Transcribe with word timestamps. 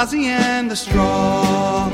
Ozzy 0.00 0.28
and 0.28 0.68
the 0.68 0.76
Straw. 0.76 1.90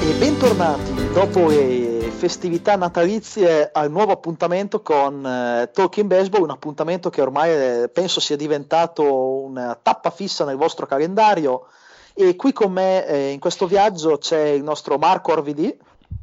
E 0.00 0.14
bentornati 0.20 0.94
dopo 1.12 1.48
le 1.48 2.12
festività 2.12 2.76
natalizie 2.76 3.68
al 3.72 3.90
nuovo 3.90 4.12
appuntamento 4.12 4.80
con 4.80 5.26
eh, 5.26 5.70
Talking 5.72 6.06
Baseball, 6.06 6.42
un 6.42 6.50
appuntamento 6.50 7.10
che 7.10 7.20
ormai 7.20 7.50
eh, 7.50 7.88
penso 7.92 8.20
sia 8.20 8.36
diventato 8.36 9.40
una 9.40 9.76
tappa 9.82 10.10
fissa 10.10 10.44
nel 10.44 10.56
vostro 10.56 10.86
calendario. 10.86 11.66
E 12.14 12.36
qui 12.36 12.52
con 12.52 12.70
me 12.70 13.04
eh, 13.08 13.30
in 13.30 13.40
questo 13.40 13.66
viaggio 13.66 14.18
c'è 14.18 14.50
il 14.50 14.62
nostro 14.62 14.98
Marco 14.98 15.32
Orvidi. 15.32 15.76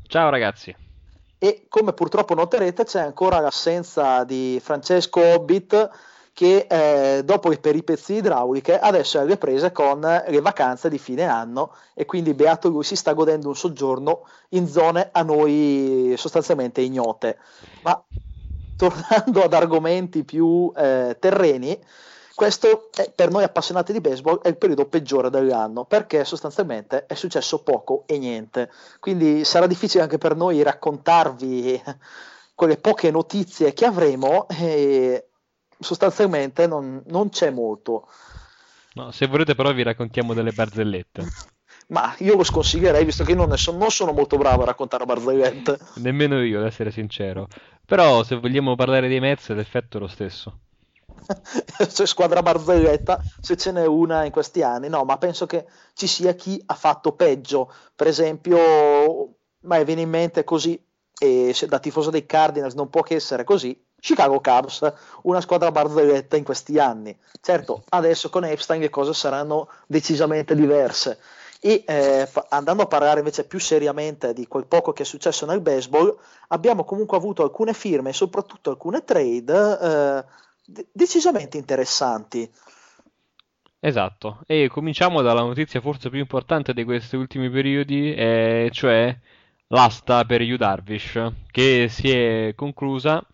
Ciao 0.08 0.30
ragazzi. 0.30 0.83
E 1.44 1.66
come 1.68 1.92
purtroppo 1.92 2.36
noterete 2.36 2.86
c'è 2.86 3.02
ancora 3.02 3.42
l'assenza 3.42 4.24
di 4.24 4.62
Francesco 4.64 5.20
Hobbit 5.20 5.90
che 6.32 6.68
eh, 6.70 7.22
dopo 7.26 7.50
le 7.50 7.58
peripezie 7.58 8.20
idrauliche 8.20 8.80
adesso 8.80 9.18
è 9.18 9.24
alle 9.24 9.36
prese 9.36 9.74
con 9.74 10.00
le 10.00 10.40
vacanze 10.40 10.88
di 10.88 10.98
fine 10.98 11.26
anno 11.26 11.74
e 11.96 12.06
quindi 12.06 12.34
beato 12.34 12.70
lui 12.70 12.86
si 12.86 12.96
sta 12.96 13.12
godendo 13.12 13.50
un 13.50 13.58
soggiorno 13.58 14.26
in 14.52 14.70
zone 14.70 15.10
a 15.12 15.22
noi 15.22 16.14
sostanzialmente 16.16 16.80
ignote. 16.80 17.38
Ma 17.82 18.02
tornando 18.78 19.44
ad 19.44 19.52
argomenti 19.52 20.24
più 20.24 20.72
eh, 20.74 21.18
terreni, 21.20 21.78
questo 22.36 22.90
è, 22.96 23.12
per 23.16 23.30
noi 23.30 23.44
appassionati 23.44 23.94
di 23.94 24.02
baseball 24.02 24.42
è 24.42 24.48
il 24.48 24.58
periodo 24.58 24.86
peggiore 24.86 25.30
dell'anno 25.30 25.86
perché 25.86 26.26
sostanzialmente 26.26 27.06
è 27.06 27.14
successo 27.14 27.62
poco 27.62 28.04
e 28.08 28.18
niente. 28.18 28.72
Quindi 29.00 29.44
sarà 29.44 29.68
difficile 29.68 30.04
anche 30.04 30.18
per 30.18 30.36
noi 30.36 30.64
raccontarvi 30.64 31.82
quelle 32.56 32.78
poche 32.78 33.12
notizie 33.12 33.74
che 33.74 33.86
avremo. 33.86 34.48
E 34.50 35.28
sostanzialmente 35.80 36.66
non, 36.66 37.04
non 37.08 37.30
c'è 37.30 37.52
molto. 37.52 38.08
No, 38.94 39.12
se 39.12 39.28
volete 39.28 39.54
però 39.54 39.72
vi 39.74 39.84
raccontiamo 39.84 40.34
delle 40.34 40.52
barzellette. 40.52 41.26
Ma 41.88 42.16
io 42.20 42.36
lo 42.36 42.44
sconsiglierei 42.44 43.06
visto 43.06 43.24
che 43.24 43.36
non, 43.36 43.50
ne 43.50 43.58
so, 43.58 43.76
non 43.76 43.90
sono 43.90 44.14
molto 44.14 44.38
bravo 44.38 44.64
a 44.64 44.66
raccontare 44.66 45.06
barzellette. 45.06 45.78
Nemmeno 45.96 46.42
io, 46.42 46.60
ad 46.60 46.66
essere 46.66 46.90
sincero. 46.92 47.48
Però 47.86 48.24
se 48.24 48.38
vogliamo 48.38 48.76
parlare 48.76 49.08
dei 49.08 49.20
Mets 49.20 49.50
l'effetto 49.50 49.98
è 49.98 50.00
lo 50.00 50.08
stesso. 50.08 50.60
se 51.90 52.06
squadra 52.06 52.42
barzelletta, 52.42 53.22
se 53.40 53.56
ce 53.58 53.72
n'è 53.72 53.86
una 53.86 54.26
in 54.26 54.32
questi 54.32 54.62
anni, 54.62 54.90
no, 54.90 55.04
ma 55.04 55.18
penso 55.18 55.46
che 55.46 55.66
ci 55.94 56.08
sia 56.08 56.34
chi 56.34 56.62
ha 56.66 56.76
fatto 56.76 57.14
peggio. 57.14 57.72
Per 57.96 58.08
esempio, 58.08 59.36
ma 59.62 59.82
viene 59.84 60.02
in 60.02 60.10
mente 60.10 60.44
così, 60.44 60.82
e 61.18 61.52
se 61.54 61.68
da 61.68 61.80
tifoso 61.80 62.10
dei 62.10 62.26
Cardinals 62.26 62.74
non 62.74 62.90
può 62.90 63.02
che 63.02 63.16
essere 63.16 63.44
così, 63.44 63.80
Chicago 64.04 64.42
Cubs, 64.42 64.94
una 65.24 65.40
squadra 65.40 65.72
barzelletta 65.72 66.36
in 66.36 66.44
questi 66.44 66.78
anni. 66.78 67.18
Certo, 67.40 67.84
adesso 67.90 68.30
con 68.30 68.44
Epstein 68.44 68.82
le 68.82 68.90
cose 68.90 69.14
saranno 69.14 69.70
decisamente 69.88 70.56
diverse. 70.56 71.20
E 71.62 71.86
eh, 71.88 72.28
andando 72.50 72.84
a 72.84 72.88
parlare 72.88 73.20
invece 73.20 73.46
più 73.46 73.58
seriamente 73.58 74.34
di 74.34 74.46
quel 74.48 74.66
poco 74.66 74.92
che 74.92 75.04
è 75.04 75.06
successo 75.06 75.46
nel 75.46 75.62
baseball, 75.62 76.14
abbiamo 76.50 76.84
comunque 76.84 77.16
avuto 77.16 77.44
alcune 77.44 77.74
firme 77.74 78.10
e 78.10 78.14
soprattutto 78.14 78.70
alcune 78.70 79.06
trade 79.06 79.80
eh, 79.80 80.26
de- 80.66 80.88
decisamente 80.92 81.58
interessanti. 81.58 82.50
Esatto, 83.80 84.40
e 84.48 84.70
cominciamo 84.70 85.22
dalla 85.22 85.42
notizia 85.42 85.82
forse 85.82 86.10
più 86.10 86.20
importante 86.20 86.74
di 86.74 86.86
questi 86.86 87.18
ultimi 87.18 87.50
periodi, 87.50 88.14
eh, 88.14 88.70
cioè 88.72 89.18
l'asta 89.68 90.24
per 90.24 90.42
Yu 90.42 90.56
Darvish, 90.56 91.32
che 91.52 91.88
si 91.90 92.10
è 92.10 92.54
conclusa 92.56 93.26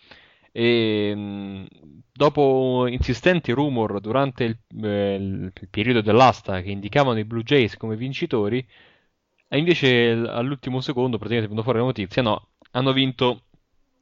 e 0.51 1.67
dopo 2.11 2.87
insistenti 2.87 3.51
rumor 3.51 3.99
durante 3.99 4.43
il, 4.43 4.57
eh, 4.83 5.15
il, 5.15 5.53
periodo 5.69 6.01
dell'asta 6.01 6.61
che 6.61 6.71
indicavano 6.71 7.19
i 7.19 7.25
Blue 7.25 7.43
Jays 7.43 7.77
come 7.77 7.95
vincitori, 7.95 8.65
invece 9.49 10.11
all'ultimo 10.11 10.81
secondo, 10.81 11.17
praticamente 11.17 11.47
venuto 11.49 11.63
fuori 11.63 11.79
la 11.79 11.85
notizia, 11.85 12.21
no, 12.21 12.49
hanno 12.71 12.91
vinto 12.93 13.43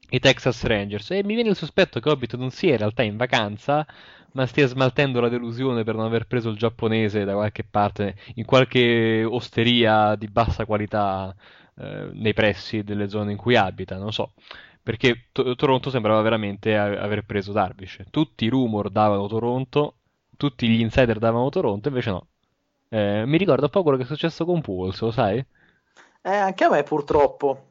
i 0.09 0.19
Texas 0.19 0.63
Rangers. 0.63 1.12
E 1.12 1.23
mi 1.23 1.34
viene 1.35 1.50
il 1.50 1.56
sospetto 1.56 2.00
che 2.00 2.09
Hobbit 2.09 2.35
non 2.35 2.50
sia 2.51 2.72
in 2.72 2.78
realtà 2.78 3.03
in 3.03 3.18
vacanza, 3.18 3.85
ma 4.34 4.45
stia 4.45 4.68
smaltendo 4.68 5.19
la 5.19 5.29
delusione 5.29 5.84
per 5.84 5.95
non 5.95 6.06
aver 6.06 6.28
preso 6.28 6.50
il 6.50 6.57
giapponese 6.57 7.23
da 7.25 7.34
qualche 7.34 7.63
parte, 7.63 8.16
in 8.35 8.45
qualche 8.45 9.23
osteria 9.23 10.16
di 10.16 10.28
bassa 10.28 10.66
qualità 10.66 11.35
eh, 11.75 12.09
nei 12.13 12.34
pressi 12.34 12.84
delle 12.84 13.09
zone 13.09 13.31
in 13.31 13.38
cui 13.38 13.56
abita, 13.56 13.97
non 13.97 14.12
so 14.13 14.34
perché 14.84 15.28
to- 15.31 15.56
Toronto 15.56 15.90
sembrava 15.90 16.22
veramente 16.22 16.78
a- 16.78 17.01
aver 17.01 17.25
preso 17.25 17.51
Darvish. 17.51 18.03
Tutti 18.09 18.45
i 18.45 18.50
rumor 18.50 18.89
davano 18.89 19.28
Toronto, 19.28 19.97
tutti 20.38 20.68
gli 20.68 20.79
insider 20.81 21.19
davano 21.19 21.50
Toronto, 21.50 21.88
invece 21.89 22.09
no. 22.12 22.28
Eh, 22.89 23.25
mi 23.25 23.38
ricorda 23.38 23.66
un 23.66 23.72
po' 23.72 23.84
quello 23.84 23.97
che 23.97 24.03
è 24.03 24.06
successo 24.07 24.45
con 24.45 24.62
Pulse, 24.62 25.06
lo 25.06 25.12
sai? 25.12 25.45
Eh, 26.24 26.35
anche 26.35 26.63
a 26.63 26.69
me 26.69 26.84
purtroppo. 26.84 27.66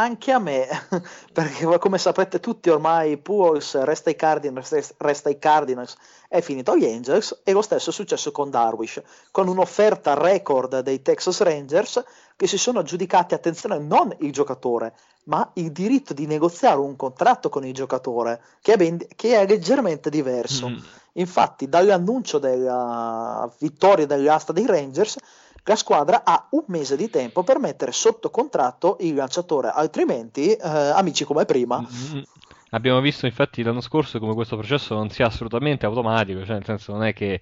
Anche 0.00 0.32
a 0.32 0.38
me, 0.38 0.66
perché 1.30 1.78
come 1.78 1.98
sapete 1.98 2.40
tutti 2.40 2.70
ormai 2.70 3.18
Pujols 3.18 3.82
resta 3.82 4.08
ai 4.08 4.16
Cardinals, 4.16 4.94
resta 4.96 5.28
ai 5.28 5.38
Cardinals, 5.38 5.94
è 6.26 6.40
finito 6.40 6.72
agli 6.72 6.86
Angels 6.86 7.42
e 7.44 7.52
lo 7.52 7.60
stesso 7.60 7.90
è 7.90 7.92
successo 7.92 8.32
con 8.32 8.48
Darwish, 8.48 9.02
con 9.30 9.46
un'offerta 9.46 10.14
record 10.14 10.80
dei 10.80 11.02
Texas 11.02 11.42
Rangers 11.42 12.02
che 12.34 12.46
si 12.46 12.56
sono 12.56 12.78
aggiudicati, 12.78 13.34
attenzione, 13.34 13.78
non 13.78 14.16
il 14.20 14.32
giocatore, 14.32 14.94
ma 15.24 15.50
il 15.56 15.70
diritto 15.70 16.14
di 16.14 16.24
negoziare 16.24 16.78
un 16.78 16.96
contratto 16.96 17.50
con 17.50 17.66
il 17.66 17.74
giocatore, 17.74 18.40
che 18.62 18.72
è, 18.72 18.76
ben, 18.78 19.06
che 19.14 19.38
è 19.38 19.46
leggermente 19.46 20.08
diverso. 20.08 20.70
Mm. 20.70 20.78
Infatti, 21.14 21.68
dall'annuncio 21.68 22.38
della 22.38 23.52
vittoria 23.58 24.06
dell'asta 24.06 24.54
dei 24.54 24.64
Rangers, 24.64 25.18
la 25.64 25.76
squadra 25.76 26.24
ha 26.24 26.48
un 26.50 26.64
mese 26.68 26.96
di 26.96 27.10
tempo 27.10 27.42
per 27.42 27.58
mettere 27.58 27.92
sotto 27.92 28.30
contratto 28.30 28.96
il 29.00 29.14
lanciatore, 29.14 29.68
altrimenti, 29.68 30.52
eh, 30.52 30.58
amici 30.68 31.24
come 31.24 31.44
prima. 31.44 31.80
Mm-hmm. 31.80 32.22
Abbiamo 32.70 33.00
visto 33.00 33.26
infatti 33.26 33.62
l'anno 33.62 33.80
scorso 33.80 34.18
come 34.20 34.34
questo 34.34 34.56
processo 34.56 34.94
non 34.94 35.10
sia 35.10 35.26
assolutamente 35.26 35.86
automatico, 35.86 36.44
cioè 36.44 36.54
nel 36.54 36.64
senso 36.64 36.92
non 36.92 37.02
è 37.02 37.12
che 37.12 37.40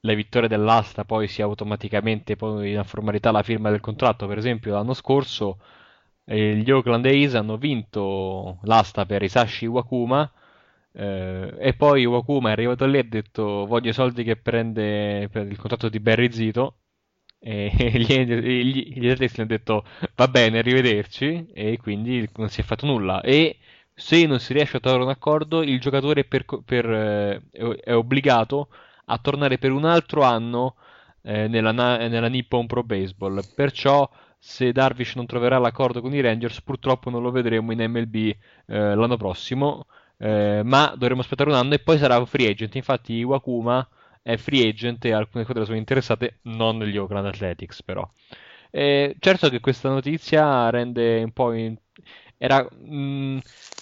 la 0.00 0.14
vittoria 0.14 0.48
dell'asta 0.48 1.04
poi 1.04 1.26
sia 1.26 1.44
automaticamente 1.44 2.36
poi 2.36 2.72
una 2.72 2.84
formalità 2.84 3.32
la 3.32 3.42
firma 3.42 3.70
del 3.70 3.80
contratto. 3.80 4.28
Per 4.28 4.38
esempio, 4.38 4.74
l'anno 4.74 4.94
scorso 4.94 5.58
eh, 6.24 6.54
gli 6.56 6.70
Oakland 6.70 7.06
A's 7.06 7.34
hanno 7.34 7.56
vinto 7.56 8.58
l'asta 8.62 9.04
per 9.06 9.22
Isashi 9.22 9.66
Wakuma. 9.66 10.30
Eh, 10.92 11.54
e 11.58 11.74
poi 11.74 12.04
Wakuma 12.06 12.50
è 12.50 12.52
arrivato 12.52 12.86
lì 12.86 12.96
e 12.96 13.00
ha 13.00 13.04
detto 13.04 13.66
voglio 13.66 13.90
i 13.90 13.92
soldi 13.92 14.24
che 14.24 14.36
prende 14.36 15.28
per 15.30 15.46
il 15.46 15.56
contratto 15.58 15.88
di 15.88 16.00
Barry 16.00 16.30
Zito 16.32 16.77
e 17.40 17.70
gli, 17.94 18.24
gli, 18.24 18.98
gli 18.98 19.08
hanno 19.08 19.46
detto 19.46 19.84
va 20.16 20.28
bene 20.28 20.58
arrivederci 20.58 21.48
e 21.52 21.78
quindi 21.78 22.28
non 22.36 22.48
si 22.48 22.60
è 22.60 22.64
fatto 22.64 22.86
nulla 22.86 23.20
e 23.20 23.58
se 23.94 24.26
non 24.26 24.38
si 24.38 24.52
riesce 24.52 24.76
a 24.76 24.80
trovare 24.80 25.02
un 25.02 25.10
accordo 25.10 25.62
il 25.62 25.80
giocatore 25.80 26.24
per, 26.24 26.44
per, 26.64 26.88
eh, 26.88 27.42
è 27.82 27.94
obbligato 27.94 28.68
a 29.06 29.18
tornare 29.18 29.58
per 29.58 29.72
un 29.72 29.84
altro 29.84 30.22
anno 30.22 30.76
eh, 31.22 31.48
nella, 31.48 31.72
nella, 31.72 32.28
Nippon 32.28 32.66
Pro 32.66 32.84
Baseball. 32.84 33.42
Perciò 33.54 34.08
se 34.38 34.72
Darvish 34.72 35.16
non 35.16 35.26
troverà 35.26 35.58
l'accordo 35.58 36.00
con 36.00 36.14
i 36.14 36.20
Rangers, 36.20 36.62
purtroppo 36.62 37.10
non 37.10 37.22
lo 37.22 37.30
vedremo 37.30 37.72
in 37.72 37.84
MLB 37.90 38.14
eh, 38.14 38.34
l'anno 38.66 39.16
prossimo, 39.16 39.86
eh, 40.18 40.62
ma 40.64 40.94
dovremo 40.96 41.20
aspettare 41.20 41.50
un 41.50 41.56
anno 41.56 41.74
e 41.74 41.80
poi 41.80 41.98
sarà 41.98 42.24
free 42.24 42.48
agent. 42.50 42.74
Infatti, 42.76 43.14
Iwakuma 43.14 43.86
è 44.22 44.36
free 44.36 44.68
agent 44.68 45.04
e 45.04 45.12
alcune 45.12 45.44
squadre 45.44 45.64
sono 45.64 45.76
interessate, 45.76 46.38
non 46.42 46.78
gli 46.84 46.96
Oakland 46.96 47.26
Athletics, 47.26 47.82
però. 47.82 48.08
Eh, 48.70 49.16
certo 49.18 49.48
che 49.48 49.60
questa 49.60 49.88
notizia 49.88 50.70
rende 50.70 51.22
un 51.22 51.32
po'. 51.32 51.52
In... 51.52 51.76
Era. 52.36 52.66
Mh, 52.70 52.94
mm, 52.94 53.38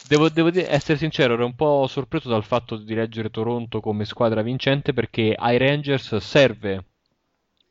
devo, 0.07 0.29
devo, 0.29 0.51
essere 0.55 0.99
sincero, 0.99 1.35
ero 1.35 1.45
un 1.45 1.55
po' 1.55 1.87
sorpreso 1.89 2.29
dal 2.29 2.45
fatto 2.45 2.77
di 2.77 2.95
leggere 2.95 3.31
Toronto 3.31 3.81
come 3.81 4.05
squadra 4.05 4.43
vincente 4.43 4.93
perché 4.93 5.35
ai 5.37 5.59
Rangers 5.59 6.17
serve 6.17 6.85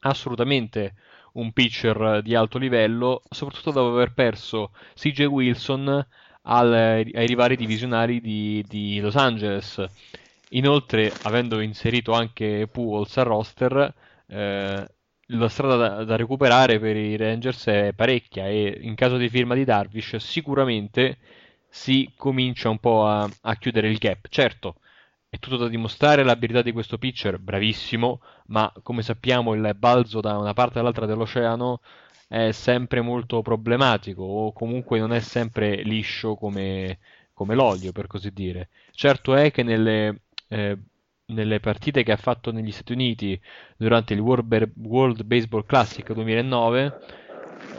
assolutamente 0.02 0.96
un 1.34 1.52
pitcher 1.52 2.22
di 2.22 2.36
alto 2.36 2.58
livello, 2.58 3.22
soprattutto 3.30 3.72
dopo 3.72 3.94
aver 3.94 4.14
perso 4.14 4.72
CJ 4.96 5.26
Wilson 5.26 6.08
al, 6.44 6.74
ai 6.74 7.26
rivari 7.26 7.56
divisionali 7.56 8.22
di, 8.22 8.64
di, 8.68 9.00
Los 9.00 9.16
Angeles. 9.16 9.84
Inoltre, 10.50 11.12
avendo 11.24 11.60
inserito 11.60 12.12
anche 12.14 12.68
Pujols 12.72 13.18
al 13.18 13.26
roster, 13.26 13.94
eh, 14.28 14.88
la 15.30 15.50
strada 15.50 15.76
da, 15.76 16.04
da, 16.04 16.16
recuperare 16.16 16.80
per 16.80 16.96
i 16.96 17.18
Rangers 17.18 17.66
è 17.66 17.94
parecchia 17.94 18.48
e 18.48 18.80
in 18.82 18.96
caso 18.96 19.18
di 19.18 19.30
firma 19.30 19.56
di 19.56 19.64
Darvish 19.64 20.18
sicuramente 20.18 21.18
si 21.68 22.12
comincia 22.16 22.70
un 22.70 22.80
po' 22.80 23.06
a, 23.08 23.28
a 23.42 23.56
chiudere 23.56 23.90
il 23.90 23.98
gap. 23.98 24.28
Certo, 24.30 24.76
è 25.30 25.40
tutto 25.40 25.58
da 25.58 25.68
dimostrare 25.68 26.24
l'abilità 26.24 26.62
di 26.62 26.72
questo 26.72 26.98
pitcher, 26.98 27.40
bravissimo, 27.40 28.22
ma 28.48 28.72
come 28.84 29.02
sappiamo 29.02 29.54
il 29.54 29.76
balzo 29.78 30.22
da 30.22 30.38
una 30.38 30.54
parte 30.54 30.80
all'altra 30.80 31.06
dell'oceano 31.06 31.82
è 32.28 32.52
sempre 32.52 33.02
molto 33.02 33.42
problematico 33.42 34.24
o 34.24 34.54
comunque 34.54 35.00
non 35.00 35.14
è 35.14 35.20
sempre 35.20 35.84
liscio 35.84 36.36
come, 36.36 37.00
come 37.34 37.56
l'olio, 37.56 37.92
per 37.92 38.08
così 38.08 38.32
dire. 38.32 38.70
Certo 38.92 39.36
è 39.36 39.52
che 39.52 39.64
nelle, 39.64 40.22
eh, 40.48 40.78
nelle 41.28 41.60
partite 41.60 42.04
che 42.04 42.12
ha 42.12 42.18
fatto 42.18 42.52
negli 42.52 42.72
Stati 42.72 42.94
Uniti 42.94 43.40
durante 43.78 44.14
il 44.14 44.20
World, 44.20 44.72
World 44.78 45.24
Baseball 45.24 45.66
Classic 45.66 46.12
2009 46.12 47.00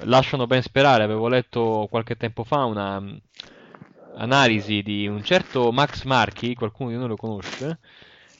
lasciano 0.04 0.46
ben 0.46 0.62
sperare. 0.62 1.04
Avevo 1.04 1.28
letto 1.28 1.86
qualche 1.90 2.16
tempo 2.16 2.44
fa 2.44 2.64
una 2.64 3.02
analisi 4.16 4.82
di 4.82 5.06
un 5.06 5.22
certo 5.22 5.72
Max 5.72 6.04
Marchi, 6.04 6.54
qualcuno 6.54 6.90
di 6.90 6.96
noi 6.96 7.08
lo 7.08 7.16
conosce, 7.16 7.78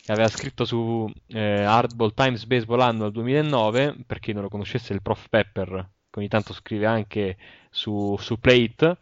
che 0.05 0.13
aveva 0.13 0.29
scritto 0.29 0.65
su 0.65 1.11
eh, 1.29 1.63
Hardball 1.63 2.15
Times 2.15 2.45
Baseball 2.47 2.81
Annual 2.81 3.13
2009, 3.13 3.97
per 4.07 4.19
chi 4.19 4.33
non 4.33 4.43
lo 4.43 4.49
conoscesse 4.49 4.93
il 4.93 5.03
prof 5.03 5.29
Pepper, 5.29 5.91
che 6.11 6.19
ogni 6.19 6.29
tanto 6.29 6.53
scrive 6.53 6.87
anche 6.87 7.37
su, 7.71 8.17
su 8.19 8.39
Plate, 8.39 8.99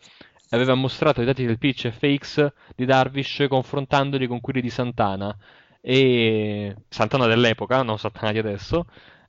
aveva 0.50 0.74
mostrato 0.74 1.22
i 1.22 1.24
dati 1.24 1.44
del 1.44 1.58
pitch 1.58 1.90
FX 1.90 2.52
di 2.74 2.84
Darvish 2.84 3.46
confrontandoli 3.48 4.26
con 4.26 4.40
quelli 4.40 4.60
di 4.60 4.70
Santana, 4.70 5.36
e 5.80 6.74
Santana 6.88 7.26
dell'epoca, 7.26 7.82
non 7.82 7.98
Santana 7.98 8.32
di 8.32 8.38
adesso, 8.38 8.86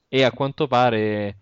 e 0.07 0.23
a 0.23 0.31
quanto 0.31 0.67
pare... 0.67 1.38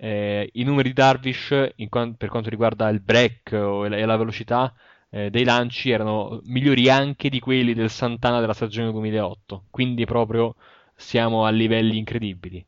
Eh, 0.00 0.48
i 0.52 0.62
numeri 0.62 0.90
di 0.90 0.94
Darvish 0.94 1.74
qua- 1.88 2.14
per 2.16 2.28
quanto 2.28 2.48
riguarda 2.48 2.88
il 2.88 3.00
break 3.00 3.50
e 3.52 4.04
la 4.06 4.16
velocità 4.16 4.72
eh, 5.10 5.30
dei 5.30 5.44
lanci 5.44 5.90
erano 5.90 6.40
migliori 6.44 6.88
anche 6.90 7.28
di 7.28 7.40
quelli 7.40 7.74
del 7.74 7.90
Santana 7.90 8.40
della 8.40 8.52
stagione 8.52 8.92
2008, 8.92 9.64
quindi 9.70 10.04
proprio 10.04 10.54
siamo 10.94 11.44
a 11.44 11.50
livelli 11.50 11.96
incredibili. 11.98 12.64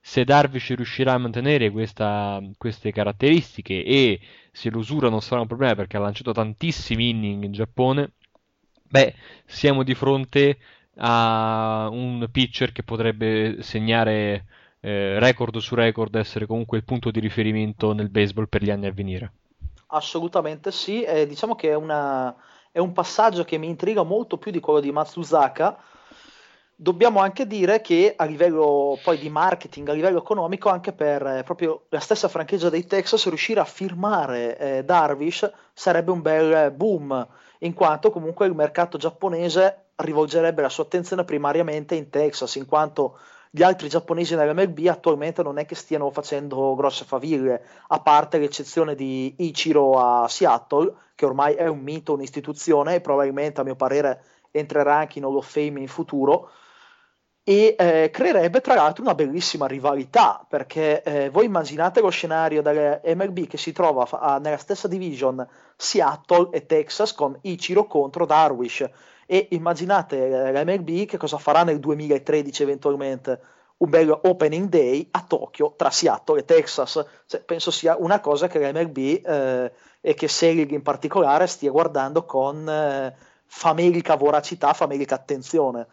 Se 0.00 0.24
Darvish 0.24 0.74
riuscirà 0.74 1.14
a 1.14 1.18
mantenere 1.18 1.70
questa, 1.70 2.40
queste 2.58 2.92
caratteristiche 2.92 3.84
e 3.84 4.20
se 4.54 4.70
l'usura 4.70 5.08
non 5.08 5.20
sarà 5.20 5.40
un 5.40 5.48
problema 5.48 5.74
perché 5.74 5.96
ha 5.96 6.00
lanciato 6.00 6.30
tantissimi 6.30 7.08
inning 7.08 7.42
in 7.42 7.52
Giappone, 7.52 8.12
beh, 8.88 9.14
siamo 9.44 9.82
di 9.82 9.94
fronte 9.96 10.58
a 10.98 11.88
un 11.90 12.28
pitcher 12.30 12.70
che 12.70 12.84
potrebbe 12.84 13.62
segnare 13.62 14.46
eh, 14.78 15.18
record 15.18 15.56
su 15.58 15.74
record, 15.74 16.14
essere 16.14 16.46
comunque 16.46 16.78
il 16.78 16.84
punto 16.84 17.10
di 17.10 17.18
riferimento 17.18 17.92
nel 17.92 18.10
baseball 18.10 18.46
per 18.48 18.62
gli 18.62 18.70
anni 18.70 18.86
a 18.86 18.92
venire. 18.92 19.32
Assolutamente 19.88 20.70
sì, 20.70 21.02
e 21.02 21.26
diciamo 21.26 21.56
che 21.56 21.70
è, 21.70 21.74
una, 21.74 22.32
è 22.70 22.78
un 22.78 22.92
passaggio 22.92 23.42
che 23.42 23.58
mi 23.58 23.66
intriga 23.66 24.04
molto 24.04 24.38
più 24.38 24.52
di 24.52 24.60
quello 24.60 24.78
di 24.78 24.92
Matsuzaka. 24.92 25.76
Dobbiamo 26.76 27.20
anche 27.20 27.46
dire 27.46 27.80
che 27.80 28.14
a 28.16 28.24
livello 28.24 28.98
poi 29.04 29.16
di 29.16 29.30
marketing, 29.30 29.88
a 29.88 29.92
livello 29.92 30.18
economico, 30.18 30.70
anche 30.70 30.92
per 30.92 31.24
eh, 31.24 31.42
proprio 31.44 31.84
la 31.90 32.00
stessa 32.00 32.26
franchigia 32.26 32.68
dei 32.68 32.84
Texas, 32.84 33.28
riuscire 33.28 33.60
a 33.60 33.64
firmare 33.64 34.58
eh, 34.58 34.84
Darvish 34.84 35.48
sarebbe 35.72 36.10
un 36.10 36.20
bel 36.20 36.72
boom, 36.72 37.26
in 37.60 37.74
quanto 37.74 38.10
comunque 38.10 38.46
il 38.46 38.54
mercato 38.54 38.98
giapponese 38.98 39.84
rivolgerebbe 39.96 40.62
la 40.62 40.68
sua 40.68 40.82
attenzione 40.82 41.22
primariamente 41.22 41.94
in 41.94 42.10
Texas, 42.10 42.56
in 42.56 42.66
quanto 42.66 43.18
gli 43.50 43.62
altri 43.62 43.88
giapponesi 43.88 44.34
nell'MLB 44.34 44.88
attualmente 44.88 45.44
non 45.44 45.58
è 45.58 45.66
che 45.66 45.76
stiano 45.76 46.10
facendo 46.10 46.74
grosse 46.74 47.04
faville, 47.04 47.62
a 47.86 48.00
parte 48.00 48.38
l'eccezione 48.38 48.96
di 48.96 49.32
Ichiro 49.38 50.00
a 50.00 50.26
Seattle, 50.26 50.92
che 51.14 51.24
ormai 51.24 51.54
è 51.54 51.68
un 51.68 51.78
mito, 51.78 52.14
un'istituzione 52.14 52.96
e 52.96 53.00
probabilmente 53.00 53.60
a 53.60 53.64
mio 53.64 53.76
parere 53.76 54.24
entrerà 54.50 54.96
anche 54.96 55.20
in 55.20 55.24
Hall 55.24 55.36
of 55.36 55.48
Fame 55.48 55.78
in 55.78 55.88
futuro 55.88 56.50
e 57.46 57.76
eh, 57.78 58.08
creerebbe 58.10 58.62
tra 58.62 58.74
l'altro 58.74 59.02
una 59.02 59.14
bellissima 59.14 59.66
rivalità 59.66 60.44
perché 60.48 61.02
eh, 61.02 61.28
voi 61.28 61.44
immaginate 61.44 62.00
lo 62.00 62.08
scenario 62.08 62.62
dell'MLB 62.62 63.46
che 63.46 63.58
si 63.58 63.70
trova 63.70 64.08
a, 64.10 64.38
nella 64.38 64.56
stessa 64.56 64.88
division 64.88 65.46
Seattle 65.76 66.48
e 66.52 66.64
Texas 66.64 67.12
con 67.12 67.36
Ichiro 67.42 67.86
contro 67.86 68.24
Darwish. 68.24 68.88
E 69.26 69.48
immaginate 69.50 70.26
eh, 70.26 70.52
l'MLB 70.52 71.04
che 71.04 71.18
cosa 71.18 71.36
farà 71.36 71.64
nel 71.64 71.80
2013 71.80 72.62
eventualmente? 72.62 73.40
Un 73.76 73.90
bel 73.90 74.18
opening 74.22 74.68
day 74.70 75.06
a 75.10 75.22
Tokyo 75.26 75.74
tra 75.76 75.90
Seattle 75.90 76.38
e 76.38 76.44
Texas. 76.46 77.04
Cioè, 77.26 77.40
penso 77.42 77.70
sia 77.70 77.94
una 77.98 78.20
cosa 78.20 78.46
che 78.46 78.58
l'MLB 78.58 78.96
eh, 78.98 79.72
e 80.00 80.14
che 80.14 80.28
Selig 80.28 80.70
in 80.70 80.82
particolare 80.82 81.46
stia 81.46 81.70
guardando 81.70 82.24
con 82.24 82.66
eh, 82.66 83.14
famelica 83.44 84.14
voracità 84.16 84.72
famelica 84.72 85.14
attenzione 85.14 85.86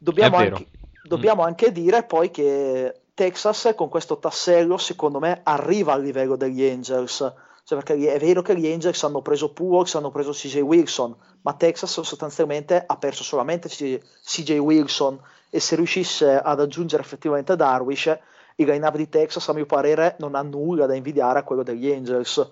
dobbiamo, 0.00 0.36
anche, 0.36 0.66
dobbiamo 1.02 1.42
mm. 1.42 1.46
anche 1.46 1.72
dire 1.72 2.04
poi 2.04 2.30
che 2.30 3.00
Texas 3.14 3.72
con 3.76 3.88
questo 3.88 4.18
tassello 4.18 4.76
secondo 4.76 5.18
me 5.18 5.40
arriva 5.42 5.92
al 5.92 6.02
livello 6.02 6.36
degli 6.36 6.66
Angels 6.68 7.32
cioè 7.68 7.82
perché 7.82 8.14
è 8.14 8.18
vero 8.18 8.40
che 8.40 8.58
gli 8.58 8.66
Angels 8.66 9.02
hanno 9.04 9.20
preso 9.20 9.52
Pujols, 9.52 9.94
hanno 9.94 10.10
preso 10.10 10.30
CJ 10.30 10.60
Wilson, 10.60 11.14
ma 11.42 11.52
Texas 11.52 12.00
sostanzialmente 12.00 12.82
ha 12.86 12.96
perso 12.96 13.22
solamente 13.22 13.68
CJ 13.68 14.56
Wilson 14.56 15.20
e 15.50 15.60
se 15.60 15.76
riuscisse 15.76 16.34
ad 16.34 16.60
aggiungere 16.60 17.02
effettivamente 17.02 17.56
Darwish, 17.56 18.18
il 18.56 18.66
line-up 18.66 18.96
di 18.96 19.10
Texas 19.10 19.46
a 19.50 19.52
mio 19.52 19.66
parere 19.66 20.16
non 20.18 20.34
ha 20.34 20.40
nulla 20.40 20.86
da 20.86 20.94
invidiare 20.94 21.40
a 21.40 21.42
quello 21.42 21.62
degli 21.62 21.92
Angels. 21.92 22.50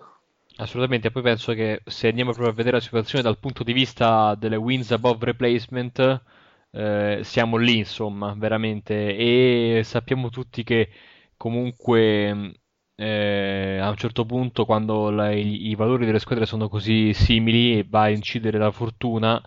Assolutamente, 0.57 1.11
poi 1.11 1.23
penso 1.23 1.55
che 1.55 1.81
se 1.87 2.09
andiamo 2.09 2.33
proprio 2.33 2.52
a 2.52 2.55
vedere 2.55 2.76
la 2.76 2.83
situazione 2.83 3.25
dal 3.25 3.38
punto 3.38 3.64
di 3.64 3.73
vista 3.73 4.35
delle 4.35 4.57
wins 4.57 4.90
above 4.90 5.25
replacement, 5.25 6.21
eh, 6.76 7.21
siamo 7.23 7.56
lì 7.56 7.78
insomma, 7.78 8.35
veramente, 8.37 9.16
e 9.16 9.80
sappiamo 9.83 10.28
tutti 10.28 10.62
che 10.62 10.90
comunque 11.37 12.52
eh, 12.95 13.78
a 13.80 13.88
un 13.88 13.97
certo 13.97 14.25
punto 14.26 14.64
quando 14.66 15.11
la, 15.11 15.33
i, 15.33 15.68
i, 15.68 15.75
valori 15.75 16.04
delle 16.06 16.18
squadre 16.18 16.47
sono 16.47 16.68
così 16.68 17.12
simili 17.14 17.83
va 17.83 18.02
a 18.02 18.11
incidere 18.11 18.59
la 18.59 18.71
fortuna 18.71 19.42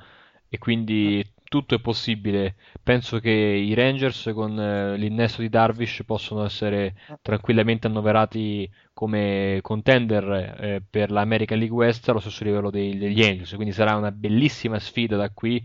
e 0.47 0.57
quindi 0.57 1.23
tutto 1.43 1.75
è 1.75 1.79
possibile. 1.79 2.55
Penso 2.83 3.19
che 3.19 3.31
i 3.31 3.73
Rangers 3.73 4.31
con 4.33 4.59
eh, 4.59 4.97
l'innesto 4.97 5.41
di 5.41 5.49
Darvish 5.49 6.03
possono 6.05 6.43
essere 6.45 6.95
tranquillamente 7.21 7.87
annoverati 7.87 8.69
come 8.93 9.59
contender 9.61 10.57
eh, 10.59 10.83
per 10.87 11.11
l'American 11.11 11.57
League 11.59 11.75
West 11.75 12.09
allo 12.09 12.19
stesso 12.19 12.43
livello 12.43 12.69
dei, 12.71 12.97
degli 12.97 13.23
Angels, 13.23 13.53
quindi 13.53 13.71
sarà 13.73 13.95
una 13.95 14.11
bellissima 14.11 14.79
sfida 14.79 15.15
da 15.15 15.29
qui 15.31 15.63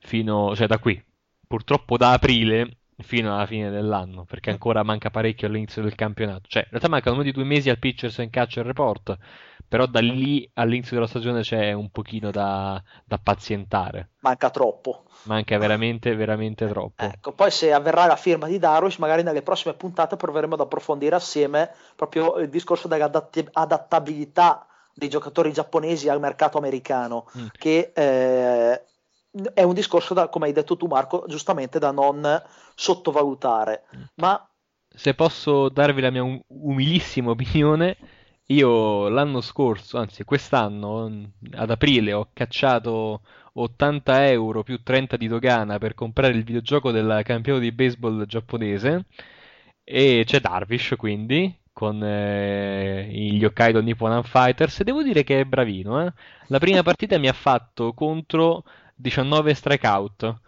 fino, 0.00 0.54
cioè 0.56 0.66
da 0.66 0.78
qui, 0.78 1.02
purtroppo 1.46 1.96
da 1.96 2.12
aprile 2.12 2.78
fino 3.02 3.34
alla 3.34 3.46
fine 3.46 3.70
dell'anno, 3.70 4.24
perché 4.24 4.50
ancora 4.50 4.82
manca 4.82 5.10
parecchio 5.10 5.46
all'inizio 5.46 5.82
del 5.82 5.94
campionato. 5.94 6.42
Cioè, 6.48 6.62
in 6.62 6.68
realtà 6.70 6.88
mancano 6.88 7.16
uno 7.16 7.24
di 7.24 7.32
due 7.32 7.44
mesi 7.44 7.70
al 7.70 7.78
Pitchers 7.78 8.18
and 8.18 8.30
Catcher 8.30 8.64
Report, 8.64 9.16
però 9.66 9.86
da 9.86 10.00
lì 10.00 10.48
all'inizio 10.54 10.96
della 10.96 11.08
stagione 11.08 11.42
c'è 11.42 11.72
un 11.72 11.90
pochino 11.90 12.30
da, 12.30 12.82
da 13.04 13.18
pazientare. 13.22 14.10
Manca 14.20 14.50
troppo. 14.50 15.04
Manca 15.24 15.58
veramente, 15.58 16.14
veramente 16.14 16.66
troppo. 16.66 17.04
Ecco, 17.04 17.32
poi 17.32 17.50
se 17.50 17.72
avverrà 17.72 18.06
la 18.06 18.16
firma 18.16 18.46
di 18.46 18.58
Darwish, 18.58 18.96
magari 18.98 19.22
nelle 19.22 19.42
prossime 19.42 19.74
puntate 19.74 20.16
proveremo 20.16 20.54
ad 20.54 20.60
approfondire 20.60 21.14
assieme 21.14 21.70
proprio 21.94 22.38
il 22.38 22.48
discorso 22.48 22.88
dell'adattabilità 22.88 24.66
dei 24.92 25.08
giocatori 25.08 25.52
giapponesi 25.52 26.08
al 26.08 26.20
mercato 26.20 26.58
americano, 26.58 27.26
mm. 27.38 27.46
che 27.56 27.92
eh, 27.94 28.82
è 29.54 29.62
un 29.62 29.74
discorso, 29.74 30.14
da, 30.14 30.28
come 30.28 30.46
hai 30.46 30.52
detto 30.52 30.76
tu 30.76 30.86
Marco, 30.86 31.24
giustamente 31.28 31.78
da 31.78 31.90
non 31.90 32.42
sottovalutare. 32.74 33.84
Mm. 33.96 34.02
Ma 34.16 34.48
se 34.88 35.14
posso 35.14 35.68
darvi 35.68 36.00
la 36.00 36.10
mia 36.10 36.22
um- 36.22 36.40
umilissima 36.48 37.30
opinione, 37.30 37.96
io 38.46 39.08
l'anno 39.08 39.40
scorso, 39.40 39.98
anzi 39.98 40.24
quest'anno, 40.24 41.30
ad 41.52 41.70
aprile, 41.70 42.12
ho 42.12 42.30
cacciato 42.32 43.20
80 43.52 44.28
euro 44.30 44.62
più 44.62 44.82
30 44.82 45.16
di 45.16 45.28
dogana 45.28 45.78
per 45.78 45.94
comprare 45.94 46.34
il 46.34 46.44
videogioco 46.44 46.90
del 46.90 47.22
campionato 47.24 47.62
di 47.62 47.72
baseball 47.72 48.24
giapponese 48.26 49.06
e 49.84 50.22
c'è 50.24 50.40
Darvish 50.40 50.94
quindi 50.96 51.52
con 51.72 52.02
eh, 52.02 53.08
gli 53.10 53.44
Hokkaido 53.44 53.80
Nippon 53.80 54.22
Fighters 54.22 54.82
devo 54.82 55.02
dire 55.02 55.24
che 55.24 55.40
è 55.40 55.44
bravino 55.44 56.04
eh? 56.06 56.12
la 56.46 56.58
prima 56.58 56.82
partita 56.82 57.18
mi 57.18 57.28
ha 57.28 57.32
fatto 57.32 57.92
contro 57.92 58.64
19 59.00 59.54
strikeout 59.54 60.40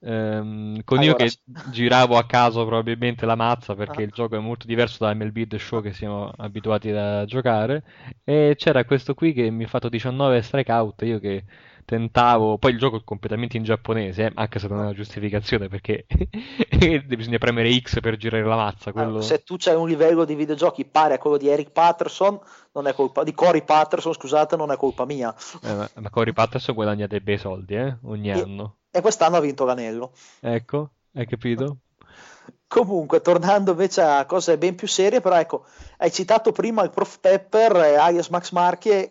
ehm, 0.00 0.82
con 0.84 0.98
allora, 0.98 1.24
io 1.24 1.28
che 1.28 1.38
giravo 1.70 2.16
a 2.16 2.26
caso 2.26 2.64
probabilmente 2.64 3.26
la 3.26 3.34
mazza 3.34 3.74
perché 3.74 4.02
ah. 4.02 4.04
il 4.04 4.10
gioco 4.10 4.36
è 4.36 4.40
molto 4.40 4.66
diverso 4.66 5.04
da 5.04 5.14
MLB 5.14 5.46
The 5.46 5.58
Show 5.58 5.82
che 5.82 5.92
siamo 5.92 6.30
abituati 6.36 6.90
a 6.90 7.24
giocare 7.24 7.84
e 8.24 8.54
c'era 8.56 8.84
questo 8.84 9.14
qui 9.14 9.32
che 9.32 9.50
mi 9.50 9.64
ha 9.64 9.68
fatto 9.68 9.88
19 9.88 10.42
strikeout 10.42 11.02
io 11.02 11.18
che 11.18 11.44
tentavo, 11.86 12.58
poi 12.58 12.72
il 12.72 12.78
gioco 12.78 12.96
è 12.96 13.04
completamente 13.04 13.56
in 13.56 13.62
giapponese, 13.62 14.26
eh, 14.26 14.32
anche 14.34 14.58
se 14.58 14.68
non 14.68 14.80
è 14.80 14.82
una 14.82 14.92
giustificazione 14.92 15.68
perché 15.68 16.04
bisogna 17.06 17.38
premere 17.38 17.72
X 17.78 18.00
per 18.00 18.16
girare 18.16 18.44
la 18.44 18.56
mazza. 18.56 18.92
Quello... 18.92 19.22
Se 19.22 19.42
tu 19.44 19.54
c'hai 19.56 19.76
un 19.76 19.88
livello 19.88 20.24
di 20.24 20.34
videogiochi 20.34 20.84
pari 20.84 21.14
a 21.14 21.18
quello 21.18 21.38
di 21.38 21.48
Eric 21.48 21.70
Patterson, 21.70 22.38
non 22.72 22.86
è 22.86 22.92
colpa 22.92 23.22
di 23.24 23.32
Cory 23.32 23.62
Patterson, 23.62 24.12
scusate, 24.12 24.56
non 24.56 24.70
è 24.70 24.76
colpa 24.76 25.06
mia. 25.06 25.34
Eh, 25.62 25.72
ma, 25.72 25.88
ma 25.94 26.10
Cory 26.10 26.32
Patterson 26.32 26.74
guadagna 26.74 27.06
dei 27.06 27.20
bei 27.20 27.38
soldi 27.38 27.76
eh, 27.76 27.96
ogni 28.02 28.28
e, 28.28 28.32
anno. 28.32 28.76
E 28.90 29.00
quest'anno 29.00 29.36
ha 29.36 29.40
vinto 29.40 29.64
l'anello. 29.64 30.12
Ecco, 30.40 30.90
hai 31.14 31.26
capito? 31.26 31.78
Comunque, 32.68 33.20
tornando 33.20 33.70
invece 33.70 34.02
a 34.02 34.26
cose 34.26 34.58
ben 34.58 34.74
più 34.74 34.88
serie, 34.88 35.20
però 35.20 35.38
ecco, 35.38 35.66
hai 35.98 36.10
citato 36.10 36.50
prima 36.50 36.82
il 36.82 36.90
Prof 36.90 37.20
Pepper 37.20 37.76
e 37.76 37.94
alias 37.94 38.28
Max 38.28 38.50
Marchi 38.50 39.08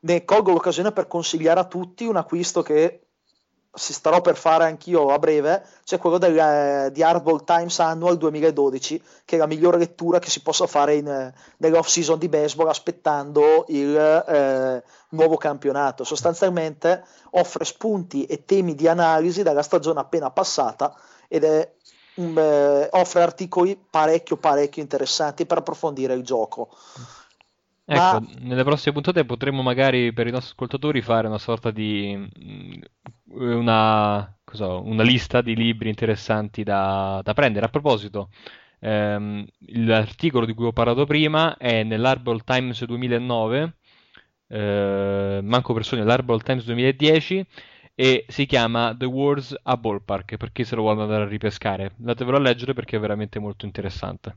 ne 0.00 0.24
colgo 0.24 0.52
l'occasione 0.52 0.92
per 0.92 1.08
consigliare 1.08 1.60
a 1.60 1.64
tutti 1.64 2.04
un 2.04 2.16
acquisto 2.16 2.62
che 2.62 3.08
si 3.78 3.92
starò 3.92 4.20
per 4.20 4.36
fare 4.36 4.64
anch'io 4.64 5.08
a 5.08 5.18
breve, 5.18 5.64
cioè 5.84 5.98
quello 5.98 6.18
del, 6.18 6.36
eh, 6.36 6.90
di 6.92 7.02
Hardball 7.02 7.44
Times 7.44 7.78
Annual 7.78 8.16
2012, 8.16 9.02
che 9.24 9.36
è 9.36 9.38
la 9.38 9.46
migliore 9.46 9.78
lettura 9.78 10.18
che 10.18 10.30
si 10.30 10.42
possa 10.42 10.66
fare 10.66 10.96
in, 10.96 11.06
eh, 11.06 11.32
nell'off 11.58 11.86
season 11.86 12.18
di 12.18 12.28
baseball 12.28 12.68
aspettando 12.68 13.64
il 13.68 13.96
eh, 13.96 14.82
nuovo 15.10 15.36
campionato. 15.36 16.04
Sostanzialmente 16.04 17.04
offre 17.32 17.64
spunti 17.64 18.24
e 18.24 18.44
temi 18.44 18.74
di 18.74 18.88
analisi 18.88 19.42
dalla 19.42 19.62
stagione 19.62 20.00
appena 20.00 20.30
passata 20.30 20.94
ed 21.28 21.44
è, 21.44 21.72
um, 22.14 22.88
offre 22.90 23.22
articoli 23.22 23.78
parecchio 23.90 24.36
parecchio 24.36 24.82
interessanti 24.82 25.46
per 25.46 25.58
approfondire 25.58 26.14
il 26.14 26.24
gioco. 26.24 26.70
Ecco, 27.90 28.20
Ma... 28.20 28.28
nelle 28.40 28.64
prossime 28.64 28.92
puntate 28.92 29.24
potremmo 29.24 29.62
magari 29.62 30.12
per 30.12 30.26
i 30.26 30.30
nostri 30.30 30.52
ascoltatori 30.52 31.00
fare 31.00 31.26
una 31.26 31.38
sorta 31.38 31.70
di 31.70 32.14
mm, 32.16 32.72
una, 33.28 34.38
una 34.60 35.02
lista 35.02 35.40
di 35.40 35.56
libri 35.56 35.88
interessanti 35.88 36.62
da, 36.64 37.22
da 37.24 37.32
prendere. 37.32 37.64
A 37.64 37.70
proposito, 37.70 38.28
ehm, 38.80 39.46
l'articolo 39.86 40.44
di 40.44 40.52
cui 40.52 40.66
ho 40.66 40.72
parlato 40.72 41.06
prima 41.06 41.56
è 41.56 41.82
nell'Arbol 41.82 42.44
Times 42.44 42.84
2009, 42.84 43.76
eh, 44.48 45.40
manco 45.42 45.72
persone, 45.72 46.04
l'Arbol 46.04 46.42
Times 46.42 46.64
2010 46.66 47.46
e 47.94 48.26
si 48.28 48.44
chiama 48.46 48.94
The 48.96 49.06
Wars 49.06 49.56
a 49.62 49.76
Ballpark 49.78 50.36
per 50.36 50.52
chi 50.52 50.64
se 50.64 50.74
lo 50.76 50.82
vuole 50.82 51.00
andare 51.02 51.22
a 51.24 51.26
ripescare. 51.26 51.92
Andatevelo 51.98 52.36
a 52.36 52.40
leggere 52.40 52.74
perché 52.74 52.96
è 52.96 53.00
veramente 53.00 53.38
molto 53.38 53.64
interessante. 53.64 54.36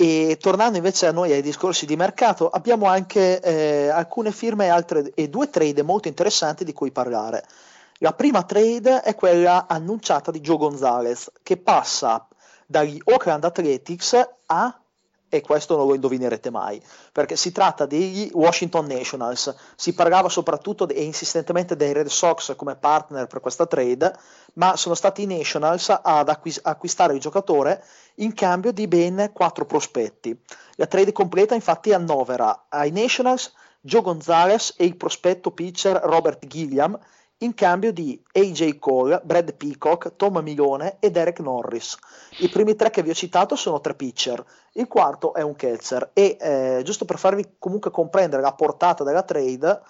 E 0.00 0.38
tornando 0.40 0.76
invece 0.76 1.08
a 1.08 1.12
noi 1.12 1.32
ai 1.32 1.42
discorsi 1.42 1.84
di 1.84 1.96
mercato, 1.96 2.48
abbiamo 2.48 2.86
anche 2.86 3.40
eh, 3.40 3.88
alcune 3.88 4.30
firme 4.30 4.66
e, 4.66 4.68
altre, 4.68 5.10
e 5.12 5.28
due 5.28 5.50
trade 5.50 5.82
molto 5.82 6.06
interessanti 6.06 6.62
di 6.62 6.72
cui 6.72 6.92
parlare. 6.92 7.44
La 7.94 8.12
prima 8.12 8.44
trade 8.44 9.02
è 9.02 9.16
quella 9.16 9.66
annunciata 9.66 10.30
di 10.30 10.38
Joe 10.38 10.56
Gonzalez, 10.56 11.32
che 11.42 11.56
passa 11.56 12.28
dagli 12.64 13.00
Oakland 13.06 13.42
Athletics 13.42 14.28
a 14.46 14.80
e 15.28 15.40
questo 15.40 15.76
non 15.76 15.86
lo 15.86 15.94
indovinerete 15.94 16.50
mai, 16.50 16.82
perché 17.12 17.36
si 17.36 17.52
tratta 17.52 17.86
degli 17.86 18.30
Washington 18.32 18.86
Nationals. 18.86 19.54
Si 19.76 19.94
parlava 19.94 20.28
soprattutto 20.28 20.88
e 20.88 21.02
insistentemente 21.02 21.76
dei 21.76 21.92
Red 21.92 22.08
Sox 22.08 22.56
come 22.56 22.76
partner 22.76 23.26
per 23.26 23.40
questa 23.40 23.66
trade, 23.66 24.16
ma 24.54 24.76
sono 24.76 24.94
stati 24.94 25.22
i 25.22 25.26
Nationals 25.26 25.88
ad 26.02 26.28
acquis- 26.28 26.60
acquistare 26.62 27.14
il 27.14 27.20
giocatore 27.20 27.84
in 28.16 28.34
cambio 28.34 28.72
di 28.72 28.88
ben 28.88 29.30
quattro 29.32 29.66
prospetti. 29.66 30.36
La 30.76 30.86
trade 30.86 31.12
completa 31.12 31.54
infatti 31.54 31.92
annovera 31.92 32.66
ai 32.68 32.90
Nationals 32.90 33.52
Joe 33.80 34.02
Gonzalez 34.02 34.74
e 34.76 34.84
il 34.84 34.96
prospetto 34.96 35.52
pitcher 35.52 36.00
Robert 36.02 36.46
Gilliam 36.46 36.98
in 37.38 37.54
cambio 37.54 37.92
di 37.92 38.20
AJ 38.32 38.78
Cole, 38.78 39.20
Brad 39.22 39.54
Peacock, 39.54 40.16
Tom 40.16 40.38
Milone 40.38 40.96
e 40.98 41.10
Derek 41.10 41.40
Norris. 41.40 41.96
I 42.38 42.48
primi 42.48 42.74
tre 42.74 42.90
che 42.90 43.02
vi 43.02 43.10
ho 43.10 43.14
citato 43.14 43.54
sono 43.54 43.80
tre 43.80 43.94
pitcher, 43.94 44.44
il 44.72 44.88
quarto 44.88 45.34
è 45.34 45.42
un 45.42 45.54
catcher 45.54 46.10
e 46.12 46.36
eh, 46.40 46.80
giusto 46.84 47.04
per 47.04 47.18
farvi 47.18 47.54
comunque 47.58 47.90
comprendere 47.90 48.42
la 48.42 48.54
portata 48.54 49.04
della 49.04 49.22
trade, 49.22 49.80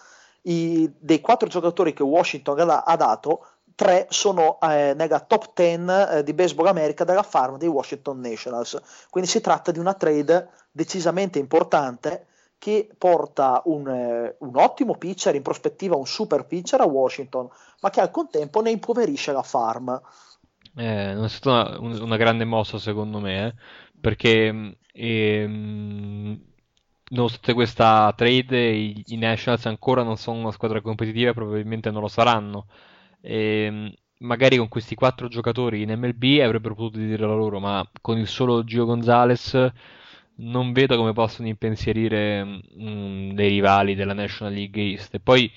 i, 0.42 0.90
dei 0.98 1.20
quattro 1.20 1.48
giocatori 1.48 1.92
che 1.92 2.02
Washington 2.02 2.68
ha, 2.68 2.82
ha 2.82 2.96
dato, 2.96 3.44
tre 3.74 4.06
sono 4.10 4.58
eh, 4.60 4.92
nella 4.94 5.20
top 5.20 5.52
10 5.54 5.84
eh, 6.18 6.22
di 6.24 6.34
Baseball 6.34 6.66
America 6.66 7.04
della 7.04 7.22
farm 7.22 7.56
dei 7.56 7.68
Washington 7.68 8.20
Nationals. 8.20 8.78
Quindi 9.08 9.30
si 9.30 9.40
tratta 9.40 9.70
di 9.70 9.78
una 9.78 9.94
trade 9.94 10.50
decisamente 10.70 11.38
importante 11.38 12.26
che 12.58 12.88
porta 12.98 13.62
un, 13.66 13.88
eh, 13.88 14.36
un, 14.40 14.56
ottimo 14.56 14.96
pitcher, 14.96 15.34
in 15.34 15.42
prospettiva 15.42 15.96
un 15.96 16.06
super 16.06 16.44
pitcher 16.44 16.80
a 16.80 16.86
Washington, 16.86 17.48
ma 17.80 17.90
che 17.90 18.00
al 18.00 18.10
contempo 18.10 18.60
ne 18.60 18.70
impoverisce 18.70 19.32
la 19.32 19.42
farm. 19.42 20.00
Eh, 20.76 21.12
non 21.14 21.24
è 21.24 21.28
stata 21.28 21.78
una, 21.78 22.02
una 22.02 22.16
grande 22.16 22.44
mossa 22.44 22.78
secondo 22.78 23.20
me, 23.20 23.46
eh, 23.46 23.54
perché 24.00 24.76
ehm, 24.92 26.40
nonostante 27.10 27.52
questa 27.54 28.12
trade 28.16 28.70
i, 28.70 29.04
i, 29.06 29.16
Nationals 29.16 29.66
ancora 29.66 30.02
non 30.02 30.16
sono 30.16 30.40
una 30.40 30.52
squadra 30.52 30.80
competitiva 30.80 31.32
probabilmente 31.32 31.90
non 31.90 32.02
lo 32.02 32.08
saranno. 32.08 32.66
E, 33.20 33.62
ehm, 33.64 33.92
magari 34.18 34.56
con 34.56 34.68
questi 34.68 34.94
quattro 34.96 35.28
giocatori 35.28 35.82
in 35.82 35.92
MLB 35.96 36.40
avrebbero 36.42 36.74
potuto 36.74 36.98
dire 36.98 37.24
la 37.26 37.34
loro, 37.34 37.60
ma 37.60 37.88
con 38.00 38.18
il 38.18 38.26
solo 38.26 38.64
Gio 38.64 38.84
Gonzalez 38.84 39.72
non 40.38 40.72
vedo 40.72 40.96
come 40.96 41.12
possono 41.12 41.48
impensierire 41.48 42.44
mh, 42.44 42.60
mm, 42.82 43.30
dei 43.32 43.48
rivali 43.48 43.94
della 43.94 44.14
National 44.14 44.52
League 44.52 44.82
East. 44.82 45.14
E 45.14 45.20
poi, 45.20 45.50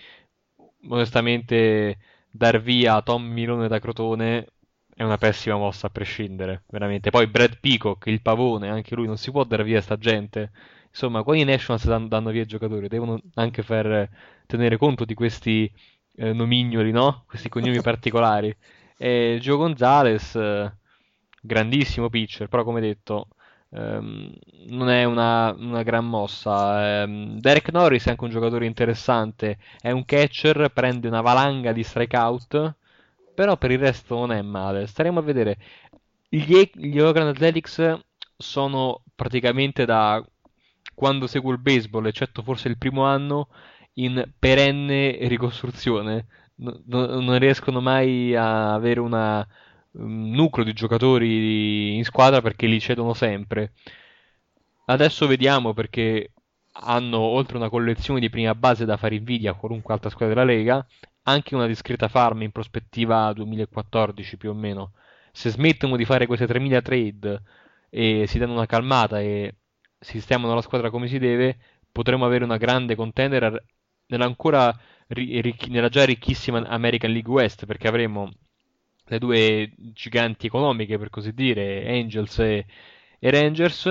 onestamente, 0.90 1.98
dar 2.32 2.62
via 2.62 3.02
Tom 3.02 3.24
Milone 3.26 3.68
da 3.68 3.80
Crotone 3.80 4.48
è 4.96 5.04
una 5.04 5.18
pessima 5.18 5.58
mossa 5.58 5.88
a 5.88 5.90
prescindere, 5.90 6.64
veramente. 6.70 7.10
Poi 7.10 7.28
Brad 7.28 7.60
Peacock, 7.60 8.08
il 8.08 8.22
pavone, 8.22 8.70
anche 8.70 8.96
lui 8.96 9.08
non 9.08 9.18
si 9.18 9.32
può 9.32 9.44
dare 9.44 9.64
via 9.64 9.82
sta 9.82 9.98
gente. 9.98 10.52
Insomma, 10.90 11.24
quando 11.24 11.42
i 11.44 11.46
Nationals 11.46 11.86
danno, 11.86 12.08
danno 12.08 12.32
via 12.32 12.42
i 12.44 12.46
giocatori, 12.46 12.88
devono 12.88 13.20
anche 13.36 13.64
far 13.64 14.10
tenere 14.46 14.78
conto 14.78 15.06
di 15.06 15.14
questi 15.14 15.72
eh, 16.16 16.34
nomignoli, 16.34 16.92
no? 16.92 17.24
Questi 17.28 17.50
cognomi 17.50 17.82
particolari. 17.82 18.56
E 18.98 19.38
Joe 19.42 19.58
Gonzalez, 19.58 20.38
grandissimo 21.42 22.10
pitcher, 22.10 22.48
però 22.48 22.64
come 22.64 22.82
detto 22.82 23.28
Um, 23.74 24.30
non 24.68 24.90
è 24.90 25.06
una, 25.06 25.56
una 25.58 25.84
gran 25.84 26.06
mossa. 26.06 27.04
Um, 27.04 27.40
Derek 27.40 27.72
Norris 27.72 28.06
è 28.06 28.10
anche 28.12 28.24
un 28.24 28.30
giocatore 28.30 28.66
interessante. 28.66 29.58
È 29.80 29.92
un 29.92 30.06
catcher, 30.06 30.72
prende 30.74 31.08
una 31.08 31.22
valanga 31.22 31.72
di 31.72 31.84
strikeout. 31.84 32.76
Però 33.34 33.58
per 33.58 33.72
il 33.72 33.80
resto 33.80 34.16
non 34.16 34.32
è 34.32 34.42
male. 34.42 34.88
Staremo 34.88 35.20
a 35.20 35.24
vedere. 35.24 35.58
Gli, 36.30 36.70
gli 36.74 37.00
Oakland 37.00 37.30
Athletics 37.30 38.00
sono 38.38 39.04
praticamente 39.16 39.86
da 39.86 40.24
quando 40.94 41.28
seguo 41.28 41.52
il 41.52 41.60
baseball, 41.60 42.06
eccetto 42.06 42.44
forse 42.44 42.68
il 42.68 42.78
primo 42.78 43.06
anno, 43.06 43.50
in 43.94 44.24
perenne 44.38 45.18
ricostruzione. 45.28 46.28
No, 46.56 46.80
no, 46.86 47.20
non 47.20 47.40
riescono 47.40 47.82
mai 47.82 48.36
a 48.36 48.74
avere 48.74 49.00
una 49.00 49.40
un 49.40 49.48
nucleo 49.94 50.66
di 50.66 50.74
giocatori 50.74 51.96
in 51.96 52.04
squadra 52.04 52.42
perché 52.42 52.68
li 52.68 52.80
cedono 52.80 53.14
sempre. 53.14 53.74
Adesso 54.86 55.28
vediamo 55.28 55.74
perché 55.74 56.32
hanno 56.74 57.20
oltre 57.20 57.58
una 57.58 57.70
collezione 57.70 58.20
di 58.20 58.30
prima 58.30 58.56
base 58.56 58.86
da 58.86 58.98
fare 58.98 59.16
invidia 59.16 59.52
a 59.52 59.56
qualunque 59.56 59.94
altra 59.94 60.10
squadra 60.10 60.36
della 60.36 60.46
Lega, 60.46 60.86
anche 61.24 61.56
una 61.56 61.68
discreta 61.68 62.08
farm 62.08 62.42
in 62.42 62.52
prospettiva 62.52 63.32
2014 63.34 64.38
più 64.38 64.50
o 64.52 64.54
meno. 64.54 64.94
Se 65.32 65.50
smettono 65.50 65.96
di 65.96 66.06
fare 66.06 66.26
queste 66.26 66.48
3000 66.48 66.82
trade 66.82 67.42
e 67.90 68.26
si 68.28 68.38
danno 68.40 68.54
una 68.54 68.66
calmata 68.66 69.20
e 69.22 69.56
sistemano 70.00 70.56
la 70.56 70.62
squadra 70.62 70.90
come 70.90 71.08
si 71.08 71.20
deve, 71.20 71.58
potremo 71.92 72.26
avere 72.26 72.44
una 72.44 72.58
grande 72.58 72.96
contender 72.96 73.64
nella, 74.08 74.26
ancora, 74.26 74.74
nella 75.08 75.90
già 75.90 76.06
ricchissima 76.06 76.66
American 76.68 77.12
League 77.12 77.32
West 77.32 77.66
perché 77.66 77.88
avremo 77.88 78.32
le 79.12 79.20
due 79.20 79.72
giganti 79.76 80.48
economiche, 80.48 80.98
per 80.98 81.10
così 81.10 81.34
dire, 81.34 81.86
Angels 81.86 82.40
e, 82.40 82.66
e 83.20 83.30
Rangers 83.30 83.86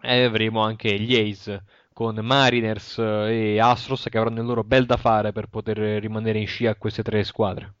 e 0.00 0.24
avremo 0.24 0.62
anche 0.62 0.98
gli 0.98 1.14
Ace 1.14 1.62
con 1.92 2.14
Mariners 2.16 2.98
e 2.98 3.58
Astros 3.60 4.06
che 4.08 4.16
avranno 4.16 4.40
il 4.40 4.46
loro 4.46 4.64
bel 4.64 4.86
da 4.86 4.96
fare 4.96 5.32
per 5.32 5.48
poter 5.48 5.76
rimanere 6.00 6.38
in 6.38 6.46
scia 6.46 6.70
a 6.70 6.76
queste 6.76 7.02
tre 7.02 7.24
squadre. 7.24 7.74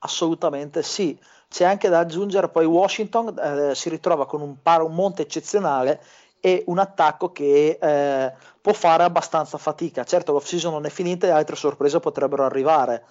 Assolutamente 0.00 0.82
sì. 0.82 1.18
C'è 1.48 1.64
anche 1.64 1.88
da 1.88 2.00
aggiungere 2.00 2.48
poi 2.48 2.66
Washington 2.66 3.38
eh, 3.38 3.74
si 3.74 3.88
ritrova 3.88 4.26
con 4.26 4.42
un, 4.42 4.60
par- 4.60 4.82
un 4.82 4.94
monte 4.94 5.22
eccezionale 5.22 6.02
e 6.40 6.62
un 6.66 6.78
attacco 6.78 7.32
che 7.32 7.78
eh, 7.80 8.32
può 8.60 8.72
fare 8.74 9.02
abbastanza 9.02 9.56
fatica. 9.56 10.04
Certo, 10.04 10.32
l'off 10.32 10.44
season 10.44 10.72
non 10.72 10.84
è 10.84 10.90
finita 10.90 11.26
e 11.26 11.30
altre 11.30 11.56
sorprese 11.56 12.00
potrebbero 12.00 12.44
arrivare. 12.44 13.04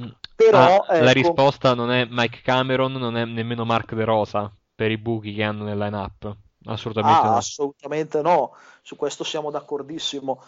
Mm. 0.00 0.08
Però, 0.34 0.80
ah, 0.80 0.96
eh, 0.96 1.02
la 1.02 1.12
risposta 1.12 1.74
non 1.74 1.90
è 1.90 2.06
Mike 2.08 2.40
Cameron, 2.42 2.92
non 2.92 3.16
è 3.16 3.24
nemmeno 3.24 3.64
Mark 3.64 3.94
De 3.94 4.04
Rosa 4.04 4.52
per 4.74 4.90
i 4.90 4.98
buchi 4.98 5.34
che 5.34 5.42
hanno 5.42 5.64
nel 5.64 5.78
line-up. 5.78 6.36
Assolutamente 6.66 7.20
ah, 7.20 7.30
no. 7.30 7.36
Assolutamente 7.36 8.22
no, 8.22 8.54
su 8.82 8.96
questo 8.96 9.24
siamo 9.24 9.50
d'accordissimo. 9.50 10.42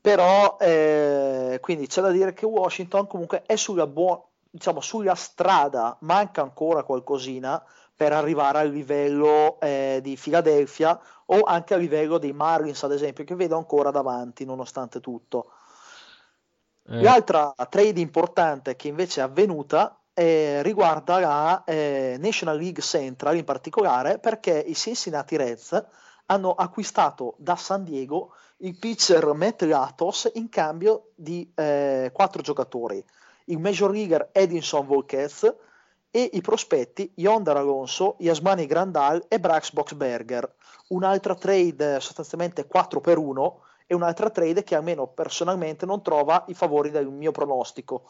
Però, 0.00 0.56
eh, 0.60 1.58
quindi 1.60 1.86
c'è 1.86 2.02
da 2.02 2.10
dire 2.10 2.32
che 2.32 2.46
Washington 2.46 3.06
comunque 3.06 3.42
è 3.46 3.56
sulla, 3.56 3.86
buona 3.86 4.20
diciamo, 4.50 4.80
sulla 4.80 5.14
strada, 5.14 5.96
manca 6.00 6.42
ancora 6.42 6.82
qualcosina 6.82 7.62
per 7.94 8.12
arrivare 8.12 8.58
al 8.58 8.70
livello 8.70 9.58
eh, 9.60 10.00
di 10.02 10.16
Philadelphia 10.20 10.98
o 11.26 11.40
anche 11.40 11.74
a 11.74 11.76
livello 11.76 12.18
dei 12.18 12.32
Marlins, 12.32 12.82
ad 12.84 12.92
esempio, 12.92 13.24
che 13.24 13.34
vedo 13.34 13.56
ancora 13.56 13.90
davanti 13.90 14.44
nonostante 14.44 15.00
tutto. 15.00 15.50
Eh. 16.88 17.02
L'altra 17.02 17.54
trade 17.68 18.00
importante 18.00 18.76
che 18.76 18.88
invece 18.88 19.20
è 19.20 19.24
avvenuta 19.24 19.98
eh, 20.14 20.62
riguarda 20.62 21.18
la 21.18 21.64
eh, 21.64 22.16
National 22.18 22.58
League 22.58 22.82
Central 22.82 23.36
in 23.36 23.44
particolare 23.44 24.18
perché 24.18 24.58
i 24.58 24.74
Cincinnati 24.74 25.36
Reds 25.36 25.84
hanno 26.26 26.52
acquistato 26.52 27.34
da 27.38 27.56
San 27.56 27.84
Diego 27.84 28.34
il 28.58 28.76
pitcher 28.76 29.32
Matt 29.34 29.62
Latos 29.62 30.30
in 30.34 30.48
cambio 30.48 31.10
di 31.14 31.50
eh, 31.54 32.10
quattro 32.12 32.42
giocatori 32.42 33.04
il 33.48 33.58
major 33.58 33.90
leaguer 33.90 34.30
Edinson 34.32 34.86
Volquez 34.86 35.54
e 36.10 36.30
i 36.32 36.40
prospetti 36.40 37.10
Yonder 37.16 37.56
Alonso, 37.56 38.16
Yasmani 38.18 38.66
Grandal 38.66 39.24
e 39.28 39.38
Brax 39.38 39.72
Boxberger. 39.72 40.50
Un'altra 40.88 41.34
trade 41.34 42.00
sostanzialmente 42.00 42.66
4 42.66 43.00
per 43.00 43.18
1 43.18 43.60
e 43.90 43.94
un'altra 43.94 44.28
trade 44.28 44.62
che 44.62 44.74
almeno 44.74 45.06
personalmente 45.06 45.86
non 45.86 46.02
trova 46.02 46.44
i 46.48 46.54
favori 46.54 46.90
del 46.90 47.08
mio 47.08 47.32
pronostico. 47.32 48.04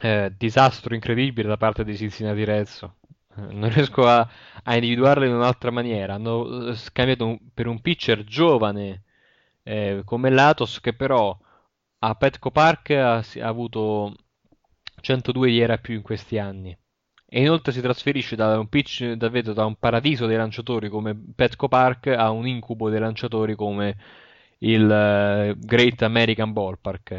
Eh, 0.00 0.34
disastro 0.36 0.92
incredibile 0.96 1.46
da 1.46 1.56
parte 1.56 1.84
dei 1.84 1.96
Cincinnati 1.96 2.42
Reds. 2.42 2.82
Eh, 2.82 3.52
non 3.52 3.72
riesco 3.72 4.08
a, 4.08 4.28
a, 4.64 4.74
individuarlo 4.74 5.24
in 5.24 5.34
un'altra 5.34 5.70
maniera. 5.70 6.14
Hanno 6.14 6.70
eh, 6.70 6.74
scambiato 6.74 7.24
un, 7.24 7.38
per 7.54 7.68
un 7.68 7.80
pitcher 7.80 8.24
giovane 8.24 9.04
eh, 9.62 10.02
come 10.04 10.30
Latos 10.30 10.80
che 10.80 10.94
però 10.94 11.38
a 12.00 12.14
Petco 12.16 12.50
Park 12.50 12.90
ha, 12.90 13.18
ha 13.18 13.46
avuto 13.46 14.12
102 15.00 15.48
di 15.48 15.60
era 15.60 15.78
più 15.78 15.94
in 15.94 16.02
questi 16.02 16.38
anni. 16.38 16.76
E 17.24 17.40
inoltre 17.40 17.70
si 17.70 17.80
trasferisce 17.80 18.34
da 18.34 18.58
un 18.58 18.68
pitch 18.68 19.12
davvero 19.12 19.52
da 19.52 19.64
un 19.64 19.76
paradiso 19.76 20.26
dei 20.26 20.36
lanciatori 20.36 20.88
come 20.88 21.16
Petco 21.36 21.68
Park 21.68 22.08
a 22.08 22.30
un 22.30 22.48
incubo 22.48 22.90
dei 22.90 22.98
lanciatori 22.98 23.54
come 23.54 23.96
il 24.62 24.82
uh, 24.82 25.58
Great 25.58 26.02
American 26.02 26.52
Ballpark. 26.52 27.10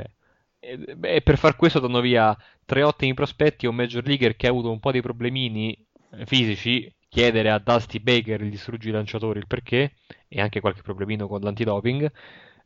E, 0.59 0.97
e, 1.01 1.21
per 1.21 1.37
far 1.37 1.55
questo 1.55 1.79
danno 1.79 2.01
via 2.01 2.35
tre 2.65 2.83
ottimi 2.83 3.13
prospetti 3.13 3.65
e 3.65 3.69
un 3.69 3.75
major 3.75 4.05
leaguer 4.05 4.35
che 4.35 4.47
ha 4.47 4.49
avuto 4.49 4.71
un 4.71 4.79
po' 4.79 4.91
di 4.91 5.01
problemini 5.01 5.77
fisici. 6.25 6.93
Chiedere 7.07 7.51
a 7.51 7.59
Dusty 7.59 7.99
Baker 7.99 8.41
di 8.41 8.49
distruggi 8.49 8.89
i 8.89 8.91
lanciatori 8.91 9.37
il 9.37 9.45
perché 9.45 9.93
e 10.27 10.41
anche 10.41 10.59
qualche 10.59 10.81
problemino 10.81 11.27
con 11.27 11.41
l'antidoping 11.41 12.11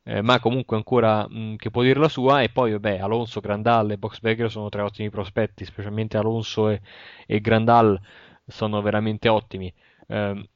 eh, 0.07 0.21
ma 0.21 0.39
comunque 0.39 0.77
ancora 0.77 1.27
mh, 1.27 1.57
che 1.57 1.69
può 1.69 1.81
dire 1.83 1.99
la 1.99 2.07
sua. 2.07 2.41
E 2.41 2.49
poi, 2.49 2.71
vabbè, 2.71 2.99
Alonso, 2.99 3.41
Grandal 3.41 3.91
e 3.91 3.97
Boxberger 3.97 4.49
sono 4.49 4.69
tre 4.69 4.81
ottimi 4.81 5.09
prospetti, 5.09 5.65
specialmente 5.65 6.17
Alonso 6.17 6.69
e, 6.69 6.81
e 7.25 7.41
Grandal 7.41 7.99
sono 8.45 8.81
veramente 8.81 9.27
ottimi. 9.27 9.71
Eh, 10.07 10.49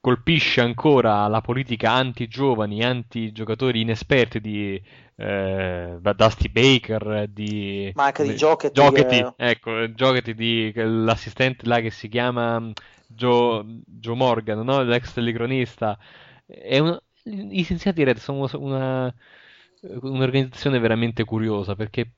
colpisce 0.00 0.60
ancora 0.60 1.26
la 1.26 1.40
politica 1.40 1.92
anti-giovani, 1.92 2.82
anti-giocatori 2.82 3.82
inesperti 3.82 4.40
di 4.40 4.82
eh, 5.16 5.98
Dusty 6.00 6.48
Baker, 6.48 7.28
di... 7.28 7.92
Ma 7.94 8.06
anche 8.06 8.24
di 8.24 8.34
Giochetti. 8.34 8.74
Giochetti, 8.74 9.16
eh. 9.16 9.34
ecco, 9.36 9.92
Giochetti 9.92 10.34
di 10.34 10.72
l'assistente 10.74 11.66
là 11.66 11.80
che 11.80 11.90
si 11.90 12.08
chiama 12.08 12.72
Joe, 13.06 13.64
Joe 13.84 14.16
Morgan, 14.16 14.60
no? 14.60 14.82
l'ex 14.82 15.12
telecronista. 15.12 15.98
È 16.46 16.78
un, 16.78 16.98
i 17.24 17.64
Cincinnati 17.64 18.02
Red 18.02 18.16
sono 18.16 18.48
una, 18.54 19.14
un'organizzazione 19.82 20.78
veramente 20.78 21.24
curiosa 21.24 21.74
perché 21.74 22.12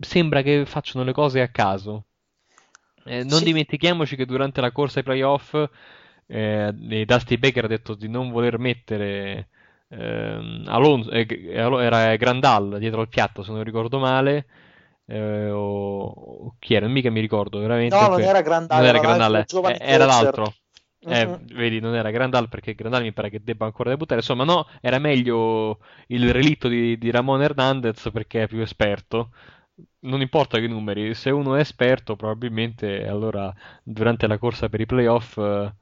sembra 0.00 0.42
che 0.42 0.64
facciano 0.66 1.04
le 1.04 1.12
cose 1.12 1.40
a 1.40 1.48
caso. 1.48 2.04
Eh, 3.04 3.22
non 3.22 3.38
sì. 3.38 3.44
dimentichiamoci 3.44 4.16
che 4.16 4.26
durante 4.26 4.60
la 4.60 4.72
corsa 4.72 4.98
ai 4.98 5.04
playoff 5.04 5.54
eh, 6.26 7.04
Dusty 7.06 7.36
Baker 7.38 7.64
ha 7.64 7.68
detto 7.68 7.94
di 7.94 8.08
non 8.08 8.30
voler 8.30 8.58
mettere 8.58 9.48
eh, 9.88 10.62
Alonso, 10.66 11.10
eh, 11.10 11.26
era 11.52 12.16
Grandal 12.16 12.78
dietro 12.78 13.00
al 13.00 13.08
piatto 13.08 13.42
se 13.42 13.52
non 13.52 13.62
ricordo 13.62 13.98
male. 13.98 14.46
Eh, 15.08 15.50
o, 15.50 16.04
o, 16.04 16.56
chi 16.58 16.74
era? 16.74 16.88
Mica 16.88 17.10
mi 17.10 17.20
ricordo 17.20 17.60
veramente. 17.60 17.94
No, 17.94 18.08
non 18.08 18.20
era 18.20 18.40
Grandal, 18.42 18.78
non 18.78 18.86
era, 18.86 18.98
era 18.98 19.06
Grandal, 19.06 19.44
eh, 19.70 19.78
era 19.80 20.04
l'altro. 20.04 20.54
Eh, 21.08 21.24
uh-huh. 21.24 21.38
vedi, 21.54 21.78
non 21.78 21.94
era 21.94 22.10
Grandal 22.10 22.48
perché 22.48 22.74
Grandal 22.74 23.02
mi 23.02 23.12
pare 23.12 23.30
che 23.30 23.40
debba 23.42 23.66
ancora 23.66 23.90
debuttare. 23.90 24.20
Insomma, 24.20 24.42
no, 24.42 24.66
era 24.80 24.98
meglio 24.98 25.78
il 26.08 26.32
relitto 26.32 26.66
di, 26.66 26.98
di 26.98 27.10
Ramon 27.12 27.42
Hernandez 27.42 28.10
perché 28.12 28.42
è 28.42 28.48
più 28.48 28.60
esperto. 28.60 29.30
Non 30.00 30.20
importa 30.20 30.58
che 30.58 30.66
numeri, 30.66 31.14
se 31.14 31.30
uno 31.30 31.54
è 31.54 31.60
esperto, 31.60 32.16
probabilmente 32.16 33.06
allora 33.06 33.52
durante 33.82 34.26
la 34.26 34.38
corsa 34.38 34.68
per 34.68 34.80
i 34.80 34.86
playoff 34.86 35.36
eh, 35.36 35.72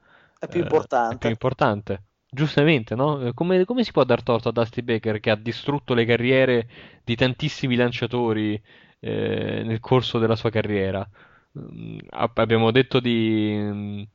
è, 0.45 0.49
più 0.49 0.61
importante. 0.61 1.15
è 1.15 1.19
più 1.19 1.29
importante. 1.29 2.03
Giustamente, 2.31 2.95
no? 2.95 3.31
Come, 3.35 3.65
come, 3.65 3.85
si 3.85 3.93
può 3.93 4.03
dar 4.05 4.23
torto 4.23 4.49
a 4.49 4.53
Dusty 4.53 4.83
Baker 4.83 5.21
che 5.21 5.31
ha 5.31 5.37
distrutto 5.37 5.95
le 5.95 6.05
carriere 6.05 6.69
di 7.05 7.15
tantissimi 7.15 7.77
lanciatori 7.77 8.61
eh, 8.99 9.63
nel 9.65 9.79
corso 9.81 10.19
della 10.19 10.35
sua 10.35 10.51
carriera? 10.51 11.09
Mm, 11.57 11.99
abbiamo 12.11 12.73
detto 12.73 12.99
di 12.99 14.09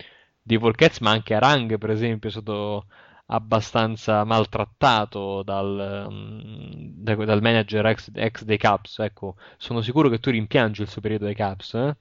di 0.49 0.57
Volquez, 0.57 0.99
ma 1.01 1.11
anche 1.11 1.35
Arang, 1.35 1.77
per 1.77 1.91
esempio, 1.91 2.27
è 2.27 2.31
stato 2.31 2.87
abbastanza 3.27 4.23
maltrattato 4.23 5.43
dal, 5.43 6.07
mm, 6.11 7.03
dal 7.03 7.41
manager 7.41 7.85
ex, 7.85 8.09
ex, 8.15 8.41
dei 8.41 8.57
Caps. 8.57 8.97
Ecco, 8.97 9.35
sono 9.57 9.81
sicuro 9.81 10.09
che 10.09 10.19
tu 10.19 10.31
rimpiangi 10.31 10.81
il 10.81 10.87
suo 10.87 11.01
periodo 11.01 11.25
dei 11.25 11.35
Caps. 11.35 11.75
Eh? 11.75 11.95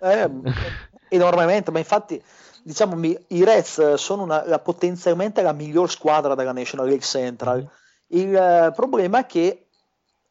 Eh, 0.00 0.30
enormemente, 1.08 1.72
ma 1.72 1.80
infatti 1.80 2.22
diciamo 2.68 3.00
i 3.02 3.44
Reds 3.44 3.94
sono 3.94 4.24
una, 4.24 4.46
la, 4.46 4.58
potenzialmente 4.58 5.40
la 5.40 5.52
miglior 5.52 5.90
squadra 5.90 6.34
della 6.34 6.52
National 6.52 6.86
League 6.86 7.04
Central. 7.04 7.60
Mm-hmm. 7.60 8.28
Il 8.28 8.68
uh, 8.68 8.72
problema 8.74 9.20
è 9.20 9.26
che 9.26 9.68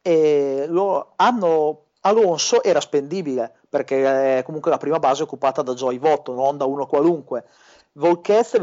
eh, 0.00 0.66
lo, 0.68 1.14
hanno 1.16 1.86
Alonso 2.02 2.62
era 2.62 2.80
spendibile 2.80 3.54
perché 3.68 4.38
è 4.38 4.42
comunque 4.44 4.70
la 4.70 4.78
prima 4.78 5.00
base 5.00 5.24
occupata 5.24 5.62
da 5.62 5.74
Joy 5.74 5.98
Votto, 5.98 6.32
non 6.32 6.56
da 6.56 6.64
uno 6.64 6.86
qualunque. 6.86 7.44
Volquez 7.94 8.56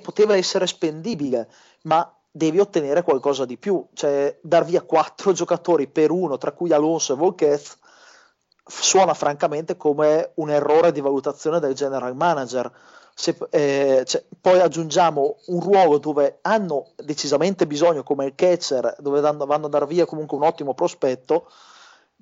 poteva 0.00 0.36
essere 0.36 0.66
spendibile, 0.68 1.48
ma 1.82 2.08
devi 2.30 2.60
ottenere 2.60 3.02
qualcosa 3.02 3.44
di 3.44 3.58
più, 3.58 3.84
cioè 3.94 4.38
dar 4.40 4.64
via 4.64 4.82
quattro 4.82 5.32
giocatori 5.34 5.88
per 5.88 6.12
uno, 6.12 6.38
tra 6.38 6.52
cui 6.52 6.72
Alonso 6.72 7.14
e 7.14 7.16
Volquez, 7.16 7.76
suona 8.66 9.14
francamente 9.14 9.76
come 9.76 10.32
un 10.34 10.50
errore 10.50 10.92
di 10.92 11.00
valutazione 11.00 11.60
del 11.60 11.74
general 11.74 12.16
manager. 12.16 12.70
Se, 13.14 13.36
eh, 13.50 14.02
cioè, 14.06 14.24
poi 14.40 14.58
aggiungiamo 14.60 15.36
un 15.46 15.60
ruolo 15.60 15.98
dove 15.98 16.38
hanno 16.42 16.90
decisamente 16.96 17.66
bisogno, 17.66 18.02
come 18.02 18.26
il 18.26 18.34
catcher, 18.34 18.96
dove 18.98 19.20
danno, 19.20 19.46
vanno 19.46 19.66
a 19.66 19.68
dar 19.68 19.86
via 19.86 20.04
comunque 20.04 20.36
un 20.36 20.44
ottimo 20.44 20.74
prospetto 20.74 21.48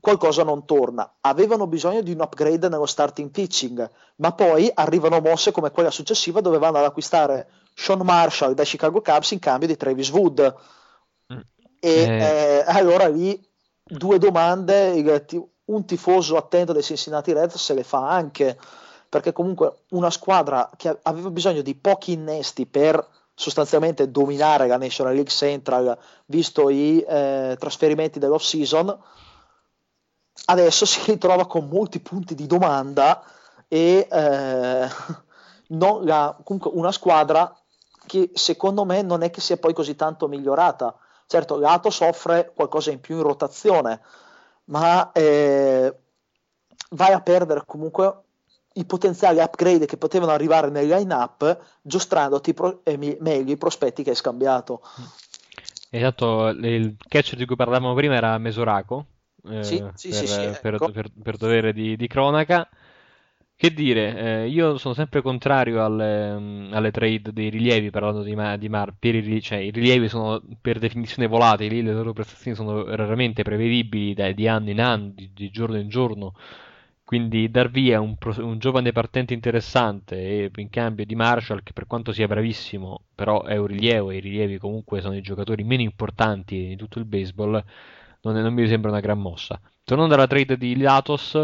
qualcosa 0.03 0.43
non 0.43 0.65
torna. 0.65 1.09
Avevano 1.21 1.69
bisogno 1.69 2.03
di 2.03 2.11
un 2.11 2.21
upgrade 2.21 2.69
nello 2.69 2.87
starting 2.87 3.31
pitching, 3.31 3.89
ma 4.17 4.33
poi 4.33 4.69
arrivano 4.75 5.21
mosse 5.21 5.53
come 5.53 5.71
quella 5.71 5.93
successiva 5.93 6.41
dove 6.41 6.59
vanno 6.59 6.79
ad 6.79 6.85
acquistare 6.85 7.49
Sean 7.73 8.01
Marshall 8.01 8.55
dai 8.55 8.67
Chicago 8.67 9.01
Cubs 9.01 9.31
in 9.31 9.39
cambio 9.39 9.69
di 9.69 9.77
Travis 9.77 10.11
Wood. 10.11 10.55
Mm. 11.33 11.39
E 11.79 11.89
eh. 11.89 12.05
Eh, 12.05 12.65
allora 12.67 13.07
lì 13.07 13.41
due 13.85 14.19
domande, 14.19 14.93
un 15.75 15.85
tifoso 15.85 16.37
attento 16.37 16.73
dei 16.73 16.83
Cincinnati 16.83 17.33
Reds 17.33 17.57
se 17.57 17.75
le 17.75 17.83
fa 17.83 18.09
anche, 18.09 18.59
perché 19.09 19.33
comunque 19.33 19.83
una 19.91 20.11
squadra 20.11 20.71
che 20.77 20.99
aveva 21.03 21.31
bisogno 21.31 21.63
di 21.63 21.75
pochi 21.75 22.13
innesti 22.13 22.67
per 22.67 23.07
sostanzialmente 23.35 24.11
dominare 24.11 24.67
la 24.67 24.77
National 24.77 25.15
League 25.15 25.31
Central, 25.33 25.97
visto 26.27 26.69
i 26.69 27.01
eh, 27.01 27.57
trasferimenti 27.59 28.19
dell'off 28.19 28.43
season, 28.43 28.97
adesso 30.47 30.85
si 30.87 31.11
ritrova 31.11 31.47
con 31.47 31.69
molti 31.69 32.01
punti 32.01 32.35
di 32.35 32.47
domanda 32.47 33.23
e 33.69 34.07
eh, 34.11 34.89
la, 35.69 36.39
comunque 36.45 36.71
una 36.75 36.93
squadra 36.93 37.55
che 38.07 38.31
secondo 38.35 38.85
me 38.85 39.03
non 39.03 39.23
è 39.23 39.31
che 39.31 39.41
sia 39.41 39.57
poi 39.57 39.73
così 39.73 39.97
tanto 39.97 40.29
migliorata. 40.29 40.95
Certo, 41.27 41.57
l'Ato 41.57 41.89
soffre 41.89 42.53
qualcosa 42.55 42.91
in 42.91 43.01
più 43.01 43.17
in 43.17 43.23
rotazione, 43.23 44.03
ma 44.73 45.13
eh, 45.13 45.95
vai 46.91 47.13
a 47.13 47.21
perdere 47.21 47.63
comunque 47.67 48.21
i 48.75 48.87
potenziali 48.87 49.39
upgrade 49.39 49.85
che 49.85 49.99
potevano 49.99 50.33
arrivare 50.33 50.71
nel 50.71 50.89
line-up 50.89 51.59
giostrandoti 51.83 52.55
pro- 52.55 52.81
eh, 52.85 52.97
meglio 52.97 53.53
i 53.53 53.59
prospetti 53.59 54.03
che 54.03 54.11
hai 54.11 54.17
scambiato. 54.17 54.81
Esatto, 55.91 56.49
il 56.49 56.97
catch 57.07 57.35
di 57.35 57.45
cui 57.45 57.55
parlavamo 57.55 57.93
prima 57.93 58.15
era 58.15 58.39
Mesoraco, 58.39 59.05
eh, 59.51 59.63
sì, 59.63 59.85
sì, 59.95 60.09
per, 60.09 60.27
sì, 60.27 60.59
per, 60.63 60.75
ecco. 60.75 60.91
per, 60.91 61.11
per, 61.23 61.37
dovere 61.37 61.75
di, 61.75 61.97
di 61.97 62.07
cronaca. 62.07 62.67
Che 63.63 63.73
dire, 63.73 64.43
eh, 64.43 64.49
io 64.49 64.77
sono 64.77 64.93
sempre 64.93 65.23
contrario 65.23 65.85
alle, 65.85 66.37
mm, 66.37 66.73
alle, 66.73 66.91
trade 66.91 67.33
dei 67.33 67.49
rilievi 67.49 67.91
parlando 67.91 68.23
di, 68.25 68.35
di 68.59 68.69
Mar, 68.69 68.93
per 68.99 69.15
i, 69.15 69.41
cioè, 69.41 69.59
i 69.59 69.71
rilievi 69.71 70.09
sono 70.09 70.43
per 70.61 70.81
definizione 70.81 71.29
volatili, 71.29 71.81
le 71.81 71.93
loro 71.93 72.13
prestazioni 72.13 72.57
sono 72.57 72.85
raramente 72.85 73.45
prevedibili 73.45 74.15
da, 74.15 74.33
di 74.33 74.49
anno 74.49 74.71
in 74.71 74.81
anno, 74.81 75.13
di, 75.15 75.31
di 75.33 75.49
giorno 75.51 75.77
in 75.79 75.89
giorno, 75.89 76.35
quindi 77.05 77.49
dar 77.53 77.71
via 77.71 78.01
un, 78.01 78.17
un, 78.39 78.59
giovane 78.59 78.91
partente 78.91 79.33
interessante 79.33 80.17
e 80.17 80.51
in 80.57 80.69
cambio 80.69 81.05
di 81.05 81.15
Marshall, 81.15 81.63
che 81.63 81.73
per 81.73 81.87
quanto 81.87 82.11
sia 82.11 82.27
bravissimo, 82.27 83.05
però 83.15 83.45
è 83.45 83.57
un 83.57 83.67
rilievo 83.69 84.11
e 84.11 84.17
i 84.17 84.21
rilievi 84.21 84.59
comunque 84.59 85.01
sono 85.01 85.15
i 85.15 85.23
giocatori 85.23 85.63
meno 85.63 85.83
importanti 85.83 86.67
di 86.67 86.77
tutto 86.77 86.99
il 86.99 87.05
baseball, 87.05 87.63
non, 88.23 88.37
è, 88.37 88.43
non 88.43 88.55
mi 88.55 88.67
sembra 88.67 88.91
una 88.91 88.99
gran 88.99 89.21
mossa. 89.21 89.61
Tornando 89.85 90.15
alla 90.15 90.27
trade 90.27 90.57
di 90.57 90.77
Latos, 90.79 91.39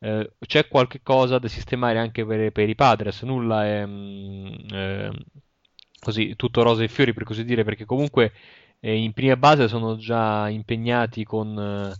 eh, 0.00 0.32
c'è 0.40 0.68
qualche 0.68 1.00
cosa 1.02 1.38
da 1.38 1.48
sistemare 1.48 1.98
anche 1.98 2.24
per, 2.24 2.52
per 2.52 2.68
i 2.68 2.74
Padres, 2.74 3.22
nulla 3.22 3.64
è 3.66 3.86
mm, 3.86 4.46
eh, 4.70 5.10
così 6.00 6.36
tutto 6.36 6.62
rose 6.62 6.84
e 6.84 6.88
fiori 6.88 7.12
per 7.12 7.24
così 7.24 7.44
dire, 7.44 7.64
perché 7.64 7.84
comunque 7.84 8.32
eh, 8.80 8.94
in 8.96 9.12
prima 9.12 9.36
base 9.36 9.68
sono 9.68 9.96
già 9.96 10.48
impegnati 10.48 11.24
con, 11.24 11.92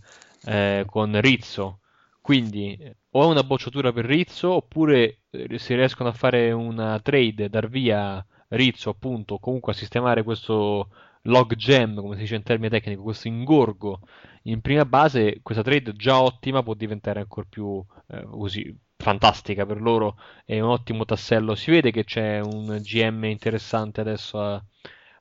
eh, 0.45 0.83
con 0.87 1.21
Rizzo, 1.21 1.79
quindi 2.21 2.77
o 3.11 3.23
è 3.23 3.25
una 3.25 3.43
bocciatura 3.43 3.91
per 3.91 4.05
Rizzo 4.05 4.51
oppure 4.51 5.21
eh, 5.31 5.57
se 5.57 5.75
riescono 5.75 6.09
a 6.09 6.13
fare 6.13 6.51
una 6.51 6.99
trade, 6.99 7.49
dar 7.49 7.67
via 7.67 8.23
Rizzo 8.49 8.89
appunto, 8.91 9.37
comunque 9.39 9.73
a 9.73 9.75
sistemare 9.75 10.23
questo 10.23 10.89
log 11.23 11.55
jam, 11.55 11.95
come 11.95 12.15
si 12.15 12.21
dice 12.21 12.35
in 12.35 12.43
termini 12.43 12.69
tecnici, 12.69 12.99
questo 12.99 13.27
ingorgo 13.27 13.99
in 14.43 14.61
prima 14.61 14.85
base 14.85 15.39
questa 15.41 15.63
trade 15.63 15.93
già 15.93 16.21
ottima 16.21 16.63
può 16.63 16.73
diventare 16.73 17.19
ancora 17.19 17.45
più 17.49 17.83
eh, 18.07 18.23
così 18.23 18.75
fantastica 18.95 19.65
per 19.65 19.81
loro. 19.81 20.17
È 20.45 20.59
un 20.59 20.69
ottimo 20.69 21.05
tassello. 21.05 21.55
Si 21.55 21.71
vede 21.71 21.91
che 21.91 22.03
c'è 22.03 22.39
un 22.39 22.79
GM 22.81 23.25
interessante 23.25 24.01
adesso 24.01 24.41
a, 24.41 24.63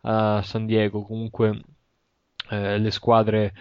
a 0.03 0.43
San 0.43 0.67
Diego. 0.67 1.03
Comunque 1.03 1.63
eh, 2.51 2.79
le 2.79 2.91
squadre 2.91 3.55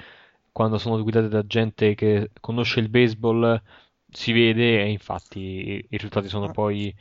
quando 0.51 0.77
sono 0.77 1.01
guidate 1.03 1.27
da 1.29 1.45
gente 1.45 1.93
che 1.95 2.31
conosce 2.39 2.79
il 2.79 2.89
baseball 2.89 3.61
si 4.09 4.31
vede 4.31 4.81
e 4.81 4.89
infatti 4.89 5.39
i, 5.39 5.75
i 5.77 5.97
risultati 5.97 6.27
sono 6.29 6.51
poi 6.51 6.93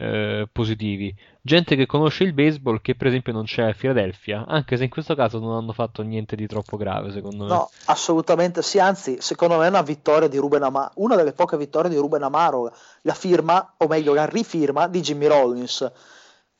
eh, 0.00 0.48
positivi. 0.50 1.14
Gente 1.42 1.76
che 1.76 1.84
conosce 1.84 2.24
il 2.24 2.32
baseball 2.32 2.80
che 2.80 2.94
per 2.94 3.08
esempio 3.08 3.34
non 3.34 3.44
c'è 3.44 3.68
a 3.68 3.74
Philadelphia, 3.74 4.46
anche 4.48 4.78
se 4.78 4.84
in 4.84 4.90
questo 4.90 5.14
caso 5.14 5.38
non 5.38 5.54
hanno 5.54 5.72
fatto 5.72 6.00
niente 6.02 6.36
di 6.36 6.46
troppo 6.46 6.78
grave 6.78 7.12
secondo 7.12 7.44
me. 7.44 7.50
No, 7.50 7.70
assolutamente 7.86 8.62
sì, 8.62 8.78
anzi 8.78 9.18
secondo 9.20 9.58
me 9.58 9.66
è 9.66 9.68
una 9.68 9.82
vittoria 9.82 10.28
di 10.28 10.38
Ruben 10.38 10.62
Amaro, 10.62 10.92
una 10.96 11.16
delle 11.16 11.32
poche 11.32 11.58
vittorie 11.58 11.90
di 11.90 11.96
Ruben 11.96 12.22
Amaro, 12.22 12.72
la 13.02 13.14
firma, 13.14 13.74
o 13.76 13.86
meglio 13.86 14.14
la 14.14 14.24
rifirma 14.24 14.88
di 14.88 15.00
Jimmy 15.00 15.26
Rollins. 15.26 15.90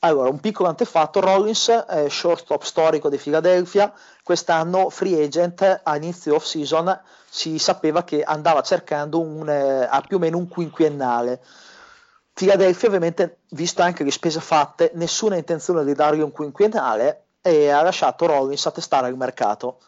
Allora, 0.03 0.31
un 0.31 0.40
piccolo 0.40 0.68
antefatto, 0.68 1.20
Rollins 1.20 1.68
è 1.68 2.09
shortstop 2.09 2.62
storico 2.62 3.11
di 3.11 3.18
Philadelphia, 3.18 3.92
quest'anno 4.22 4.88
free 4.90 5.22
agent 5.22 5.81
a 5.83 5.96
inizio 5.96 6.35
off 6.35 6.44
season 6.44 6.98
si 7.29 7.59
sapeva 7.59 8.03
che 8.03 8.22
andava 8.22 8.61
cercando 8.62 9.20
un, 9.20 9.48
eh, 9.48 9.88
più 10.09 10.16
o 10.16 10.18
meno 10.18 10.37
un 10.37 10.48
quinquennale 10.48 11.40
Philadelphia 12.40 12.88
ovviamente, 12.88 13.40
visto 13.50 13.83
anche 13.83 14.03
le 14.03 14.11
spese 14.11 14.40
fatte, 14.40 14.92
nessuna 14.94 15.37
intenzione 15.37 15.85
di 15.85 15.92
dargli 15.92 16.20
un 16.20 16.33
quinquennale 16.33 17.24
e 17.42 17.68
ha 17.68 17.83
lasciato 17.83 18.24
Rollins 18.24 18.64
a 18.64 18.70
testare 18.70 19.11
il 19.11 19.16
mercato. 19.16 19.81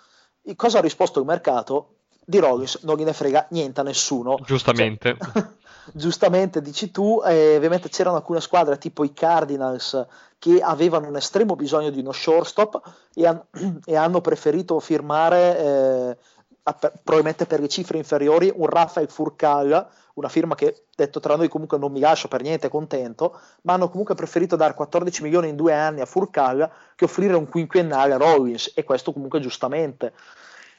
E 0.42 0.54
cosa 0.54 0.76
ha 0.76 0.82
risposto 0.82 1.18
il 1.18 1.24
mercato? 1.24 1.94
Di 2.22 2.38
Rollins 2.38 2.80
non 2.82 2.98
gliene 2.98 3.14
frega 3.14 3.46
niente 3.52 3.80
a 3.80 3.84
nessuno. 3.84 4.38
Giustamente. 4.44 5.16
Cioè, 5.18 5.46
giustamente 5.94 6.60
dici 6.60 6.90
tu, 6.90 7.22
eh, 7.24 7.56
ovviamente 7.56 7.88
c'erano 7.88 8.16
alcune 8.16 8.42
squadre 8.42 8.76
tipo 8.76 9.02
i 9.02 9.14
Cardinals 9.14 10.06
che 10.38 10.60
avevano 10.60 11.08
un 11.08 11.16
estremo 11.16 11.56
bisogno 11.56 11.88
di 11.88 12.00
uno 12.00 12.12
shortstop 12.12 12.82
e, 13.14 13.26
han- 13.26 13.42
e 13.86 13.96
hanno 13.96 14.20
preferito 14.20 14.78
firmare, 14.78 15.58
eh, 15.58 16.16
probabilmente 16.62 17.46
per 17.46 17.60
le 17.60 17.68
cifre 17.68 17.98
inferiori, 17.98 18.52
un 18.54 18.66
Rafael 18.66 19.08
Furcal 19.08 19.88
una 20.14 20.28
firma 20.28 20.54
che 20.54 20.84
detto 20.94 21.20
tra 21.20 21.36
noi 21.36 21.48
comunque 21.48 21.78
non 21.78 21.92
mi 21.92 22.00
lascio 22.00 22.28
per 22.28 22.42
niente 22.42 22.68
contento, 22.68 23.38
ma 23.62 23.74
hanno 23.74 23.88
comunque 23.88 24.14
preferito 24.14 24.56
dare 24.56 24.74
14 24.74 25.22
milioni 25.22 25.48
in 25.48 25.56
due 25.56 25.72
anni 25.72 26.00
a 26.00 26.06
Furcal 26.06 26.70
che 26.94 27.04
offrire 27.04 27.34
un 27.34 27.48
quinquennale 27.48 28.14
a 28.14 28.18
Rollins 28.18 28.72
e 28.74 28.84
questo 28.84 29.12
comunque 29.12 29.40
giustamente. 29.40 30.12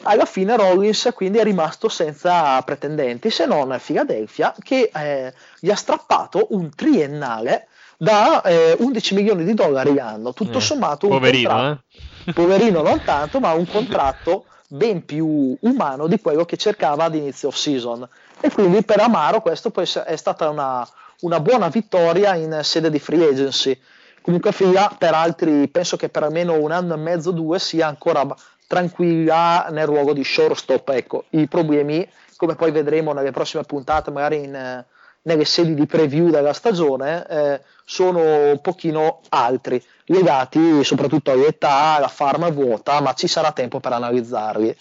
Alla 0.03 0.25
fine 0.25 0.57
Rollins 0.57 1.09
quindi 1.15 1.37
è 1.37 1.43
rimasto 1.43 1.87
senza 1.87 2.61
pretendenti 2.61 3.29
se 3.29 3.45
non 3.45 3.71
a 3.71 3.79
Philadelphia 3.79 4.53
che 4.59 4.91
eh, 4.93 5.33
gli 5.59 5.69
ha 5.69 5.75
strappato 5.75 6.47
un 6.49 6.69
triennale 6.75 7.67
da 7.97 8.41
eh, 8.41 8.75
11 8.79 9.15
milioni 9.15 9.45
di 9.45 9.53
dollari 9.53 9.93
l'anno, 9.93 10.33
tutto 10.33 10.57
eh, 10.57 10.61
sommato 10.61 11.05
un 11.05 11.13
poverino, 11.13 11.49
contratto, 11.49 11.83
eh? 12.25 12.33
poverino 12.33 12.81
non 12.81 13.01
tanto, 13.03 13.39
ma 13.39 13.53
un 13.53 13.65
contratto 13.65 14.45
ben 14.73 15.05
più 15.05 15.55
umano 15.59 16.07
di 16.07 16.19
quello 16.19 16.45
che 16.45 16.57
cercava 16.57 17.03
ad 17.03 17.13
inizio 17.13 17.49
off 17.49 17.55
season 17.55 18.07
e 18.39 18.51
quindi 18.51 18.83
per 18.83 18.99
Amaro 18.99 19.41
questo 19.41 19.71
è 20.03 20.15
stata 20.15 20.49
una, 20.49 20.87
una 21.21 21.39
buona 21.39 21.67
vittoria 21.69 22.35
in 22.35 22.59
sede 22.63 22.89
di 22.89 22.99
free 22.99 23.29
agency. 23.29 23.79
Comunque 24.21 24.51
Fila 24.51 24.93
per 24.97 25.13
altri, 25.13 25.67
penso 25.67 25.95
che 25.95 26.09
per 26.09 26.23
almeno 26.23 26.59
un 26.59 26.71
anno 26.71 26.93
e 26.95 26.97
mezzo, 26.97 27.31
due, 27.31 27.59
sia 27.59 27.87
ancora 27.87 28.25
tranquilla 28.67 29.67
nel 29.69 29.85
ruolo 29.85 30.13
di 30.13 30.23
shortstop. 30.23 30.89
Ecco, 30.89 31.25
i 31.31 31.47
problemi, 31.47 32.07
come 32.35 32.55
poi 32.55 32.71
vedremo 32.71 33.13
nelle 33.13 33.31
prossime 33.31 33.63
puntate, 33.63 34.11
magari 34.11 34.43
in, 34.43 34.85
nelle 35.21 35.45
sedi 35.45 35.73
di 35.73 35.85
preview 35.85 36.29
della 36.29 36.53
stagione, 36.53 37.25
eh, 37.27 37.61
sono 37.85 38.51
un 38.51 38.59
pochino 38.61 39.21
altri, 39.29 39.83
legati 40.05 40.83
soprattutto 40.83 41.31
all'età, 41.31 41.95
alla 41.95 42.07
farma 42.07 42.49
vuota, 42.49 43.01
ma 43.01 43.13
ci 43.13 43.27
sarà 43.27 43.51
tempo 43.51 43.79
per 43.79 43.93
analizzarli. 43.93 44.75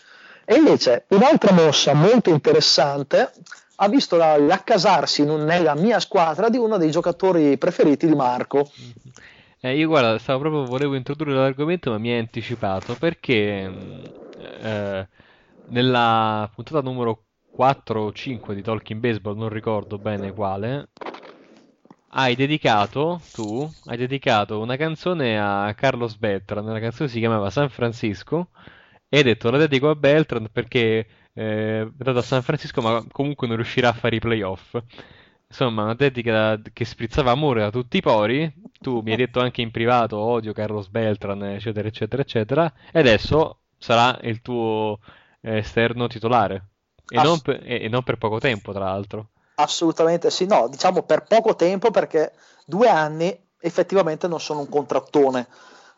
E 0.45 0.55
invece 0.55 1.05
un'altra 1.09 1.53
mossa 1.53 1.95
molto 1.95 2.31
interessante 2.31 3.33
ha 3.77 3.89
visto 3.89 4.17
l'accasarsi 4.17 5.25
nella 5.25 5.75
mia 5.75 5.99
squadra 5.99 6.49
di 6.49 6.57
uno 6.57 6.77
dei 6.77 6.91
giocatori 6.91 7.59
preferiti 7.59 8.07
di 8.07 8.15
Marco. 8.15 8.71
Eh, 9.61 9.77
io 9.77 9.87
guarda, 9.87 10.19
stavo 10.19 10.41
proprio, 10.41 10.65
volevo 10.65 10.95
introdurre 10.95 11.35
l'argomento, 11.35 11.91
ma 11.91 11.99
mi 11.99 12.11
hai 12.11 12.19
anticipato 12.19 12.97
perché 12.99 13.69
mm, 13.69 14.05
eh, 14.61 15.09
nella 15.67 16.51
puntata 16.53 16.81
numero 16.81 17.25
4 17.53 18.01
o 18.01 18.13
5 18.13 18.55
di 18.55 18.63
Talking 18.63 19.01
Baseball, 19.01 19.37
non 19.37 19.49
ricordo 19.49 19.99
bene 19.99 20.33
quale, 20.33 20.89
hai 22.15 22.35
dedicato, 22.35 23.29
tu, 23.31 23.71
hai 23.87 23.97
dedicato 23.97 24.61
una 24.61 24.77
canzone 24.77 25.39
a 25.41 25.73
Carlos 25.75 26.17
Beltran, 26.17 26.65
la 26.67 26.81
canzone 26.81 27.09
si 27.09 27.19
chiamava 27.19 27.51
San 27.51 27.71
Francisco 27.71 28.51
e 29.09 29.19
hai 29.19 29.23
detto 29.23 29.51
la 29.51 29.59
dedico 29.59 29.89
a 29.91 29.95
Beltran 29.95 30.49
perché 30.53 31.07
eh, 31.33 31.83
è 31.83 31.87
dato 31.97 32.19
a 32.19 32.23
San 32.23 32.43
Francisco 32.43 32.83
ma 32.83 33.05
comunque 33.11 33.47
non 33.47 33.57
riuscirà 33.57 33.89
a 33.91 33.93
fare 33.93 34.17
i 34.17 34.21
playoff. 34.21 34.77
Insomma, 35.49 35.83
una 35.85 35.95
dedica 35.95 36.61
che 36.73 36.85
sprizzava 36.87 37.31
amore 37.31 37.61
da 37.61 37.71
tutti 37.71 37.99
i 37.99 38.03
pori. 38.03 38.51
Tu 38.81 39.01
mi 39.03 39.11
hai 39.11 39.17
detto 39.19 39.41
anche 39.41 39.61
in 39.61 39.71
privato 39.71 40.17
odio 40.19 40.53
Carlos 40.55 40.89
Beltran, 40.89 41.43
eccetera, 41.45 41.89
eccetera, 41.89 42.23
eccetera. 42.23 42.73
E 42.91 42.99
adesso 42.99 43.61
sarà 43.77 44.19
il 44.23 44.41
tuo 44.41 44.99
eh, 45.43 45.59
esterno 45.59 46.07
titolare. 46.07 46.71
E, 47.07 47.19
Ass- 47.19 47.25
non 47.27 47.41
per, 47.43 47.61
e, 47.65 47.83
e 47.85 47.89
non 47.89 48.03
per 48.03 48.17
poco 48.17 48.39
tempo, 48.39 48.73
tra 48.73 48.85
l'altro. 48.85 49.32
Assolutamente 49.57 50.31
sì, 50.31 50.47
no, 50.47 50.69
diciamo 50.69 51.03
per 51.03 51.25
poco 51.25 51.55
tempo 51.55 51.91
perché 51.91 52.33
due 52.65 52.89
anni 52.89 53.39
effettivamente 53.61 54.27
non 54.27 54.41
sono 54.41 54.61
un 54.61 54.69
contrattone. 54.69 55.47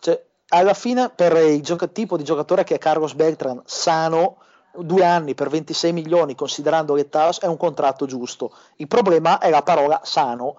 Cioè, 0.01 0.23
alla 0.49 0.75
fine 0.75 1.11
per 1.11 1.37
il 1.37 1.63
gioco, 1.63 1.91
tipo 1.91 2.17
di 2.17 2.25
giocatore 2.25 2.65
che 2.65 2.75
è 2.75 2.79
Carlos 2.79 3.15
Beltran, 3.15 3.63
sano, 3.65 4.39
due 4.77 5.05
anni 5.05 5.35
per 5.35 5.49
26 5.49 5.93
milioni 5.93 6.35
considerando 6.35 6.95
l'età 6.95 7.31
è 7.39 7.47
un 7.47 7.57
contratto 7.57 8.07
giusto. 8.07 8.55
Il 8.77 8.89
problema 8.89 9.39
è 9.39 9.51
la 9.51 9.63
parola 9.63 10.01
sano. 10.05 10.57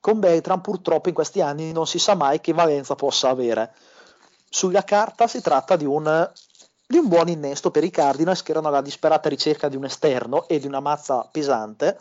Con 0.00 0.20
Beltran 0.20 0.60
purtroppo 0.60 1.08
in 1.08 1.14
questi 1.14 1.40
anni 1.40 1.72
non 1.72 1.86
si 1.86 1.98
sa 1.98 2.14
mai 2.14 2.40
che 2.40 2.52
valenza 2.52 2.94
possa 2.94 3.28
avere. 3.28 3.74
Sulla 4.48 4.84
carta 4.84 5.26
si 5.26 5.40
tratta 5.40 5.76
di 5.76 5.84
un, 5.84 6.30
di 6.86 6.98
un 6.98 7.08
buon 7.08 7.28
innesto 7.28 7.70
per 7.70 7.84
i 7.84 7.90
Cardinals 7.90 8.42
che 8.42 8.52
erano 8.52 8.68
alla 8.68 8.80
disperata 8.80 9.28
ricerca 9.28 9.68
di 9.68 9.76
un 9.76 9.84
esterno 9.84 10.46
e 10.48 10.58
di 10.58 10.66
una 10.66 10.80
mazza 10.80 11.28
pesante 11.30 11.98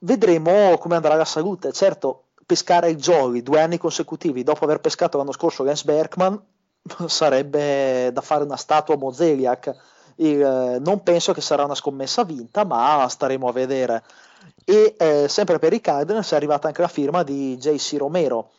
vedremo 0.00 0.76
come 0.78 0.96
andrà 0.96 1.14
la 1.14 1.24
salute. 1.24 1.72
Certo, 1.72 2.24
pescare 2.44 2.90
il 2.90 2.96
Jolly 2.96 3.42
due 3.42 3.60
anni 3.60 3.78
consecutivi 3.78 4.42
dopo 4.42 4.64
aver 4.64 4.80
pescato 4.80 5.18
l'anno 5.18 5.32
scorso 5.32 5.64
Lance 5.64 5.84
Berkman 5.84 6.40
sarebbe 7.06 8.10
da 8.12 8.20
fare 8.20 8.44
una 8.44 8.56
statua 8.56 8.94
a 8.94 8.98
Mozeliak. 8.98 9.74
Il, 10.16 10.42
eh, 10.42 10.78
non 10.80 11.02
penso 11.02 11.32
che 11.32 11.40
sarà 11.40 11.64
una 11.64 11.76
scommessa 11.76 12.24
vinta, 12.24 12.64
ma 12.64 13.06
staremo 13.08 13.48
a 13.48 13.52
vedere. 13.52 14.02
E 14.64 14.94
eh, 14.98 15.28
sempre 15.28 15.58
per 15.58 15.72
i 15.72 15.80
Cardinals 15.80 16.32
è 16.32 16.36
arrivata 16.36 16.66
anche 16.66 16.80
la 16.80 16.88
firma 16.88 17.22
di 17.22 17.56
JC 17.56 17.96
Romero, 17.98 18.50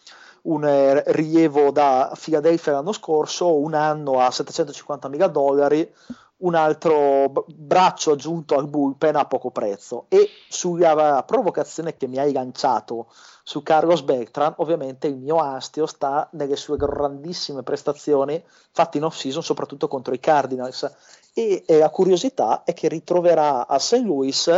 un 0.44 0.66
eh, 0.66 1.04
rilievo 1.08 1.72
da 1.72 2.12
Philadelphia 2.20 2.74
l'anno 2.74 2.92
scorso, 2.92 3.56
un 3.56 3.74
anno 3.74 4.20
a 4.20 4.32
750 4.32 5.08
mila 5.08 5.28
dollari, 5.28 5.92
un 6.38 6.56
altro 6.56 7.46
braccio 7.48 8.12
aggiunto 8.12 8.56
al 8.56 8.68
bullpen 8.68 9.16
a 9.16 9.26
poco 9.26 9.52
prezzo. 9.52 10.06
E 10.08 10.30
sulla 10.48 11.24
provocazione 11.24 11.98
che 11.98 12.08
mi 12.08 12.18
hai 12.18 12.32
lanciato 12.32 13.08
su 13.44 13.64
Carlos 13.64 14.04
Beltran, 14.04 14.54
ovviamente 14.58 15.08
il 15.08 15.18
mio 15.18 15.38
astio 15.38 15.86
sta 15.86 16.30
nelle 16.34 16.56
sue 16.56 16.78
grandissime 16.78 17.64
prestazioni 17.64 18.42
fatte 18.72 18.98
in 18.98 19.06
off-season, 19.06 19.44
soprattutto 19.44 19.88
contro 19.88 20.14
i 20.14 20.20
Cardinals. 20.20 20.90
E, 21.34 21.64
e 21.66 21.78
la 21.78 21.90
curiosità 21.90 22.64
è 22.64 22.74
che 22.74 22.88
ritroverà 22.88 23.68
a 23.68 23.80
St. 23.80 24.04
Louis 24.04 24.50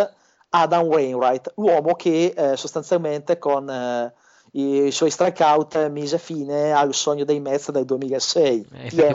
Adam 0.53 0.85
Wainwright, 0.85 1.53
l'uomo 1.55 1.95
che 1.95 2.33
eh, 2.35 2.57
sostanzialmente 2.57 3.39
con 3.39 3.69
eh, 3.69 4.13
i 4.53 4.91
suoi 4.91 5.09
strikeout 5.09 5.89
mise 5.89 6.17
fine 6.17 6.71
al 6.73 6.93
sogno 6.93 7.23
dei 7.23 7.39
Mets 7.39 7.71
del 7.71 7.85
2006. 7.85 8.65
Eh, 8.73 9.11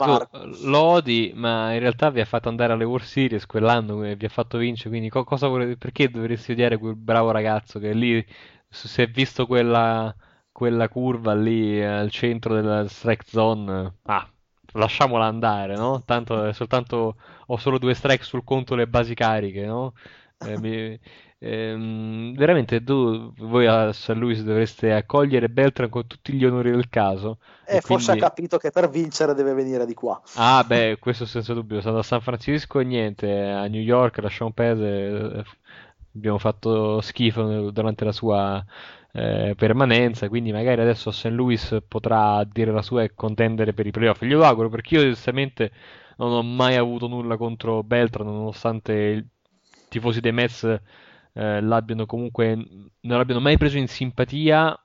lo 0.61 0.79
odi, 0.79 1.31
ma 1.35 1.73
in 1.73 1.79
realtà 1.79 2.09
vi 2.09 2.21
ha 2.21 2.25
fatto 2.25 2.49
andare 2.49 2.73
alle 2.73 2.85
World 2.85 3.05
Series 3.05 3.45
quell'anno 3.45 4.03
e 4.03 4.15
vi 4.15 4.25
ha 4.25 4.29
fatto 4.29 4.57
vincere. 4.57 4.89
Quindi 4.89 5.09
co- 5.09 5.23
volete, 5.23 5.77
perché 5.77 6.09
dovresti 6.09 6.53
odiare 6.53 6.77
quel 6.77 6.95
bravo 6.95 7.31
ragazzo 7.31 7.79
che 7.79 7.93
lì 7.93 8.25
si 8.69 9.01
è 9.01 9.07
visto 9.07 9.45
quella, 9.45 10.13
quella 10.51 10.89
curva 10.89 11.33
lì 11.35 11.83
al 11.83 12.09
centro 12.09 12.55
della 12.55 12.87
strike 12.87 13.25
zone? 13.27 13.93
Ah, 14.05 14.27
lasciamola 14.73 15.25
andare, 15.25 15.75
no? 15.75 16.03
Tanto 16.03 16.51
soltanto 16.53 17.15
ho 17.45 17.57
solo 17.57 17.77
due 17.77 17.93
strike 17.93 18.23
sul 18.23 18.43
conto 18.43 18.75
le 18.75 18.87
basi 18.87 19.13
cariche, 19.13 19.65
no? 19.65 19.93
Eh, 20.39 20.57
mi, 20.57 20.99
Ehm, 21.39 22.33
veramente 22.35 22.83
tu, 22.83 23.31
voi 23.37 23.67
a 23.67 23.93
San 23.93 24.17
Luis 24.17 24.41
dovreste 24.43 24.91
accogliere 24.91 25.49
Beltran 25.49 25.89
con 25.89 26.07
tutti 26.07 26.33
gli 26.33 26.43
onori 26.43 26.71
del 26.71 26.89
caso. 26.89 27.37
Eh, 27.65 27.81
forse 27.81 28.07
quindi... 28.11 28.23
ha 28.23 28.27
capito 28.27 28.57
che 28.57 28.71
per 28.71 28.89
vincere 28.89 29.33
deve 29.33 29.53
venire 29.53 29.85
di 29.85 29.93
qua. 29.93 30.19
Ah, 30.35 30.63
beh, 30.65 30.97
questo 30.99 31.25
senza 31.25 31.53
dubbio. 31.53 31.81
Sono 31.81 31.99
a 31.99 32.03
San 32.03 32.21
Francisco 32.21 32.79
e 32.79 32.85
niente, 32.85 33.31
a 33.31 33.67
New 33.67 33.81
York, 33.81 34.17
lasciamo 34.19 34.51
perdere. 34.51 35.45
Abbiamo 36.15 36.39
fatto 36.39 36.99
schifo 37.01 37.69
durante 37.69 38.03
la 38.03 38.11
sua 38.11 38.65
eh, 39.11 39.53
permanenza, 39.55 40.27
quindi 40.29 40.51
magari 40.51 40.81
adesso 40.81 41.09
a 41.09 41.11
St. 41.11 41.25
Louis 41.25 41.77
potrà 41.87 42.43
dire 42.43 42.71
la 42.71 42.81
sua 42.81 43.03
e 43.03 43.13
contendere 43.13 43.73
per 43.73 43.85
i 43.85 43.91
playoff. 43.91 44.23
Glielo 44.23 44.43
auguro 44.43 44.69
perché 44.69 44.95
io 44.95 45.01
onestamente 45.01 45.71
non 46.17 46.31
ho 46.31 46.41
mai 46.41 46.75
avuto 46.75 47.07
nulla 47.07 47.37
contro 47.37 47.83
Beltran, 47.83 48.25
nonostante 48.25 48.93
i 48.93 49.25
tifosi 49.89 50.19
dei 50.19 50.31
Mets 50.31 50.81
eh, 51.37 51.61
l'abbiano 51.61 52.07
comunque 52.07 52.55
non 52.55 53.17
l'abbiano 53.17 53.39
mai 53.39 53.57
preso 53.57 53.77
in 53.77 53.87
simpatia 53.87 54.75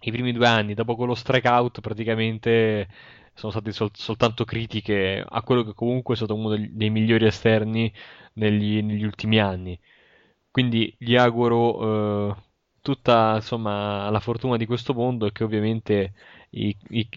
i 0.00 0.10
primi 0.10 0.32
due 0.32 0.46
anni, 0.46 0.74
dopo 0.74 0.94
quello 0.96 1.14
strikeout 1.14 1.80
praticamente 1.80 2.88
sono 3.32 3.50
state 3.50 3.72
sol- 3.72 3.90
soltanto 3.94 4.44
critiche 4.44 5.24
a 5.26 5.42
quello 5.42 5.64
che 5.64 5.72
comunque 5.72 6.14
è 6.14 6.16
stato 6.18 6.34
uno 6.34 6.50
dei, 6.50 6.90
migliori 6.90 7.24
esterni 7.26 7.90
negli, 8.34 8.82
negli, 8.82 9.04
ultimi 9.04 9.40
anni. 9.40 9.78
Quindi 10.50 10.94
gli 10.98 11.16
auguro 11.16 12.30
eh, 12.30 12.36
tutta 12.82 13.36
insomma, 13.36 14.10
la 14.10 14.20
fortuna 14.20 14.58
di 14.58 14.66
questo 14.66 14.92
mondo 14.92 15.26
e 15.26 15.32
che 15.32 15.44
ovviamente 15.44 16.12
i, 16.50 16.76
i, 16.90 17.08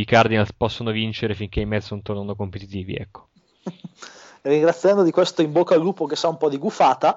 i 0.00 0.04
Cardinals 0.04 0.52
possono 0.52 0.90
vincere 0.90 1.34
finché 1.34 1.60
i 1.60 1.66
Mets 1.66 1.90
non 1.90 2.02
tornano 2.02 2.36
competitivi. 2.36 2.94
Ecco. 2.94 3.28
Ringraziando 4.42 5.02
di 5.02 5.10
questo 5.10 5.40
in 5.40 5.52
bocca 5.52 5.74
al 5.74 5.80
lupo 5.80 6.04
che 6.04 6.16
sa 6.16 6.28
un 6.28 6.36
po' 6.36 6.50
di 6.50 6.58
gufata, 6.58 7.16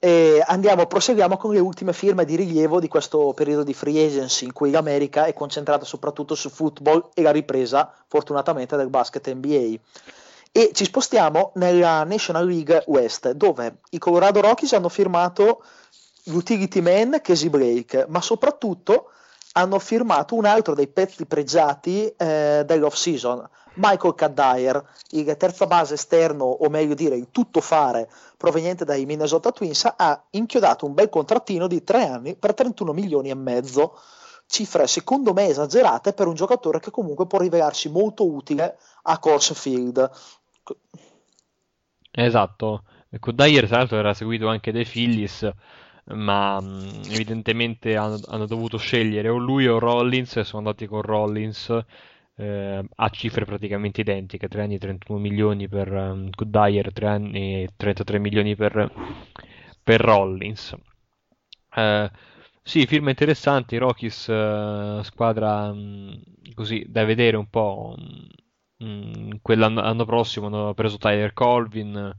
e 0.00 0.40
andiamo, 0.46 0.86
proseguiamo 0.86 1.36
con 1.36 1.52
le 1.52 1.58
ultime 1.58 1.92
firme 1.92 2.24
di 2.24 2.36
rilievo 2.36 2.78
di 2.78 2.86
questo 2.86 3.32
periodo 3.34 3.64
di 3.64 3.74
free 3.74 4.06
agency 4.06 4.44
in 4.44 4.52
cui 4.52 4.70
l'America 4.70 5.24
è 5.24 5.32
concentrata 5.32 5.84
soprattutto 5.84 6.36
su 6.36 6.50
football 6.50 7.08
e 7.14 7.22
la 7.22 7.32
ripresa, 7.32 7.92
fortunatamente, 8.06 8.76
del 8.76 8.90
basket 8.90 9.32
NBA. 9.32 9.74
E 10.52 10.70
ci 10.72 10.84
spostiamo 10.84 11.50
nella 11.56 12.04
National 12.04 12.46
League 12.46 12.84
West, 12.86 13.32
dove 13.32 13.78
i 13.90 13.98
Colorado 13.98 14.40
Rockies 14.40 14.72
hanno 14.72 14.88
firmato 14.88 15.64
l'utility 16.24 16.80
man 16.80 17.18
Casey 17.20 17.48
Blake, 17.48 18.06
ma 18.08 18.20
soprattutto 18.20 19.10
hanno 19.52 19.80
firmato 19.80 20.36
un 20.36 20.44
altro 20.44 20.74
dei 20.74 20.86
pezzi 20.86 21.26
pregiati 21.26 22.06
eh, 22.16 22.62
dell'off 22.64 22.94
season, 22.94 23.48
Michael 23.78 24.14
Caddyer, 24.14 24.84
il 25.10 25.36
terza 25.36 25.66
base 25.66 25.94
esterno, 25.94 26.44
o 26.44 26.68
meglio 26.68 26.94
dire 26.94 27.16
il 27.16 27.28
tuttofare 27.30 28.10
proveniente 28.36 28.84
dai 28.84 29.06
Minnesota 29.06 29.52
Twins, 29.52 29.92
ha 29.96 30.22
inchiodato 30.30 30.86
un 30.86 30.94
bel 30.94 31.08
contrattino 31.08 31.66
di 31.66 31.82
tre 31.82 32.06
anni 32.06 32.36
per 32.36 32.54
31 32.54 32.92
milioni 32.92 33.30
e 33.30 33.34
mezzo, 33.34 33.98
cifre 34.46 34.86
secondo 34.86 35.32
me 35.32 35.46
esagerate 35.46 36.12
per 36.12 36.26
un 36.26 36.34
giocatore 36.34 36.80
che 36.80 36.90
comunque 36.90 37.26
può 37.26 37.38
rivelarsi 37.38 37.88
molto 37.88 38.26
utile 38.26 38.78
a 39.02 39.18
Course 39.18 39.54
Field. 39.54 40.10
Esatto, 42.10 42.82
Caddyer 43.20 43.66
tra 43.66 43.78
l'altro 43.78 43.98
era 43.98 44.14
seguito 44.14 44.48
anche 44.48 44.72
dai 44.72 44.84
Phillies 44.84 45.50
ma 46.10 46.60
mh, 46.60 47.02
evidentemente 47.10 47.96
hanno, 47.96 48.18
hanno, 48.28 48.46
dovuto 48.46 48.78
scegliere 48.78 49.28
o 49.28 49.36
lui 49.36 49.66
o 49.66 49.78
Rollins 49.78 50.36
e 50.36 50.44
sono 50.44 50.58
andati 50.58 50.86
con 50.86 51.02
Rollins 51.02 51.84
eh, 52.38 52.84
a 52.96 53.08
cifre 53.10 53.44
praticamente 53.44 54.00
identiche 54.00 54.48
3 54.48 54.62
anni 54.62 54.74
e 54.76 54.78
31 54.78 55.18
milioni 55.18 55.68
per 55.68 55.92
um, 55.92 56.30
Goodyear 56.30 56.92
3 56.92 57.06
anni 57.06 57.62
e 57.64 57.68
33 57.76 58.18
milioni 58.18 58.56
per, 58.56 58.90
per 59.82 60.00
Rollins. 60.00 60.74
Eh, 61.74 62.10
sì, 62.62 62.86
film 62.86 63.08
interessanti 63.08 63.76
Rockies 63.76 64.26
uh, 64.28 65.02
squadra 65.02 65.72
mh, 65.72 66.22
così 66.54 66.84
da 66.88 67.04
vedere 67.04 67.36
un 67.36 67.48
po' 67.48 67.94
mh, 68.76 69.38
quell'anno 69.42 70.04
prossimo 70.04 70.46
hanno 70.46 70.74
preso 70.74 70.98
Tyler 70.98 71.32
Colvin 71.32 72.14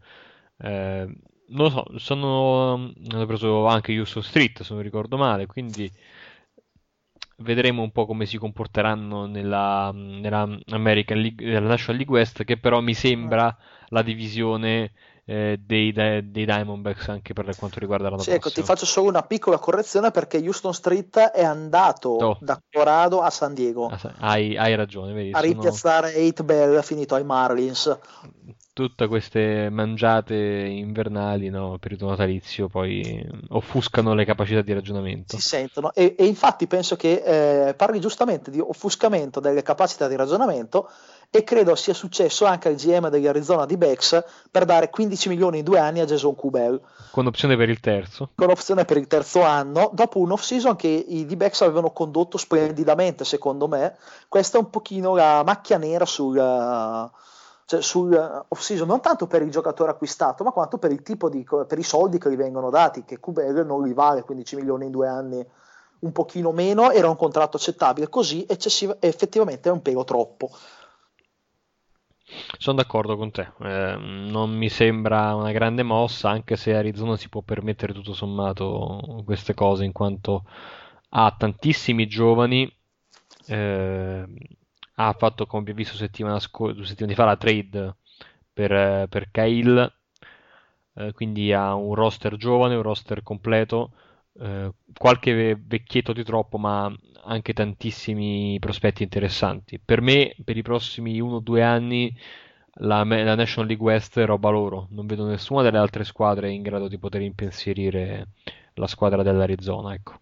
eh, 0.58 1.08
non 1.50 1.66
lo 1.66 1.70
so, 1.70 1.86
sono, 1.98 2.74
hanno 3.12 3.26
preso 3.26 3.66
anche 3.68 3.98
Houston 3.98 4.24
Street 4.24 4.62
se 4.62 4.74
non 4.74 4.84
ricordo 4.84 5.18
male, 5.18 5.46
quindi 5.46 5.92
vedremo 7.40 7.82
un 7.82 7.92
po' 7.92 8.06
come 8.06 8.26
si 8.26 8.38
comporteranno 8.38 9.26
nella, 9.26 9.92
nella 9.94 10.48
American 10.70 11.20
League, 11.20 11.46
nella 11.46 11.68
National 11.68 11.98
League 11.98 12.18
West, 12.18 12.44
che 12.44 12.58
però 12.58 12.82
mi 12.82 12.94
sembra 12.94 13.56
la 13.90 14.02
divisione 14.02 14.92
eh, 15.26 15.60
dei, 15.64 15.92
dei, 15.92 16.24
Diamondbacks 16.24 17.08
anche 17.10 17.34
per 17.34 17.56
quanto 17.56 17.80
riguarda 17.80 18.10
la 18.10 18.18
sì, 18.18 18.32
ecco, 18.32 18.50
ti 18.50 18.64
faccio 18.64 18.88
solo 18.88 19.10
una 19.10 19.22
piccola 19.22 19.60
correzione 19.60 20.10
perché 20.10 20.38
Houston 20.38 20.74
Street 20.74 21.18
è 21.18 21.44
andato 21.44 22.10
oh. 22.10 22.38
da 22.42 22.60
Colorado 22.68 23.22
a 23.22 23.30
San 23.30 23.54
Diego. 23.54 23.90
Ah, 23.90 24.14
hai, 24.18 24.58
hai, 24.58 24.76
ragione, 24.76 25.14
vedi, 25.14 25.32
a 25.32 25.72
sono... 25.72 26.08
8 26.08 26.44
Bell 26.44 26.82
finito 26.82 27.14
ai 27.14 27.24
Marlins 27.24 27.98
tutte 28.80 29.08
queste 29.08 29.68
mangiate 29.70 30.36
invernali 30.36 31.50
no, 31.50 31.78
periodo 31.80 32.08
natalizio 32.08 32.70
poi 32.70 33.22
offuscano 33.50 34.14
le 34.14 34.24
capacità 34.24 34.62
di 34.62 34.72
ragionamento. 34.72 35.36
Si 35.36 35.46
sentono 35.46 35.92
e, 35.94 36.16
e 36.18 36.26
infatti 36.26 36.66
penso 36.66 36.96
che 36.96 37.68
eh, 37.68 37.74
parli 37.74 38.00
giustamente 38.00 38.50
di 38.50 38.62
offuscamento 38.62 39.42
delle 39.42 39.64
capacità 39.64 40.08
di 40.08 40.16
ragionamento 40.16 40.90
e 41.30 41.44
credo 41.44 41.76
sia 41.76 41.94
successo 41.94 42.46
anche 42.46 42.70
al 42.70 42.76
GM 42.76 43.10
degli 43.10 43.28
Arizona 43.28 43.66
di 43.66 43.76
Bex 43.76 44.24
per 44.50 44.64
dare 44.64 44.90
15 44.90 45.28
milioni 45.28 45.58
in 45.58 45.66
due 45.66 45.80
anni 45.80 46.00
a 46.00 46.06
Jason 46.06 46.34
Kubel. 46.34 46.80
Con 47.12 47.28
opzione 47.28 47.58
per 47.58 47.68
il 47.68 47.82
terzo. 47.82 48.30
Con 48.34 48.50
opzione 48.50 48.86
per 48.86 48.96
il 48.96 49.08
terzo 49.08 49.44
anno, 49.44 49.92
dopo 49.94 50.20
un 50.20 50.32
off-season 50.32 50.78
che 50.78 50.88
i 50.88 51.26
D-Backs 51.26 51.64
avevano 51.64 51.92
condotto 51.92 52.38
splendidamente 52.38 53.26
secondo 53.26 53.68
me. 53.68 53.98
Questa 54.30 54.58
è 54.58 54.62
un 54.62 54.70
pochino 54.70 55.16
la 55.16 55.44
macchia 55.46 55.78
nera 55.78 56.06
sul... 56.06 56.38
Uh, 56.38 57.28
cioè 57.70 57.84
sul 57.84 58.12
eh, 58.12 58.46
off-season, 58.48 58.88
non 58.88 59.00
tanto 59.00 59.28
per 59.28 59.44
il 59.44 59.52
giocatore 59.52 59.92
acquistato, 59.92 60.44
ma 60.44 60.50
quanto 60.50 60.80
per 60.80 60.92
di 60.92 61.46
per 61.68 61.78
i 61.78 61.84
soldi 61.84 62.18
che 62.18 62.32
gli 62.32 62.36
vengono 62.36 62.72
dati, 62.72 63.06
che 63.06 63.20
Kubel 63.20 63.64
non 63.64 63.84
li 63.84 63.94
vale 63.94 64.24
15 64.24 64.56
milioni 64.56 64.86
in 64.86 64.92
due 64.92 65.08
anni, 65.08 65.46
un 66.00 66.12
pochino 66.12 66.52
meno, 66.52 66.90
era 66.90 67.08
un 67.08 67.16
contratto 67.16 67.58
accettabile, 67.58 68.10
così 68.10 68.44
effettivamente 68.48 69.70
è 69.70 69.72
un 69.72 69.84
pelo 69.84 70.04
troppo. 70.04 70.50
Sono 72.58 72.78
d'accordo 72.78 73.16
con 73.16 73.30
te, 73.30 73.52
eh, 73.60 73.96
non 73.98 74.50
mi 74.50 74.70
sembra 74.70 75.36
una 75.36 75.52
grande 75.52 75.84
mossa, 75.84 76.32
anche 76.32 76.56
se 76.56 76.74
Arizona 76.74 77.18
si 77.18 77.30
può 77.30 77.42
permettere 77.42 77.94
tutto 77.94 78.14
sommato 78.14 79.22
queste 79.26 79.54
cose, 79.54 79.84
in 79.84 79.92
quanto 79.92 80.44
ha 81.10 81.36
tantissimi 81.38 82.08
giovani. 82.08 82.68
Eh, 83.46 84.58
ha 85.02 85.14
fatto, 85.14 85.46
come 85.46 85.62
abbiamo 85.62 85.80
visto 85.80 85.96
settimana 85.96 86.40
scorsa, 86.40 86.76
due 86.76 86.86
settimane 86.86 87.16
fa, 87.16 87.24
la 87.26 87.38
trade 87.38 87.96
per, 88.52 89.08
per 89.08 89.32
Kyle, 89.32 89.94
eh, 90.96 91.14
quindi 91.14 91.54
ha 91.54 91.74
un 91.74 91.96
roster 91.96 92.36
giovane, 92.36 92.76
un 92.76 92.82
roster 92.82 93.24
completo, 93.24 93.92
eh, 94.40 94.72
qualche 94.98 95.56
vecchietto 95.56 96.12
di 96.12 96.24
troppo, 96.26 96.58
ma 96.58 96.94
anche 97.24 97.54
tantissimi 97.54 98.58
prospetti 98.60 99.04
interessanti. 99.04 99.80
Per 99.80 100.02
me, 100.02 100.36
per 100.44 100.58
i 100.58 100.62
prossimi 100.62 101.20
uno 101.22 101.36
o 101.36 101.40
due 101.40 101.64
anni, 101.64 102.14
la, 102.82 103.04
la, 103.04 103.36
National 103.36 103.68
League 103.68 103.86
West 103.86 104.20
è 104.20 104.26
roba 104.26 104.50
loro. 104.50 104.88
Non 104.92 105.06
vedo 105.06 105.26
nessuna 105.26 105.62
delle 105.62 105.78
altre 105.78 106.04
squadre 106.04 106.52
in 106.52 106.62
grado 106.62 106.90
di 106.90 106.98
poter 106.98 107.22
impensierire 107.22 108.28
la 108.74 108.88
squadra 108.88 109.24
dell'Arizona. 109.24 109.94
Ecco. 109.94 110.20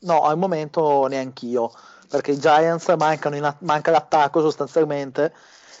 No, 0.00 0.22
al 0.22 0.36
momento 0.36 1.06
neanch'io, 1.06 1.70
perché 2.12 2.32
i 2.32 2.38
Giants 2.38 2.94
mancano 2.98 3.56
manca 3.60 3.90
l'attacco 3.90 4.42
sostanzialmente. 4.42 5.32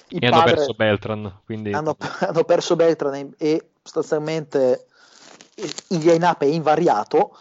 I 0.08 0.18
e 0.18 0.26
hanno 0.28 0.44
perso 0.44 0.72
Beltran. 0.72 1.40
Quindi... 1.44 1.72
Hanno, 1.72 1.94
hanno 2.20 2.44
perso 2.44 2.74
Beltran 2.74 3.34
e 3.36 3.68
sostanzialmente 3.82 4.86
il 5.56 5.98
line-up 5.98 6.40
è 6.40 6.46
invariato. 6.46 7.36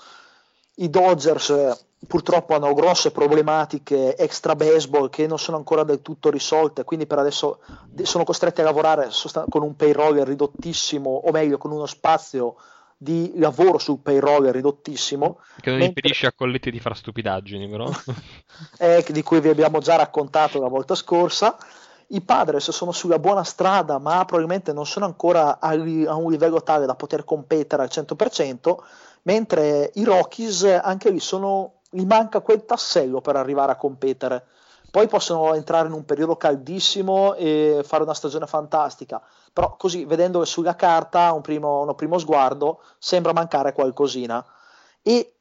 I 0.76 0.90
Dodgers 0.90 1.86
purtroppo 2.06 2.54
hanno 2.54 2.74
grosse 2.74 3.12
problematiche 3.12 4.18
extra 4.18 4.58
baseball 4.58 5.10
che 5.10 5.26
non 5.26 5.40
sono 5.40 5.56
ancora 5.56 5.84
del 5.84 6.02
tutto 6.02 6.30
risolte, 6.30 6.84
quindi 6.84 7.06
per 7.06 7.20
adesso 7.20 7.60
sono 8.02 8.26
costretti 8.26 8.60
a 8.60 8.66
lavorare 8.66 9.10
con 9.48 9.62
un 9.62 9.76
payroll 9.78 10.22
ridottissimo, 10.24 11.10
o 11.10 11.32
meglio 11.32 11.58
con 11.58 11.72
uno 11.72 11.86
spazio 11.86 12.56
di 13.04 13.32
lavoro 13.38 13.80
sul 13.80 13.98
payroll 13.98 14.52
ridottissimo. 14.52 15.40
Che 15.60 15.72
non 15.72 15.80
mentre... 15.80 15.86
impedisce 15.88 16.28
a 16.28 16.34
Colletti 16.34 16.70
di 16.70 16.80
fare 16.80 16.94
stupidaggini, 16.94 17.68
però. 17.68 17.90
eh, 18.78 19.04
di 19.10 19.24
cui 19.24 19.42
vi 19.42 19.50
abbiamo 19.50 19.80
già 19.80 19.96
raccontato 19.96 20.60
la 20.60 20.68
volta 20.68 20.94
scorsa. 20.94 21.58
I 22.10 22.22
Padres 22.22 22.70
sono 22.70 22.92
sulla 22.92 23.18
buona 23.18 23.44
strada, 23.44 23.98
ma 23.98 24.24
probabilmente 24.26 24.72
non 24.72 24.86
sono 24.86 25.06
ancora 25.06 25.60
a, 25.60 25.70
a 25.70 26.16
un 26.16 26.30
livello 26.30 26.62
tale 26.62 26.86
da 26.86 26.94
poter 26.94 27.24
competere 27.24 27.82
al 27.82 27.90
100%, 27.92 28.76
mentre 29.24 29.90
i 29.96 30.04
Rockies 30.04 30.64
anche 30.64 31.10
lì 31.10 31.20
sono 31.20 31.80
gli 31.90 32.06
manca 32.06 32.42
quel 32.42 32.66
tassello 32.66 33.20
per 33.20 33.36
arrivare 33.36 33.72
a 33.72 33.78
competere. 33.78 34.46
Poi 34.92 35.08
possono 35.08 35.56
entrare 35.56 35.88
in 35.88 35.94
un 35.94 36.06
periodo 36.06 36.36
caldissimo 36.36 37.34
e 37.34 37.82
fare 37.84 38.04
una 38.04 38.14
stagione 38.14 38.46
fantastica, 38.46 39.24
però 39.54 39.76
così 39.78 40.06
vedendole 40.06 40.46
sulla 40.46 40.76
carta, 40.76 41.34
un 41.34 41.42
primo, 41.42 41.82
un 41.82 41.96
primo 41.96 42.18
sguardo, 42.18 42.82
sembra 42.98 43.34
mancare 43.34 43.74
qualcosina. 43.74 44.44
E 45.02 45.34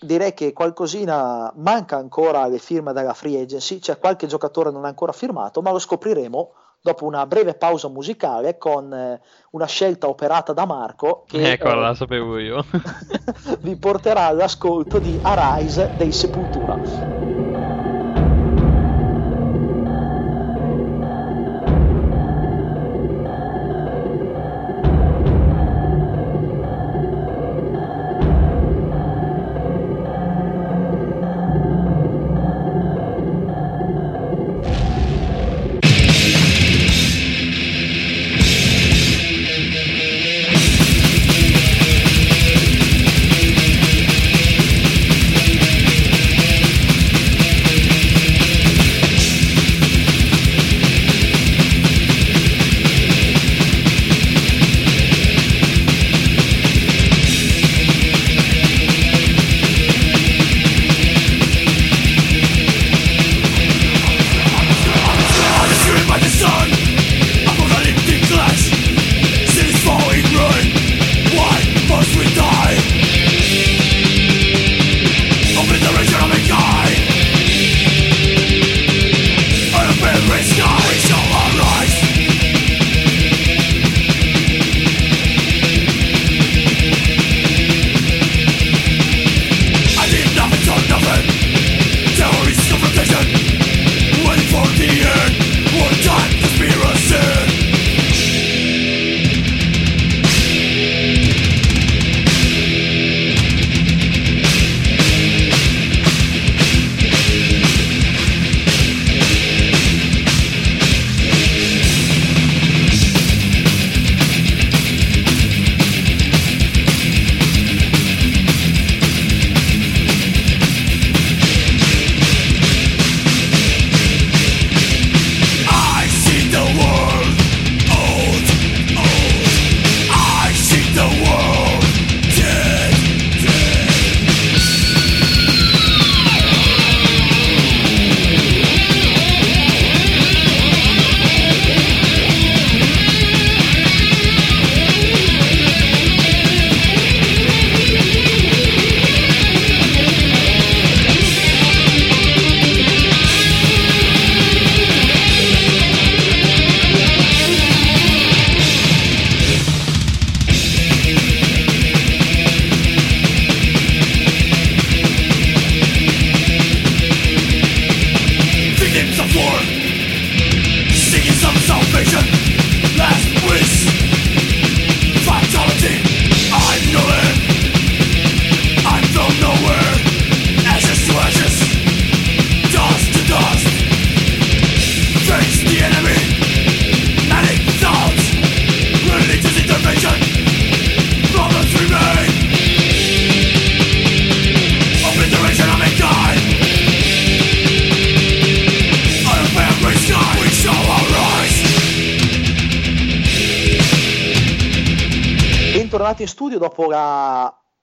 direi 0.00 0.34
che 0.34 0.52
qualcosina 0.52 1.52
manca 1.56 1.96
ancora 1.96 2.42
alle 2.42 2.58
firme 2.58 2.92
della 2.92 3.14
free 3.14 3.40
agency, 3.40 3.78
c'è 3.78 3.98
qualche 3.98 4.26
giocatore 4.26 4.70
non 4.70 4.84
ancora 4.84 5.12
firmato, 5.12 5.62
ma 5.62 5.72
lo 5.72 5.78
scopriremo 5.78 6.52
dopo 6.80 7.04
una 7.04 7.26
breve 7.26 7.54
pausa 7.54 7.88
musicale 7.88 8.58
con 8.58 8.92
eh, 8.92 9.20
una 9.50 9.66
scelta 9.66 10.08
operata 10.08 10.52
da 10.52 10.66
Marco 10.66 11.24
che 11.26 11.52
ecco, 11.52 11.68
eh, 11.68 11.74
la 11.74 11.94
sapevo 11.94 12.38
io 12.38 12.64
vi 13.60 13.76
porterà 13.76 14.26
all'ascolto 14.26 15.00
di 15.00 15.18
Arise 15.20 15.90
dei 15.96 16.12
Sepultura 16.12 16.78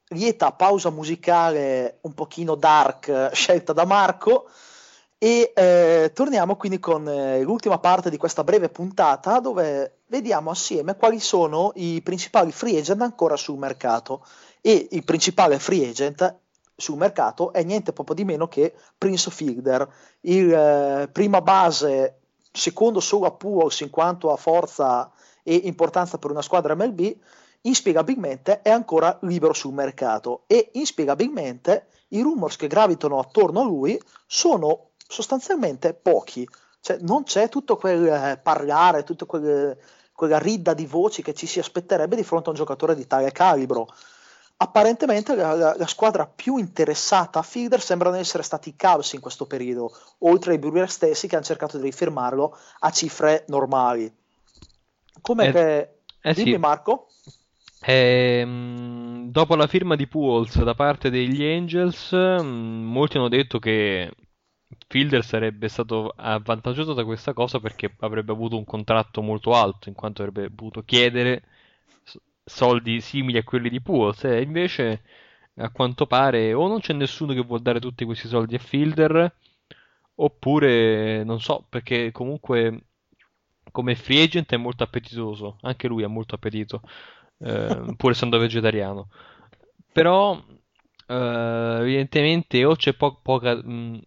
lieta 0.08 0.52
pausa 0.54 0.90
musicale 0.90 2.00
un 2.02 2.16
pochino 2.16 2.56
dark 2.56 3.08
eh, 3.08 3.30
scelta 3.32 3.74
da 3.74 3.86
Marco. 3.86 4.50
E 5.20 5.54
eh, 5.56 6.12
torniamo 6.16 6.56
quindi 6.56 6.80
con 6.80 7.08
eh, 7.08 7.42
l'ultima 7.42 7.78
parte 7.78 8.10
di 8.10 8.18
questa 8.18 8.44
breve 8.44 8.70
puntata 8.70 9.40
dove 9.40 10.00
vediamo 10.08 10.50
assieme 10.50 10.96
quali 10.96 11.20
sono 11.20 11.74
i 11.76 12.02
principali 12.02 12.52
free 12.52 12.80
agent 12.80 13.02
ancora 13.04 13.36
sul 13.36 13.60
mercato. 13.60 14.26
E 14.62 14.88
il 14.90 15.04
principale 15.04 15.60
free 15.60 15.88
agent 15.88 16.40
sul 16.76 16.98
mercato 16.98 17.54
è 17.54 17.62
niente 17.62 17.94
proprio 17.94 18.16
di 18.16 18.26
meno 18.26 18.48
che 18.48 18.74
Prince 18.98 19.30
Fielder, 19.30 19.88
il 20.22 20.52
eh, 20.52 21.08
prima 21.12 21.40
base 21.42 22.18
secondo 22.52 23.00
solo 23.00 23.28
a 23.28 23.32
Pujols 23.32 23.82
in 23.82 23.92
quanto 23.92 24.32
a 24.32 24.38
forza 24.38 25.12
e 25.44 25.54
importanza 25.54 26.18
per 26.18 26.32
una 26.32 26.42
squadra 26.42 26.74
MLB, 26.74 27.16
inspiegabilmente 27.64 28.62
è 28.62 28.70
ancora 28.70 29.18
libero 29.22 29.54
sul 29.54 29.74
mercato 29.74 30.44
e 30.48 30.70
inspiegabilmente 30.74 31.88
i 32.10 32.22
rumors 32.22 32.56
che 32.56 32.68
gravitano 32.68 33.20
attorno 33.20 33.62
a 33.62 33.66
lui 33.66 34.00
sono 34.26 34.92
sostanzialmente 35.08 35.94
pochi, 35.94 36.48
cioè 36.80 36.98
non 37.02 37.24
c'è 37.24 37.50
tutto 37.50 37.76
quel 37.78 38.06
eh, 38.06 38.40
parlare, 38.42 39.04
tutta 39.04 39.26
quel, 39.26 39.78
quella 40.14 40.38
ridda 40.38 40.74
di 40.74 40.86
voci 40.86 41.22
che 41.22 41.34
ci 41.34 41.48
si 41.48 41.60
aspetterebbe 41.60 42.16
di 42.16 42.24
fronte 42.24 42.48
a 42.48 42.52
un 42.52 42.58
giocatore 42.58 42.96
di 42.96 43.08
tale 43.08 43.32
calibro 43.32 43.88
apparentemente 44.58 45.36
la, 45.36 45.54
la, 45.54 45.76
la, 45.76 45.88
squadra 45.88 46.26
più 46.26 46.58
interessata 46.58 47.40
a 47.40 47.44
Fielder 47.44 47.82
sembrano 47.82 48.16
essere 48.16 48.44
stati 48.44 48.70
i 48.70 48.76
Cubs 48.78 49.14
in 49.14 49.20
questo 49.20 49.46
periodo, 49.46 49.96
oltre 50.20 50.54
ai 50.54 50.58
Brewers 50.60 50.94
stessi 50.94 51.28
che 51.28 51.36
hanno 51.36 51.44
cercato 51.44 51.78
di 51.78 51.84
rifirmarlo 51.84 52.58
a 52.80 52.92
cifre 52.92 53.44
normali. 53.48 54.12
Come 55.22 55.48
eh, 55.48 55.52
che... 55.52 55.90
Eh 56.22 56.34
Dimmi 56.34 56.52
sì. 56.52 56.58
Marco. 56.58 57.08
Eh, 57.86 58.46
dopo 59.30 59.56
la 59.56 59.68
firma 59.68 59.96
di 59.98 60.08
Pujols 60.08 60.64
da 60.64 60.74
parte 60.74 61.10
degli 61.10 61.44
Angels, 61.44 62.14
mm, 62.14 62.84
molti 62.86 63.18
hanno 63.18 63.28
detto 63.28 63.60
che 63.60 64.10
Fielder 64.88 65.24
sarebbe 65.24 65.68
stato 65.68 66.14
avvantaggiato 66.16 66.94
da 66.94 67.04
questa 67.04 67.34
cosa 67.34 67.60
perché 67.60 67.94
avrebbe 68.00 68.32
avuto 68.32 68.58
un 68.58 68.64
contratto 68.64 69.22
molto 69.22 69.54
alto, 69.54 69.90
in 69.90 69.96
quanto 69.96 70.22
avrebbe 70.22 70.50
potuto 70.50 70.84
chiedere 70.84 71.44
soldi 72.46 73.02
simili 73.02 73.38
a 73.38 73.44
quelli 73.44 73.70
di 73.70 73.82
Pujols. 73.82 74.24
E 74.26 74.42
invece 74.42 75.02
a 75.56 75.70
quanto 75.70 76.08
pare 76.08 76.54
o 76.54 76.68
non 76.68 76.80
c'è 76.80 76.94
nessuno 76.94 77.34
che 77.34 77.42
vuol 77.44 77.62
dare 77.62 77.80
tutti 77.82 78.06
questi 78.06 78.28
soldi 78.30 78.56
a 78.56 78.60
Fielder 78.60 79.36
oppure 80.16 81.24
non 81.24 81.40
so 81.42 81.66
perché 81.70 82.12
comunque 82.12 82.86
come 83.72 83.96
free 83.96 84.24
agent 84.24 84.52
è 84.54 84.58
molto 84.58 84.84
appetitoso 84.84 85.58
anche 85.62 85.88
lui 85.88 86.04
ha 86.04 86.08
molto 86.08 86.36
appetito 86.36 86.82
eh, 87.44 87.94
pur 87.98 88.12
essendo 88.12 88.38
vegetariano 88.38 89.10
però 89.92 90.42
eh, 91.08 91.78
evidentemente 91.82 92.64
o 92.66 92.76
c'è 92.76 92.94
po- 92.94 93.20
poca 93.22 93.56
mh, 93.56 94.02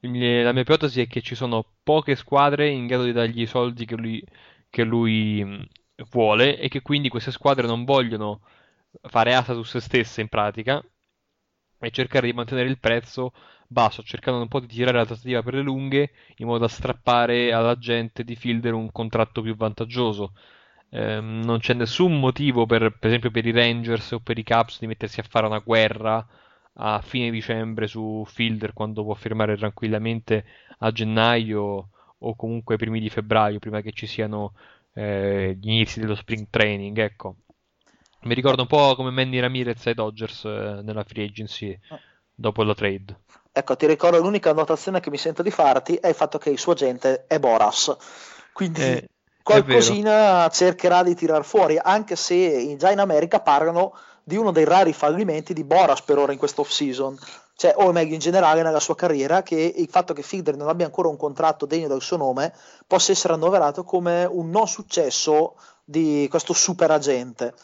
la 0.00 0.52
mia 0.52 0.62
ipotesi 0.62 1.00
è 1.00 1.06
che 1.06 1.20
ci 1.22 1.34
sono 1.34 1.64
poche 1.82 2.14
squadre 2.16 2.68
in 2.68 2.86
grado 2.86 3.04
di 3.04 3.12
dargli 3.12 3.42
i 3.42 3.46
soldi 3.46 3.84
che 3.84 3.96
lui, 3.96 4.24
che 4.70 4.84
lui 4.84 5.68
vuole 6.10 6.58
e 6.58 6.68
che 6.68 6.82
quindi 6.82 7.08
queste 7.08 7.30
squadre 7.32 7.66
non 7.66 7.84
vogliono 7.84 8.40
fare 9.08 9.34
asa 9.34 9.54
su 9.54 9.62
se 9.64 9.80
stesse 9.80 10.20
in 10.20 10.28
pratica 10.28 10.82
e 11.78 11.90
cercare 11.90 12.26
di 12.26 12.32
mantenere 12.32 12.68
il 12.68 12.78
prezzo 12.78 13.32
basso, 13.66 14.02
cercando 14.02 14.40
un 14.40 14.48
po' 14.48 14.60
di 14.60 14.66
tirare 14.66 14.96
la 14.98 15.06
trattativa 15.06 15.42
per 15.42 15.54
le 15.54 15.62
lunghe 15.62 16.12
in 16.36 16.46
modo 16.46 16.60
da 16.60 16.68
strappare 16.68 17.52
alla 17.52 17.76
gente 17.78 18.24
di 18.24 18.36
Fielder 18.36 18.72
un 18.74 18.90
contratto 18.92 19.42
più 19.42 19.54
vantaggioso. 19.56 20.32
Eh, 20.88 21.20
non 21.20 21.58
c'è 21.58 21.74
nessun 21.74 22.18
motivo 22.18 22.64
per, 22.64 22.96
per 22.98 23.08
esempio 23.08 23.30
per 23.30 23.44
i 23.46 23.52
Rangers 23.52 24.12
o 24.12 24.20
per 24.20 24.38
i 24.38 24.42
Caps 24.42 24.78
di 24.78 24.86
mettersi 24.86 25.20
a 25.20 25.24
fare 25.28 25.46
una 25.46 25.58
guerra 25.58 26.24
a 26.78 27.00
fine 27.00 27.30
dicembre 27.30 27.86
su 27.86 28.24
Fielder 28.26 28.72
quando 28.72 29.02
può 29.02 29.14
firmare 29.14 29.56
tranquillamente 29.56 30.44
a 30.78 30.92
gennaio 30.92 31.88
o 32.18 32.36
comunque 32.36 32.74
ai 32.74 32.80
primi 32.80 33.00
di 33.00 33.10
febbraio 33.10 33.58
prima 33.58 33.80
che 33.80 33.92
ci 33.92 34.06
siano 34.06 34.54
eh, 34.94 35.56
gli 35.60 35.68
inizi 35.68 36.00
dello 36.00 36.14
spring 36.14 36.46
training, 36.50 36.96
ecco. 36.98 37.36
Mi 38.22 38.34
ricorda 38.34 38.62
un 38.62 38.68
po' 38.68 38.94
come 38.96 39.10
Manny 39.10 39.38
Ramirez 39.38 39.86
ai 39.86 39.94
Dodgers 39.94 40.44
eh, 40.44 40.80
nella 40.82 41.04
free 41.04 41.26
agency 41.26 41.78
dopo 42.34 42.62
la 42.62 42.74
trade. 42.74 43.20
Ecco, 43.52 43.76
ti 43.76 43.86
ricordo 43.86 44.18
l'unica 44.18 44.50
annotazione 44.50 45.00
che 45.00 45.10
mi 45.10 45.16
sento 45.16 45.42
di 45.42 45.50
farti 45.50 45.94
è 45.94 46.08
il 46.08 46.14
fatto 46.14 46.38
che 46.38 46.50
il 46.50 46.58
suo 46.58 46.72
agente 46.72 47.26
è 47.26 47.38
Boras. 47.38 47.96
Quindi 48.52 48.80
eh, 48.82 49.08
qualcosina 49.46 50.48
cercherà 50.50 51.04
di 51.04 51.14
tirar 51.14 51.44
fuori, 51.44 51.78
anche 51.80 52.16
se 52.16 52.74
già 52.76 52.90
in 52.90 52.98
America 52.98 53.38
parlano 53.38 53.94
di 54.24 54.36
uno 54.36 54.50
dei 54.50 54.64
rari 54.64 54.92
fallimenti 54.92 55.54
di 55.54 55.62
Boras 55.62 56.02
per 56.02 56.18
ora 56.18 56.32
in 56.32 56.38
questa 56.38 56.62
off 56.62 56.70
season 56.70 57.16
cioè, 57.58 57.72
o 57.76 57.90
meglio 57.90 58.12
in 58.12 58.20
generale 58.20 58.62
nella 58.62 58.80
sua 58.80 58.94
carriera, 58.94 59.42
che 59.42 59.72
il 59.76 59.88
fatto 59.88 60.12
che 60.12 60.22
Fielder 60.22 60.56
non 60.56 60.68
abbia 60.68 60.84
ancora 60.84 61.08
un 61.08 61.16
contratto 61.16 61.64
degno 61.64 61.88
del 61.88 62.02
suo 62.02 62.18
nome 62.18 62.52
possa 62.86 63.12
essere 63.12 63.32
annoverato 63.32 63.82
come 63.82 64.26
un 64.30 64.50
non 64.50 64.68
successo 64.68 65.54
di 65.82 66.26
questo 66.28 66.52
super 66.52 66.90
agente. 66.90 67.54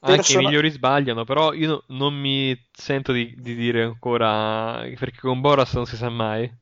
Anche 0.00 0.16
Persona... 0.16 0.40
i 0.40 0.44
migliori 0.46 0.70
sbagliano, 0.70 1.24
però 1.24 1.52
io 1.52 1.84
non 1.88 2.14
mi 2.14 2.60
sento 2.72 3.12
di, 3.12 3.34
di 3.38 3.54
dire 3.54 3.84
ancora 3.84 4.80
perché 4.98 5.20
con 5.20 5.40
Boras 5.40 5.74
non 5.74 5.86
si 5.86 5.96
sa 5.96 6.08
mai. 6.08 6.52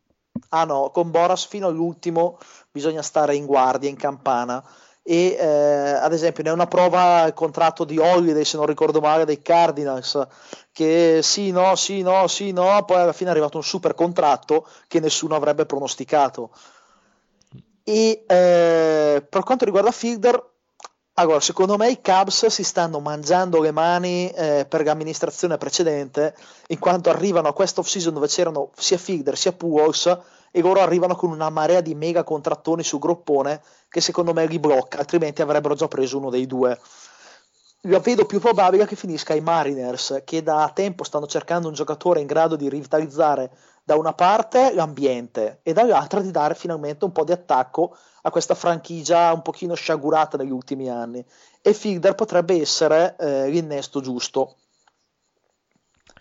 Ah 0.50 0.64
no, 0.64 0.90
con 0.90 1.10
Boras 1.10 1.46
fino 1.46 1.66
all'ultimo 1.68 2.38
bisogna 2.70 3.02
stare 3.02 3.34
in 3.36 3.46
guardia, 3.46 3.88
in 3.88 3.96
campana. 3.96 4.64
E 5.02 5.36
eh, 5.38 5.44
ad 5.46 6.12
esempio 6.12 6.42
ne 6.42 6.48
è 6.48 6.52
una 6.52 6.66
prova 6.66 7.24
il 7.26 7.34
contratto 7.34 7.84
di 7.84 7.98
Holiday 7.98 8.44
se 8.44 8.56
non 8.56 8.64
ricordo 8.66 9.00
male 9.00 9.26
dei 9.26 9.42
Cardinals 9.42 10.26
che 10.72 11.20
sì 11.22 11.50
no 11.50 11.76
sì 11.76 12.00
no 12.00 12.26
sì 12.26 12.52
no 12.52 12.82
poi 12.86 13.02
alla 13.02 13.12
fine 13.12 13.28
è 13.28 13.32
arrivato 13.32 13.58
un 13.58 13.62
super 13.62 13.94
contratto 13.94 14.66
che 14.88 15.00
nessuno 15.00 15.34
avrebbe 15.34 15.66
pronosticato. 15.66 16.50
E 17.84 18.24
eh, 18.26 19.26
per 19.28 19.42
quanto 19.42 19.66
riguarda 19.66 19.90
Fielder 19.90 20.53
allora 21.14 21.40
secondo 21.40 21.76
me 21.76 21.90
i 21.90 22.00
Cubs 22.00 22.46
si 22.46 22.64
stanno 22.64 22.98
mangiando 23.00 23.60
le 23.60 23.70
mani 23.70 24.30
eh, 24.30 24.66
per 24.68 24.84
l'amministrazione 24.84 25.58
precedente 25.58 26.34
in 26.68 26.78
quanto 26.78 27.10
arrivano 27.10 27.48
a 27.48 27.52
questa 27.52 27.80
off 27.80 27.88
season 27.88 28.14
dove 28.14 28.26
c'erano 28.26 28.70
sia 28.76 28.98
Fielder 28.98 29.36
sia 29.36 29.52
Pujols 29.52 30.18
e 30.50 30.60
loro 30.60 30.80
arrivano 30.80 31.16
con 31.16 31.30
una 31.30 31.50
marea 31.50 31.80
di 31.80 31.94
mega 31.94 32.22
contrattoni 32.22 32.84
su 32.84 32.98
groppone 32.98 33.60
che 33.88 34.00
secondo 34.00 34.32
me 34.32 34.46
li 34.46 34.60
blocca, 34.60 34.98
altrimenti 34.98 35.42
avrebbero 35.42 35.74
già 35.74 35.88
preso 35.88 36.18
uno 36.18 36.30
dei 36.30 36.46
due. 36.46 36.78
Io 37.82 38.00
vedo 38.00 38.24
più 38.24 38.38
probabile 38.38 38.86
che 38.86 38.96
finisca 38.96 39.34
i 39.34 39.40
Mariners, 39.40 40.22
che 40.24 40.42
da 40.44 40.70
tempo 40.72 41.02
stanno 41.02 41.26
cercando 41.26 41.66
un 41.66 41.74
giocatore 41.74 42.20
in 42.20 42.26
grado 42.26 42.54
di 42.54 42.68
rivitalizzare 42.68 43.50
da 43.84 43.96
una 43.96 44.14
parte 44.14 44.72
l'ambiente 44.74 45.60
e 45.62 45.72
dall'altra 45.72 46.20
di 46.20 46.30
dare 46.30 46.54
finalmente 46.54 47.04
un 47.04 47.12
po' 47.12 47.24
di 47.24 47.32
attacco 47.32 47.96
a 48.22 48.30
questa 48.30 48.54
franchigia 48.54 49.32
un 49.32 49.42
pochino 49.42 49.74
sciagurata 49.74 50.38
negli 50.38 50.50
ultimi 50.50 50.88
anni. 50.88 51.24
E 51.60 51.74
Fielder 51.74 52.14
potrebbe 52.14 52.58
essere 52.58 53.14
eh, 53.18 53.48
l'innesto 53.50 54.00
giusto. 54.00 54.56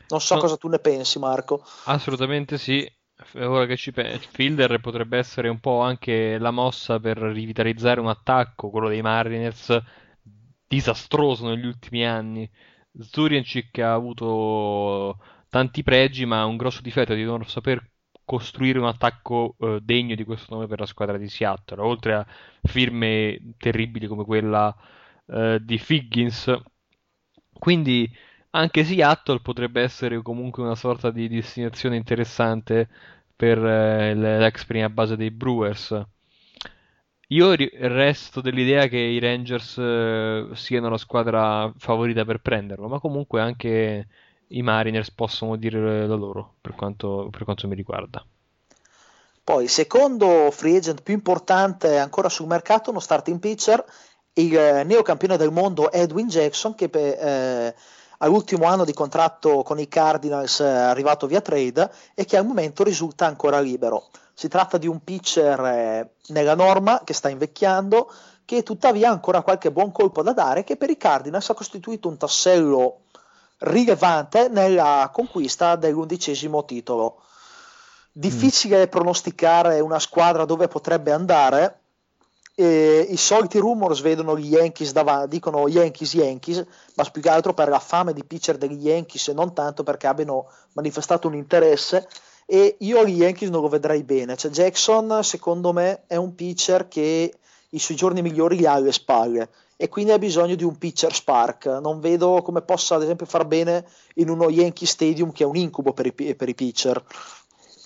Non 0.10 0.20
so 0.20 0.36
no, 0.36 0.42
cosa 0.42 0.58
tu 0.58 0.68
ne 0.68 0.80
pensi, 0.80 1.18
Marco. 1.18 1.66
Assolutamente 1.86 2.58
sì 2.58 2.86
ora 3.36 3.66
che 3.66 3.78
ci 3.78 3.92
penso, 3.92 4.28
Fielder 4.32 4.80
potrebbe 4.80 5.18
essere 5.18 5.48
un 5.48 5.60
po' 5.60 5.80
anche 5.82 6.38
la 6.38 6.52
mossa 6.52 7.00
per 7.00 7.18
rivitalizzare 7.18 8.00
un 8.00 8.08
attacco, 8.08 8.70
quello 8.70 8.90
dei 8.90 9.02
Mariners, 9.02 9.80
disastroso 10.68 11.48
negli 11.48 11.66
ultimi 11.66 12.06
anni. 12.06 12.50
Zuriancic 13.00 13.80
ha 13.80 13.94
avuto 13.94 15.18
tanti 15.54 15.84
pregi, 15.84 16.26
ma 16.26 16.46
un 16.46 16.58
grosso 16.58 16.82
difetto 16.82 17.14
di 17.14 17.24
non 17.24 17.46
saper 17.46 17.88
costruire 18.26 18.80
un 18.80 18.88
attacco 18.88 19.56
eh, 19.60 19.80
degno 19.84 20.16
di 20.16 20.24
questo 20.24 20.56
nome 20.56 20.66
per 20.66 20.80
la 20.80 20.88
squadra 20.88 21.16
di 21.20 21.30
Seattle, 21.30 21.80
oltre 21.80 22.14
a 22.16 22.26
firme 22.64 23.54
terribili 23.60 24.08
come 24.08 24.26
quella 24.26 24.76
eh, 25.28 25.60
di 25.62 25.78
Figgins. 25.78 26.52
Quindi 27.60 28.10
anche 28.52 28.84
Seattle 28.84 29.42
potrebbe 29.42 29.84
essere 29.84 30.20
comunque 30.24 30.64
una 30.64 30.74
sorta 30.74 31.12
di 31.12 31.28
destinazione 31.28 31.98
interessante 31.98 32.90
per 33.36 33.64
eh, 33.64 34.16
l'ex 34.16 34.66
prima 34.66 34.90
base 34.90 35.16
dei 35.16 35.30
Brewers. 35.30 36.04
Io 37.28 37.54
resto 37.56 38.42
dell'idea 38.42 38.88
che 38.88 38.98
i 38.98 39.20
Rangers 39.20 39.78
eh, 39.78 40.48
siano 40.54 40.90
la 40.90 40.98
squadra 40.98 41.72
favorita 41.78 42.26
per 42.26 42.40
prenderlo, 42.42 42.88
ma 42.88 43.00
comunque 43.00 43.40
anche 43.40 44.08
i 44.54 44.62
Mariners 44.62 45.12
possono 45.12 45.56
dire 45.56 46.08
la 46.08 46.16
loro 46.16 46.56
per 46.62 46.74
quanto, 46.76 47.28
per 47.32 47.44
quanto 47.44 47.68
mi 47.68 47.76
riguarda. 47.76 48.26
Poi, 49.44 49.68
secondo 49.68 50.50
free 50.52 50.78
agent 50.78 51.02
più 51.02 51.14
importante 51.14 51.98
ancora 51.98 52.30
sul 52.30 52.48
mercato, 52.48 52.92
uno 52.92 53.00
starting 53.00 53.40
pitcher, 53.40 53.84
il 54.34 54.56
eh, 54.56 54.84
neocampione 54.84 55.38
del 55.38 55.52
mondo 55.52 55.92
Edwin 55.92 56.28
Jackson, 56.28 56.76
che 56.76 56.90
eh, 56.94 57.76
all'ultimo 58.20 58.66
anno 58.66 58.86
di 58.86 58.94
contratto 58.94 59.64
con 59.64 59.80
i 59.80 59.90
Cardinals 59.90 60.62
eh, 60.62 60.66
arrivato 60.66 61.28
via 61.28 61.42
trade 61.42 61.92
e 62.14 62.24
che 62.24 62.38
al 62.38 62.46
momento 62.46 62.84
risulta 62.84 63.26
ancora 63.26 63.60
libero. 63.60 64.10
Si 64.34 64.48
tratta 64.48 64.78
di 64.78 64.88
un 64.88 65.04
pitcher 65.04 65.60
eh, 65.60 66.14
nella 66.28 66.56
norma 66.56 67.02
che 67.04 67.14
sta 67.14 67.28
invecchiando, 67.28 68.10
che 68.46 68.64
tuttavia 68.64 69.10
ha 69.10 69.12
ancora 69.12 69.42
qualche 69.42 69.72
buon 69.72 69.92
colpo 69.92 70.24
da 70.24 70.32
dare, 70.32 70.64
che 70.64 70.78
per 70.78 70.90
i 70.90 70.98
Cardinals 70.98 71.50
ha 71.50 71.54
costituito 71.54 72.08
un 72.08 72.18
tassello 72.18 73.03
rilevante 73.64 74.48
nella 74.50 75.10
conquista 75.14 75.76
dell'undicesimo 75.76 76.66
titolo. 76.66 77.22
Difficile 78.12 78.86
mm. 78.86 78.90
pronosticare 78.90 79.80
una 79.80 80.00
squadra 80.00 80.46
dove 80.46 80.68
potrebbe 80.68 81.12
andare, 81.12 81.80
eh, 82.56 83.08
i 83.10 83.18
soliti 83.18 83.58
rumors 83.58 84.02
vedono 84.02 84.38
gli 84.38 84.54
Yankees 84.54 84.92
davanti, 84.92 85.30
dicono 85.30 85.68
Yankees 85.68 86.14
Yankees, 86.14 86.66
ma 86.96 87.04
più 87.06 87.22
che 87.22 87.30
altro 87.30 87.54
per 87.54 87.70
la 87.70 87.80
fame 87.80 88.14
di 88.14 88.24
pitcher 88.24 88.58
degli 88.58 88.86
Yankees 88.88 89.30
e 89.30 89.34
non 89.34 89.54
tanto 89.54 89.84
perché 89.84 90.08
abbiano 90.08 90.48
manifestato 90.74 91.28
un 91.28 91.36
interesse 91.36 92.08
e 92.46 92.76
io 92.80 93.06
gli 93.06 93.22
Yankees 93.22 93.50
non 93.50 93.62
lo 93.62 93.70
vedrei 93.70 94.04
bene, 94.04 94.36
cioè 94.36 94.52
Jackson 94.52 95.24
secondo 95.24 95.74
me 95.74 96.04
è 96.06 96.16
un 96.16 96.36
pitcher 96.36 96.88
che 96.88 97.34
i 97.70 97.80
suoi 97.80 97.98
giorni 97.98 98.22
migliori 98.22 98.58
li 98.58 98.66
ha 98.68 98.74
alle 98.74 98.92
spalle 98.92 99.50
e 99.84 99.90
quindi 99.90 100.14
ha 100.14 100.18
bisogno 100.18 100.56
di 100.56 100.64
un 100.64 100.78
pitcher 100.78 101.14
spark. 101.14 101.66
Non 101.66 102.00
vedo 102.00 102.42
come 102.42 102.62
possa, 102.62 102.96
ad 102.96 103.02
esempio, 103.02 103.26
far 103.26 103.46
bene 103.46 103.86
in 104.14 104.30
uno 104.30 104.50
Yankee 104.50 104.88
Stadium 104.88 105.34
che 105.34 105.44
è 105.44 105.46
un 105.46 105.58
incubo 105.58 105.92
per 105.92 106.06
i, 106.06 106.14
per 106.14 106.48
i 106.48 106.56
pitcher. 106.56 107.04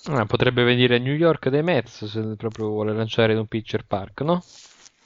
Ah, 0.04 0.24
potrebbe 0.24 0.62
venire 0.62 0.94
a 0.94 1.00
New 1.00 1.12
York 1.12 1.48
dai 1.48 1.64
Mets 1.64 2.04
se 2.04 2.36
proprio 2.36 2.68
vuole 2.68 2.94
lanciare 2.94 3.32
in 3.32 3.40
un 3.40 3.48
pitcher 3.48 3.84
park, 3.84 4.20
no? 4.20 4.44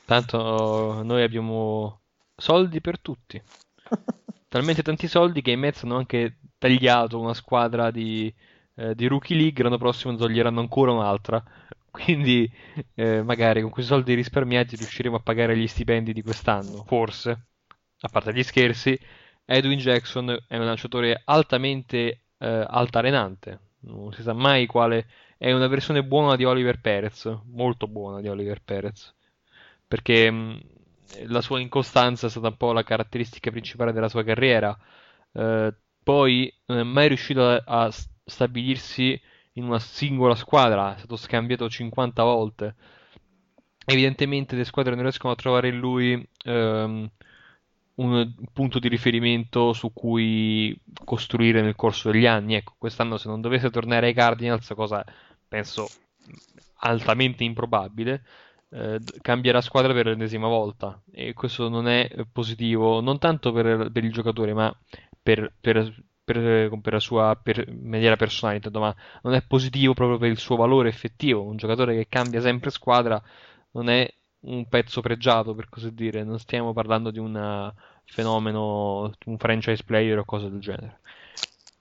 Tanto 0.04 1.00
noi 1.02 1.22
abbiamo 1.22 2.00
soldi 2.36 2.82
per 2.82 3.00
tutti. 3.00 3.40
Talmente 4.46 4.82
tanti 4.82 5.08
soldi 5.08 5.40
che 5.40 5.52
i 5.52 5.56
Mets 5.56 5.84
hanno 5.84 5.96
anche 5.96 6.40
tagliato 6.58 7.18
una 7.18 7.32
squadra 7.32 7.90
di, 7.90 8.30
eh, 8.74 8.94
di 8.94 9.06
Rookie 9.06 9.34
League, 9.34 9.64
l'anno 9.64 9.78
prossimo 9.78 10.12
ne 10.12 10.18
toglieranno 10.18 10.60
ancora 10.60 10.92
un'altra. 10.92 11.42
Quindi 11.92 12.50
eh, 12.94 13.22
magari 13.22 13.60
con 13.60 13.70
quei 13.70 13.84
soldi 13.84 14.14
risparmiati 14.14 14.76
riusciremo 14.76 15.16
a 15.16 15.20
pagare 15.20 15.56
gli 15.56 15.66
stipendi 15.66 16.14
di 16.14 16.22
quest'anno, 16.22 16.84
forse. 16.84 17.48
A 18.00 18.08
parte 18.08 18.32
gli 18.32 18.42
scherzi, 18.42 18.98
Edwin 19.44 19.78
Jackson 19.78 20.44
è 20.48 20.56
un 20.56 20.64
lanciatore 20.64 21.20
altamente 21.24 22.22
eh, 22.38 22.64
altalenante. 22.66 23.60
Non 23.80 24.10
si 24.14 24.22
sa 24.22 24.32
mai 24.32 24.66
quale 24.66 25.06
è 25.36 25.52
una 25.52 25.66
versione 25.66 26.02
buona 26.02 26.34
di 26.34 26.44
Oliver 26.44 26.80
Perez, 26.80 27.30
molto 27.44 27.86
buona 27.86 28.22
di 28.22 28.28
Oliver 28.28 28.62
Perez. 28.64 29.14
Perché 29.86 30.30
mh, 30.30 30.60
la 31.26 31.42
sua 31.42 31.60
incostanza 31.60 32.26
è 32.26 32.30
stata 32.30 32.48
un 32.48 32.56
po' 32.56 32.72
la 32.72 32.84
caratteristica 32.84 33.50
principale 33.50 33.92
della 33.92 34.08
sua 34.08 34.24
carriera. 34.24 34.76
Eh, 35.32 35.74
poi 36.02 36.52
non 36.66 36.78
è 36.78 36.82
mai 36.84 37.08
riuscito 37.08 37.46
a, 37.46 37.62
a 37.66 37.92
stabilirsi 38.24 39.20
in 39.54 39.64
una 39.64 39.78
singola 39.78 40.34
squadra, 40.34 40.94
è 40.94 40.98
stato 40.98 41.16
scambiato 41.16 41.68
50 41.68 42.22
volte. 42.22 42.74
Evidentemente 43.84 44.56
le 44.56 44.64
squadre 44.64 44.94
non 44.94 45.02
riescono 45.02 45.32
a 45.32 45.36
trovare 45.36 45.68
in 45.68 45.78
lui 45.78 46.28
um, 46.44 47.10
un 47.96 48.34
punto 48.52 48.78
di 48.78 48.88
riferimento 48.88 49.72
su 49.72 49.92
cui 49.92 50.78
costruire 51.04 51.62
nel 51.62 51.76
corso 51.76 52.10
degli 52.10 52.26
anni. 52.26 52.54
Ecco, 52.54 52.74
quest'anno 52.78 53.16
se 53.16 53.28
non 53.28 53.40
dovesse 53.40 53.70
tornare 53.70 54.06
ai 54.06 54.14
Cardinals, 54.14 54.72
cosa 54.74 55.04
penso 55.48 55.88
altamente 56.78 57.44
improbabile, 57.44 58.24
eh, 58.70 58.98
cambierà 59.20 59.60
squadra 59.60 59.92
per 59.92 60.06
l'ennesima 60.06 60.48
volta 60.48 61.00
e 61.10 61.34
questo 61.34 61.68
non 61.68 61.88
è 61.88 62.08
positivo 62.32 63.00
non 63.00 63.18
tanto 63.18 63.52
per, 63.52 63.90
per 63.92 64.02
il 64.02 64.12
giocatore 64.12 64.54
ma 64.54 64.74
per, 65.22 65.52
per, 65.60 65.94
per, 66.32 66.80
per 66.80 66.92
la 66.92 67.00
sua 67.00 67.38
per 67.40 67.70
maniera 67.72 68.16
personale, 68.16 68.56
intendo, 68.56 68.80
ma 68.80 68.94
non 69.22 69.34
è 69.34 69.42
positivo 69.42 69.94
proprio 69.94 70.18
per 70.18 70.30
il 70.30 70.38
suo 70.38 70.56
valore 70.56 70.88
effettivo. 70.88 71.42
Un 71.42 71.56
giocatore 71.56 71.94
che 71.96 72.06
cambia 72.08 72.40
sempre 72.40 72.70
squadra 72.70 73.20
non 73.72 73.88
è 73.88 74.08
un 74.40 74.66
pezzo 74.68 75.00
pregiato, 75.00 75.54
per 75.54 75.68
così 75.68 75.92
dire. 75.94 76.24
Non 76.24 76.38
stiamo 76.38 76.72
parlando 76.72 77.10
di 77.10 77.18
un 77.18 77.72
fenomeno, 78.04 79.12
un 79.26 79.38
franchise 79.38 79.84
player 79.84 80.18
o 80.18 80.24
cose 80.24 80.50
del 80.50 80.60
genere. 80.60 81.00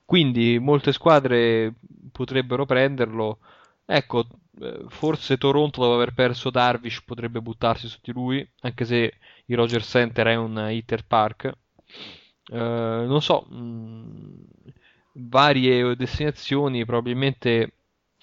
Quindi 0.06 0.60
molte 0.60 0.92
squadre 0.92 1.74
potrebbero 2.12 2.66
prenderlo. 2.66 3.40
Ecco, 3.86 4.26
eh, 4.60 4.86
forse 4.90 5.38
Toronto 5.38 5.82
dopo 5.82 5.96
aver 5.96 6.14
perso 6.14 6.50
Darvish 6.50 7.02
potrebbe 7.04 7.42
buttarsi 7.42 7.88
su 7.88 7.98
di 8.02 8.12
lui, 8.12 8.48
anche 8.62 8.86
se 8.86 9.14
il 9.46 9.56
Roger 9.56 9.84
Center 9.84 10.28
è 10.28 10.36
un 10.36 10.68
hitter 10.70 11.06
park. 11.06 11.52
Eh, 12.52 13.06
non 13.08 13.22
so, 13.22 13.46
mh, 13.50 13.56
mm, 13.56 14.34
varie 15.14 15.96
destinazioni 15.96 16.86
probabilmente 16.86 17.74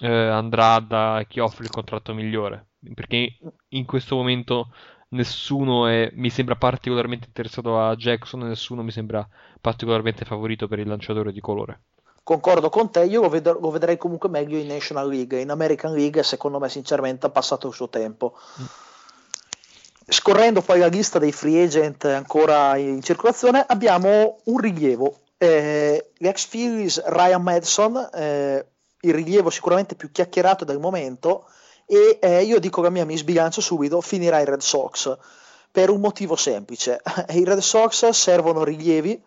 uh, 0.03 0.07
andrà 0.07 0.81
da 0.81 1.25
chi 1.27 1.41
offre 1.41 1.65
il 1.65 1.71
contratto 1.71 2.13
migliore, 2.13 2.67
perché 2.95 3.39
in 3.69 3.87
questo 3.87 4.17
momento 4.17 4.69
nessuno 5.11 5.87
è, 5.87 6.11
mi 6.13 6.29
sembra 6.29 6.57
particolarmente 6.57 7.29
interessato 7.29 7.81
a 7.81 7.97
Jackson 7.97 8.43
e 8.43 8.49
nessuno 8.49 8.83
mi 8.83 8.91
sembra 8.91 9.27
particolarmente 9.63 10.27
favorito 10.27 10.69
per 10.69 10.79
il 10.79 10.89
lanciatore 10.89 11.33
di 11.33 11.41
colore. 11.41 11.81
Concordo 12.23 12.69
con 12.69 12.91
te, 12.91 13.05
io 13.05 13.23
lo, 13.23 13.31
ved- 13.31 13.59
lo 13.59 13.71
vedrei 13.71 13.97
comunque 13.97 14.29
meglio 14.29 14.59
in 14.59 14.67
National 14.67 15.09
League, 15.09 15.41
in 15.41 15.49
American 15.49 15.95
League 15.95 16.23
secondo 16.23 16.59
me 16.59 16.69
sinceramente 16.69 17.25
ha 17.25 17.31
passato 17.31 17.67
il 17.67 17.73
suo 17.73 17.89
tempo. 17.89 18.35
Mm 18.61 18.87
scorrendo 20.09 20.63
poi 20.63 20.79
la 20.79 20.87
lista 20.87 21.19
dei 21.19 21.33
free 21.33 21.63
agent 21.65 22.05
ancora 22.07 22.77
in 22.77 23.03
circolazione, 23.03 23.65
abbiamo 23.67 24.39
un 24.45 24.59
rilievo. 24.59 25.19
Eh, 25.37 26.11
l'ex 26.19 26.47
Phillies 26.47 27.03
Ryan 27.05 27.43
Madison, 27.43 28.09
eh, 28.13 28.67
il 29.01 29.15
rilievo 29.15 29.51
sicuramente 29.51 29.95
più 29.95 30.11
chiacchierato 30.11 30.65
del 30.65 30.79
momento, 30.79 31.47
e 31.87 32.19
eh, 32.21 32.43
io 32.43 32.59
dico 32.59 32.83
che 32.83 32.91
mia 32.91 33.05
mi 33.05 33.17
sbilancio 33.17 33.61
subito, 33.61 34.01
finirà 34.01 34.41
i 34.41 34.45
Red 34.45 34.61
Sox 34.61 35.17
per 35.71 35.91
un 35.91 36.01
motivo 36.01 36.37
semplice. 36.37 37.01
I 37.29 37.45
Red 37.45 37.59
Sox 37.59 38.09
servono 38.09 38.65
rilievi 38.65 39.23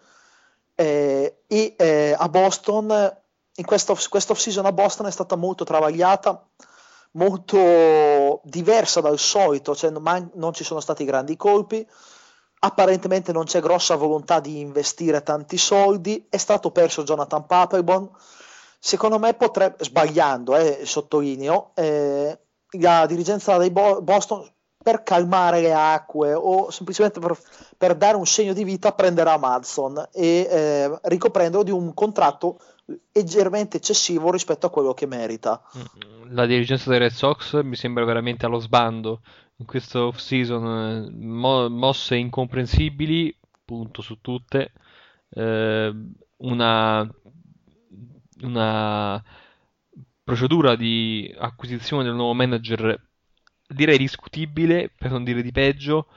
eh, 0.75 1.36
e 1.47 1.75
eh, 1.77 2.15
a 2.17 2.27
Boston, 2.27 3.17
in 3.55 3.65
questa 3.65 3.91
off 3.91 4.38
season 4.38 4.65
a 4.65 4.71
Boston 4.71 5.05
è 5.05 5.11
stata 5.11 5.36
molto 5.36 5.63
travagliata 5.63 6.43
molto 7.12 8.41
diversa 8.43 9.01
dal 9.01 9.20
solito, 9.20 9.76
cioè 9.76 9.89
non, 9.89 10.32
non 10.36 10.53
ci 10.53 10.64
sono 10.64 10.80
stati 10.80 11.03
grandi 11.03 11.36
colpi, 11.36 11.86
apparentemente 12.59 13.32
non 13.32 13.45
c'è 13.45 13.59
grossa 13.59 13.95
volontà 13.95 14.39
di 14.39 14.59
investire 14.59 15.24
tanti 15.24 15.57
soldi, 15.57 16.28
è 16.30 16.38
stato 16.38 16.72
perso 16.72 17.03
Jonathan 17.03 17.45
Papelbon, 17.45 18.09
secondo 18.80 19.20
me 19.20 19.34
potrebbe, 19.34 19.84
sbagliando, 19.84 20.55
eh, 20.55 20.82
sottolineo, 20.86 21.72
eh, 21.76 22.39
la 22.80 23.05
dirigenza 23.05 23.57
dei 23.57 23.72
Bo- 23.72 24.01
Boston 24.01 24.49
per 24.82 25.03
calmare 25.03 25.62
le 25.62 25.74
acque 25.74 26.34
o 26.34 26.72
semplicemente 26.72 27.20
per, 27.20 27.38
per, 27.78 27.95
dare 27.95 28.18
un 28.18 28.26
segno 28.26 28.53
di 28.53 28.64
vita 28.64 28.93
prenderà 28.93 29.38
Madson 29.38 30.07
e 30.12 30.47
eh, 30.49 30.99
ricoprendolo 31.03 31.64
di 31.64 31.72
un 31.72 31.93
contratto 31.93 32.59
leggermente 33.11 33.77
eccessivo 33.77 34.32
rispetto 34.32 34.65
a 34.65 34.69
quello 34.69 34.93
che 34.93 35.05
merita. 35.05 35.61
Mm, 35.77 36.34
la 36.34 36.45
dirigenza 36.45 36.89
dei 36.89 36.99
Red 36.99 37.11
Sox 37.11 37.61
mi 37.61 37.75
sembra 37.75 38.05
veramente 38.05 38.45
allo 38.45 38.59
sbando 38.59 39.21
in 39.57 39.65
questo 39.65 40.07
off 40.07 40.17
season, 40.17 41.13
mo- 41.19 41.69
mosse 41.69 42.15
incomprensibili, 42.15 43.36
punto 43.63 44.01
su 44.01 44.19
tutte, 44.19 44.71
eh, 45.29 45.93
una, 46.38 47.09
una 48.41 49.23
procedura 50.23 50.75
di 50.75 51.34
acquisizione 51.38 52.03
del 52.03 52.15
nuovo 52.15 52.34
manager 52.34 53.09
direi 53.67 53.97
discutibile, 53.97 54.91
per 54.95 55.11
non 55.11 55.23
dire 55.23 55.41
di 55.41 55.51
peggio, 55.51 56.07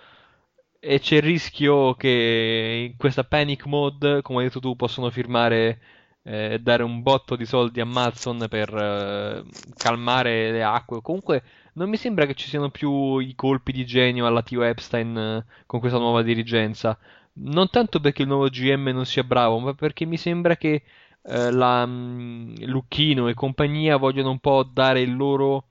e 0.78 1.00
c'è 1.00 1.16
il 1.16 1.22
rischio 1.22 1.94
che 1.94 2.88
in 2.90 2.96
questa 2.96 3.24
panic 3.24 3.64
mode, 3.66 4.22
come 4.22 4.40
hai 4.40 4.44
detto 4.46 4.60
tu, 4.60 4.76
possono 4.76 5.10
firmare 5.10 5.80
eh, 6.24 6.58
dare 6.60 6.82
un 6.82 7.02
botto 7.02 7.36
di 7.36 7.44
soldi 7.46 7.80
a 7.80 7.84
Madson 7.84 8.46
per 8.48 8.74
eh, 8.74 9.44
calmare 9.76 10.50
le 10.50 10.62
acque. 10.62 11.00
Comunque 11.02 11.42
non 11.74 11.88
mi 11.88 11.96
sembra 11.96 12.26
che 12.26 12.34
ci 12.34 12.48
siano 12.48 12.70
più 12.70 13.18
i 13.18 13.34
colpi 13.34 13.72
di 13.72 13.84
genio 13.86 14.26
alla 14.26 14.42
Tio 14.42 14.62
Epstein 14.62 15.16
eh, 15.16 15.44
con 15.66 15.80
questa 15.80 15.98
nuova 15.98 16.22
dirigenza. 16.22 16.98
Non 17.34 17.68
tanto 17.70 18.00
perché 18.00 18.22
il 18.22 18.28
nuovo 18.28 18.48
GM 18.48 18.88
non 18.88 19.06
sia 19.06 19.24
bravo, 19.24 19.58
ma 19.58 19.74
perché 19.74 20.04
mi 20.06 20.16
sembra 20.16 20.56
che 20.56 20.82
eh, 21.22 21.50
la, 21.50 21.84
mh, 21.86 21.90
mm, 21.90 22.54
Lucchino 22.66 23.28
e 23.28 23.34
compagnia 23.34 23.96
vogliono 23.96 24.30
un 24.30 24.38
po' 24.38 24.62
dare 24.62 25.00
il 25.00 25.14
loro 25.16 25.68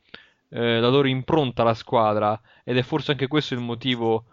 eh, 0.49 0.79
la 0.79 0.89
loro 0.89 1.07
impronta 1.07 1.63
alla 1.63 1.73
squadra 1.73 2.39
ed 2.63 2.77
è 2.77 2.83
forse 2.83 3.11
anche 3.11 3.27
questo 3.27 3.55
il 3.55 3.59
motivo 3.59 4.25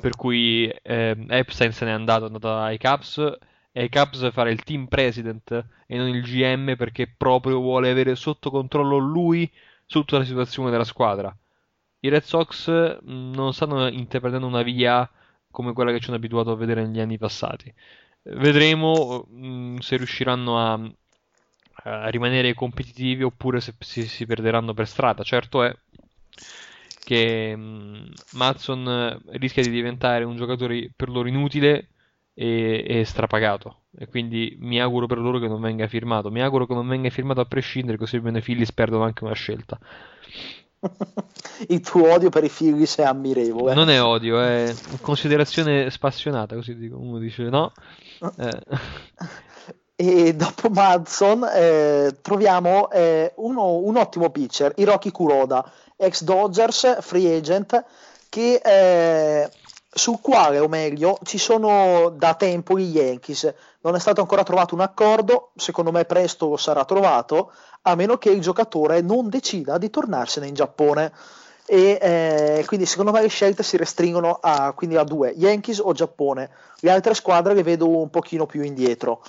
per 0.00 0.16
cui 0.16 0.66
eh, 0.82 1.16
Epstein 1.28 1.72
se 1.72 1.84
n'è 1.84 1.90
andato, 1.90 2.24
è 2.24 2.26
andato 2.26 2.56
ai 2.56 2.78
Cubs 2.78 3.38
e 3.72 3.80
ai 3.80 3.88
Cubs 3.88 4.30
fare 4.32 4.52
il 4.52 4.62
team 4.62 4.86
president 4.86 5.50
e 5.86 5.96
non 5.96 6.08
il 6.08 6.22
GM 6.22 6.76
perché 6.76 7.08
proprio 7.08 7.58
vuole 7.58 7.90
avere 7.90 8.14
sotto 8.14 8.50
controllo 8.50 8.98
lui 8.98 9.50
tutta 9.86 10.18
la 10.18 10.24
situazione 10.24 10.70
della 10.70 10.84
squadra. 10.84 11.34
I 12.00 12.08
Red 12.08 12.22
Sox 12.22 12.70
mm, 12.70 13.32
non 13.32 13.52
stanno 13.52 13.88
intraprendendo 13.88 14.46
una 14.46 14.62
via 14.62 15.08
come 15.50 15.72
quella 15.72 15.92
che 15.92 16.00
ci 16.00 16.08
hanno 16.08 16.16
abituato 16.16 16.50
a 16.50 16.56
vedere 16.56 16.86
negli 16.86 17.00
anni 17.00 17.18
passati. 17.18 17.72
Vedremo 18.22 19.26
mh, 19.28 19.46
mm, 19.46 19.76
se 19.78 19.96
riusciranno 19.96 20.58
a 20.58 20.92
a 21.84 22.08
rimanere 22.08 22.54
competitivi 22.54 23.22
oppure 23.22 23.60
se 23.60 23.74
si, 23.80 24.06
si, 24.06 24.26
perderanno 24.26 24.74
per 24.74 24.86
strada. 24.86 25.22
Certo 25.22 25.62
è 25.62 25.74
che 27.04 27.52
um, 27.54 28.08
Matson 28.32 29.20
rischia 29.32 29.62
di 29.62 29.70
diventare 29.70 30.24
un 30.24 30.36
giocatore 30.36 30.90
per 30.94 31.08
loro 31.08 31.28
inutile 31.28 31.88
e, 32.34 32.84
e, 32.86 33.04
strapagato 33.04 33.82
e 33.96 34.08
quindi 34.08 34.56
mi 34.60 34.80
auguro 34.80 35.06
per 35.06 35.18
loro 35.18 35.38
che 35.38 35.48
non 35.48 35.60
venga 35.60 35.86
firmato 35.86 36.30
mi 36.30 36.42
auguro 36.42 36.66
che 36.66 36.74
non 36.74 36.88
venga 36.88 37.10
firmato 37.10 37.40
a 37.40 37.44
prescindere 37.44 37.98
così 37.98 38.16
almeno 38.16 38.38
i 38.38 38.42
Phillies 38.42 38.72
perdono 38.72 39.04
anche 39.04 39.24
una 39.24 39.34
scelta 39.34 39.78
Il 41.68 41.80
tuo 41.80 42.10
odio 42.10 42.28
per 42.28 42.44
i 42.44 42.48
Phillies 42.48 42.96
è 42.96 43.04
ammirevole. 43.04 43.74
Non 43.74 43.88
è 43.88 44.02
odio, 44.02 44.40
è 44.40 44.74
considerazione 45.00 45.90
spassionata, 45.90 46.54
così 46.54 46.76
dico. 46.76 46.96
Uno 46.98 47.18
dice 47.18 47.44
no. 47.44 47.72
Eh. 48.36 48.60
E 49.94 50.34
dopo 50.34 50.68
Madson 50.68 51.46
eh, 51.52 52.16
troviamo 52.22 52.90
eh, 52.90 53.32
uno, 53.36 53.76
un 53.76 53.96
ottimo 53.96 54.30
pitcher, 54.30 54.72
Hiroki 54.76 55.12
Kuroda, 55.12 55.70
ex 55.96 56.24
Dodgers, 56.24 57.02
free 57.02 57.36
agent, 57.36 57.84
che, 58.28 58.60
eh, 58.64 59.50
sul 59.94 60.20
quale, 60.20 60.58
o 60.58 60.68
meglio, 60.68 61.18
ci 61.22 61.36
sono 61.36 62.10
da 62.16 62.34
tempo 62.34 62.78
gli 62.78 62.96
Yankees. 62.96 63.54
Non 63.82 63.94
è 63.94 63.98
stato 63.98 64.22
ancora 64.22 64.42
trovato 64.42 64.74
un 64.74 64.80
accordo, 64.80 65.50
secondo 65.54 65.92
me 65.92 66.06
presto 66.06 66.48
lo 66.48 66.56
sarà 66.56 66.84
trovato, 66.84 67.52
a 67.82 67.94
meno 67.94 68.16
che 68.16 68.30
il 68.30 68.40
giocatore 68.40 69.02
non 69.02 69.28
decida 69.28 69.76
di 69.76 69.90
tornarsene 69.90 70.46
in 70.46 70.54
Giappone. 70.54 71.12
E 71.66 71.98
eh, 72.00 72.64
quindi 72.66 72.86
secondo 72.86 73.12
me 73.12 73.20
le 73.20 73.28
scelte 73.28 73.62
si 73.62 73.76
restringono 73.76 74.38
a, 74.40 74.74
a 74.74 75.04
due, 75.04 75.34
Yankees 75.36 75.78
o 75.78 75.92
Giappone. 75.92 76.50
Le 76.80 76.90
altre 76.90 77.14
squadre 77.14 77.54
le 77.54 77.62
vedo 77.62 77.88
un 77.88 78.08
pochino 78.08 78.46
più 78.46 78.62
indietro. 78.62 79.22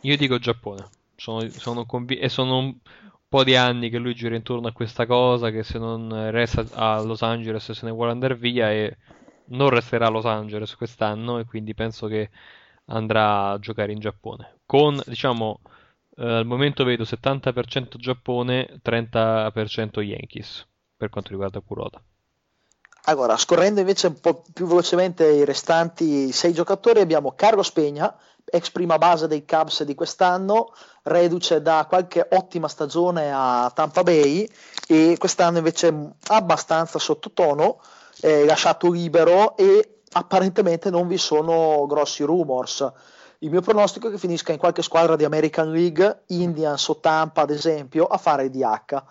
Io 0.00 0.16
dico 0.16 0.38
Giappone. 0.38 0.88
Sono, 1.16 1.48
sono 1.50 1.86
conv- 1.86 2.18
e 2.18 2.28
sono 2.28 2.58
un 2.58 2.74
po' 3.28 3.44
di 3.44 3.56
anni 3.56 3.90
che 3.90 3.98
lui 3.98 4.14
gira 4.14 4.36
intorno 4.36 4.68
a 4.68 4.72
questa 4.72 5.06
cosa, 5.06 5.50
che 5.50 5.62
se 5.62 5.78
non 5.78 6.30
resta 6.30 6.64
a 6.72 7.00
Los 7.00 7.22
Angeles 7.22 7.72
se 7.72 7.86
ne 7.86 7.92
vuole 7.92 8.10
andare 8.10 8.34
via 8.36 8.70
e 8.70 8.96
non 9.50 9.70
resterà 9.70 10.06
a 10.06 10.10
Los 10.10 10.26
Angeles 10.26 10.74
quest'anno 10.74 11.38
e 11.38 11.44
quindi 11.44 11.74
penso 11.74 12.06
che 12.06 12.30
andrà 12.86 13.50
a 13.50 13.58
giocare 13.58 13.92
in 13.92 14.00
Giappone. 14.00 14.58
Con, 14.66 15.00
diciamo, 15.06 15.60
eh, 16.16 16.24
al 16.24 16.46
momento 16.46 16.84
vedo 16.84 17.04
70% 17.04 17.96
Giappone, 17.96 18.80
30% 18.82 20.00
Yankees 20.00 20.66
per 20.96 21.08
quanto 21.08 21.30
riguarda 21.30 21.60
Kuroda. 21.60 22.02
Allora, 23.04 23.36
scorrendo 23.38 23.80
invece 23.80 24.08
un 24.08 24.20
po' 24.20 24.44
più 24.52 24.66
velocemente 24.66 25.26
i 25.26 25.44
restanti 25.44 26.30
sei 26.32 26.52
giocatori, 26.52 27.00
abbiamo 27.00 27.32
Carlos 27.34 27.72
Peña, 27.72 28.14
ex 28.44 28.70
prima 28.70 28.98
base 28.98 29.26
dei 29.26 29.46
Cubs 29.46 29.84
di 29.84 29.94
quest'anno, 29.94 30.74
reduce 31.04 31.62
da 31.62 31.86
qualche 31.88 32.26
ottima 32.30 32.68
stagione 32.68 33.30
a 33.32 33.70
Tampa 33.74 34.02
Bay 34.02 34.46
e 34.86 35.16
quest'anno 35.18 35.58
invece 35.58 36.12
abbastanza 36.28 36.98
sottotono, 36.98 37.80
eh, 38.20 38.44
lasciato 38.44 38.90
libero 38.90 39.56
e 39.56 40.02
apparentemente 40.12 40.90
non 40.90 41.08
vi 41.08 41.18
sono 41.18 41.86
grossi 41.86 42.22
rumors. 42.22 42.92
Il 43.38 43.50
mio 43.50 43.60
pronostico 43.60 44.08
è 44.08 44.10
che 44.10 44.18
finisca 44.18 44.52
in 44.52 44.58
qualche 44.58 44.82
squadra 44.82 45.16
di 45.16 45.24
American 45.24 45.72
League, 45.72 46.24
Indians 46.28 46.88
o 46.88 47.00
Tampa 47.00 47.42
ad 47.42 47.50
esempio, 47.50 48.04
a 48.04 48.18
fare 48.18 48.50
DH. 48.50 49.02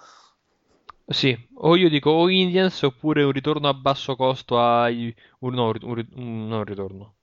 Sì, 1.08 1.36
o 1.56 1.76
io 1.76 1.90
dico 1.90 2.12
o 2.12 2.30
Indians 2.30 2.84
oppure 2.84 3.24
un 3.24 3.32
ritorno 3.32 3.68
a 3.68 3.74
basso 3.74 4.16
costo 4.16 4.60
ai... 4.60 5.16
un, 5.40 5.54
no, 5.54 5.74
un, 5.82 6.06
un, 6.16 6.48
no, 6.48 6.58
un 6.58 6.64
ritorno. 6.64 7.16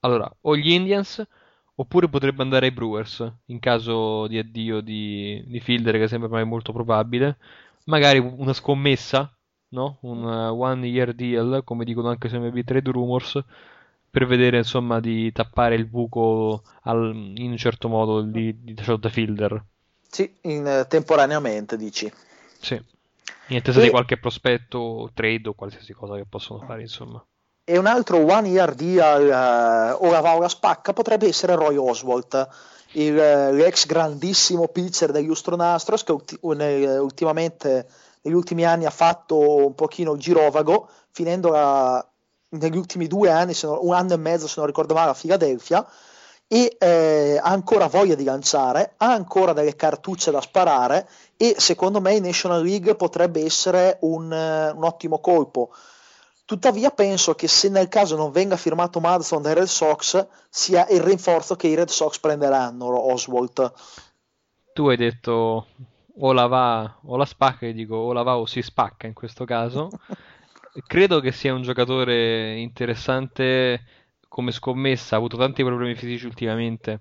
Allora, 0.00 0.32
o 0.42 0.56
gli 0.56 0.70
Indians 0.70 1.26
Oppure 1.74 2.08
potrebbe 2.08 2.42
andare 2.42 2.66
ai 2.66 2.72
Brewers 2.72 3.32
in 3.46 3.58
caso 3.58 4.26
di 4.26 4.36
addio 4.38 4.80
di, 4.80 5.42
di 5.46 5.58
Fielder, 5.60 5.98
che 5.98 6.06
sembra 6.06 6.28
mai 6.28 6.44
molto 6.44 6.72
probabile. 6.72 7.38
Magari 7.86 8.18
una 8.18 8.52
scommessa, 8.52 9.34
no? 9.72 9.98
Un 10.00 10.24
uh, 10.24 10.58
one 10.58 10.86
year 10.86 11.12
deal, 11.12 11.62
come 11.64 11.84
dicono 11.84 12.08
anche 12.08 12.28
su 12.28 12.38
MB 12.38 12.64
Trade 12.64 12.90
Rumors, 12.90 13.42
per 14.10 14.26
vedere 14.26 14.58
insomma 14.58 15.00
di 15.00 15.32
tappare 15.32 15.74
il 15.74 15.86
buco 15.86 16.62
al, 16.82 17.12
in 17.14 17.50
un 17.50 17.56
certo 17.56 17.88
modo 17.88 18.22
di, 18.22 18.62
di 18.62 18.74
da 18.74 19.08
Fielder. 19.08 19.64
Sì, 20.08 20.32
in, 20.42 20.64
uh, 20.64 20.86
temporaneamente 20.86 21.76
dici. 21.76 22.10
Sì. 22.58 22.80
In 23.48 23.56
attesa 23.56 23.80
e... 23.80 23.84
di 23.84 23.90
qualche 23.90 24.18
prospetto, 24.18 25.10
trade 25.14 25.48
o 25.48 25.54
qualsiasi 25.54 25.92
cosa 25.92 26.16
che 26.16 26.24
possono 26.28 26.60
fare, 26.60 26.82
insomma 26.82 27.24
e 27.64 27.78
un 27.78 27.86
altro 27.86 28.18
one 28.18 28.48
year 28.48 28.74
deal 28.74 29.22
uh, 29.22 30.04
ora 30.04 30.20
va 30.20 30.34
ora 30.34 30.48
spacca 30.48 30.92
potrebbe 30.92 31.28
essere 31.28 31.54
Roy 31.54 31.76
Oswald 31.76 32.48
il, 32.92 33.14
l'ex 33.14 33.86
grandissimo 33.86 34.68
pitcher 34.68 35.12
degli 35.12 35.28
Houston 35.28 35.60
Astros 35.60 36.02
che 36.04 36.12
ulti- 36.12 36.38
ultimamente 36.42 37.86
negli 38.22 38.34
ultimi 38.34 38.64
anni 38.64 38.84
ha 38.84 38.90
fatto 38.90 39.66
un 39.66 39.74
pochino 39.74 40.12
il 40.12 40.20
girovago 40.20 40.88
finendo 41.10 41.50
la, 41.50 42.06
negli 42.50 42.76
ultimi 42.76 43.06
due 43.06 43.30
anni 43.30 43.54
non, 43.62 43.78
un 43.80 43.94
anno 43.94 44.14
e 44.14 44.16
mezzo 44.16 44.46
se 44.46 44.54
non 44.56 44.66
ricordo 44.66 44.94
male 44.94 45.10
a 45.10 45.14
Philadelphia 45.14 45.86
e 46.46 46.76
eh, 46.78 47.38
ha 47.42 47.50
ancora 47.50 47.86
voglia 47.86 48.14
di 48.14 48.24
lanciare, 48.24 48.94
ha 48.98 49.12
ancora 49.12 49.52
delle 49.52 49.74
cartucce 49.74 50.30
da 50.30 50.40
sparare 50.40 51.08
e 51.36 51.54
secondo 51.58 52.00
me 52.00 52.14
in 52.14 52.24
National 52.24 52.62
League 52.62 52.94
potrebbe 52.94 53.42
essere 53.42 53.98
un, 54.00 54.24
un 54.24 54.84
ottimo 54.84 55.18
colpo 55.20 55.70
Tuttavia 56.52 56.90
penso 56.90 57.34
che 57.34 57.48
se 57.48 57.70
nel 57.70 57.88
caso 57.88 58.14
non 58.14 58.30
venga 58.30 58.58
firmato 58.58 59.00
Madison 59.00 59.40
dai 59.40 59.54
Red 59.54 59.68
Sox 59.68 60.26
sia 60.50 60.86
il 60.88 61.00
rinforzo 61.00 61.56
che 61.56 61.68
i 61.68 61.74
Red 61.74 61.88
Sox 61.88 62.18
prenderanno 62.18 63.10
Oswald. 63.10 63.72
Tu 64.74 64.86
hai 64.86 64.96
detto 64.98 65.66
o 66.16 66.32
la 66.32 66.46
va 66.46 66.98
o 67.04 67.16
la 67.16 67.24
spacca, 67.24 67.66
io 67.66 67.72
dico 67.72 67.96
o 67.96 68.12
la 68.12 68.22
va 68.22 68.38
o 68.38 68.46
si 68.46 68.62
spacca 68.62 69.06
in 69.06 69.14
questo 69.14 69.44
caso. 69.44 69.88
Credo 70.86 71.20
che 71.20 71.32
sia 71.32 71.54
un 71.54 71.62
giocatore 71.62 72.56
interessante 72.58 73.84
come 74.28 74.52
scommessa, 74.52 75.14
ha 75.14 75.18
avuto 75.18 75.36
tanti 75.36 75.62
problemi 75.62 75.94
fisici 75.94 76.24
ultimamente 76.24 77.00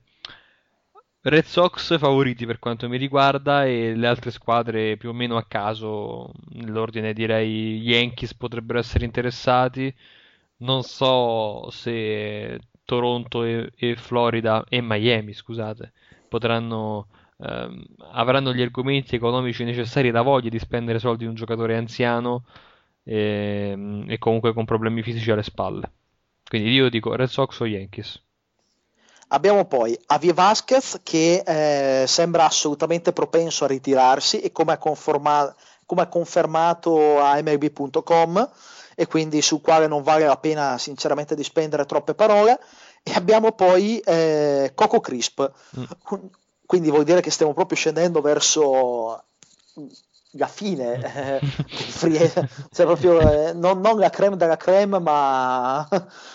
Red 1.23 1.43
Sox 1.43 1.99
favoriti 1.99 2.47
per 2.47 2.57
quanto 2.57 2.89
mi 2.89 2.97
riguarda 2.97 3.63
e 3.65 3.93
le 3.95 4.07
altre 4.07 4.31
squadre 4.31 4.97
più 4.97 5.09
o 5.09 5.13
meno 5.13 5.37
a 5.37 5.45
caso, 5.45 6.31
nell'ordine 6.53 7.13
direi 7.13 7.77
Yankees 7.77 8.33
potrebbero 8.33 8.79
essere 8.79 9.05
interessati. 9.05 9.93
Non 10.57 10.81
so 10.81 11.69
se 11.69 12.59
Toronto 12.85 13.43
e, 13.43 13.71
e 13.75 13.95
Florida 13.95 14.65
e 14.67 14.81
Miami, 14.81 15.33
scusate, 15.33 15.93
potranno 16.27 17.07
ehm, 17.41 17.85
avranno 18.11 18.53
gli 18.53 18.61
argomenti 18.61 19.15
economici 19.15 19.63
necessari 19.63 20.09
e 20.09 20.11
la 20.11 20.21
voglia 20.21 20.49
di 20.49 20.59
spendere 20.59 20.99
soldi 20.99 21.23
in 21.23 21.29
un 21.29 21.35
giocatore 21.35 21.75
anziano 21.75 22.43
e, 23.03 23.71
ehm, 23.71 24.05
e 24.07 24.17
comunque 24.17 24.53
con 24.53 24.65
problemi 24.65 25.01
fisici 25.01 25.31
alle 25.31 25.43
spalle. 25.43 25.91
Quindi 26.47 26.71
io 26.71 26.89
dico 26.89 27.15
Red 27.15 27.29
Sox 27.29 27.59
o 27.59 27.65
Yankees. 27.65 28.21
Abbiamo 29.33 29.65
poi 29.65 29.97
Avie 30.07 30.33
Vasquez 30.33 30.99
che 31.03 31.43
eh, 31.45 32.05
sembra 32.05 32.45
assolutamente 32.45 33.13
propenso 33.13 33.63
a 33.63 33.67
ritirarsi 33.67 34.41
e 34.41 34.51
come 34.51 34.73
ha, 34.73 34.77
conforma- 34.77 35.55
come 35.85 36.01
ha 36.01 36.07
confermato 36.07 37.19
a 37.21 37.41
MLB.com 37.41 38.49
e 38.95 39.07
quindi 39.07 39.41
sul 39.41 39.61
quale 39.61 39.87
non 39.87 40.03
vale 40.03 40.25
la 40.25 40.35
pena 40.35 40.77
sinceramente 40.77 41.33
di 41.35 41.43
spendere 41.43 41.85
troppe 41.85 42.13
parole. 42.13 42.59
E 43.03 43.13
abbiamo 43.13 43.53
poi 43.53 43.99
eh, 43.99 44.73
Coco 44.75 44.99
Crisp, 44.99 45.49
mm. 45.79 45.83
Quindi 46.71 46.89
vuol 46.89 47.03
dire 47.03 47.19
che 47.19 47.31
stiamo 47.31 47.53
proprio 47.53 47.75
scendendo 47.75 48.21
verso 48.21 49.25
la 50.35 50.47
fine, 50.47 51.41
eh, 51.41 51.45
free, 51.45 52.31
cioè 52.71 52.85
proprio 52.85 53.19
eh, 53.19 53.51
non, 53.51 53.81
non, 53.81 53.99
la 53.99 54.09
creme 54.09 54.37
della 54.37 54.55
creme, 54.55 54.97
ma 54.99 55.85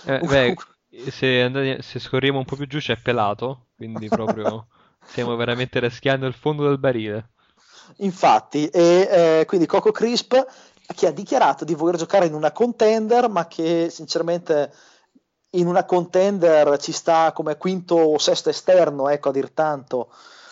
eh, 0.05 0.19
beh, 0.29 0.55
se, 1.09 1.41
andate, 1.41 1.81
se 1.81 1.99
scorriamo 1.99 2.37
un 2.37 2.45
po' 2.45 2.55
più 2.55 2.67
giù 2.67 2.81
c'è 2.81 2.99
pelato, 2.99 3.69
quindi 3.77 4.09
proprio 4.09 4.67
stiamo 5.09 5.37
veramente 5.37 5.81
rischiando 5.81 6.27
il 6.27 6.35
fondo 6.35 6.65
del 6.65 6.77
barile. 6.77 7.31
Infatti, 8.01 8.67
e 8.67 9.09
eh, 9.11 9.45
quindi 9.47 9.65
Coco 9.65 9.91
Crisp 9.91 10.37
che 10.95 11.07
ha 11.07 11.13
dichiarato 11.13 11.65
di 11.65 11.75
voler 11.75 11.97
giocare 11.97 12.27
in 12.27 12.35
una 12.35 12.53
contender, 12.53 13.31
ma 13.31 13.47
che 13.47 13.89
sinceramente 13.89 14.71
in 15.59 15.67
una 15.67 15.85
contender 15.85 16.79
ci 16.79 16.93
sta 16.93 17.33
come 17.33 17.57
quinto 17.57 17.95
o 17.95 18.19
sesto 18.19 18.49
esterno, 18.49 19.09
ecco 19.09 19.29
a 19.29 19.33
dir 19.33 19.51
tanto. 19.51 20.09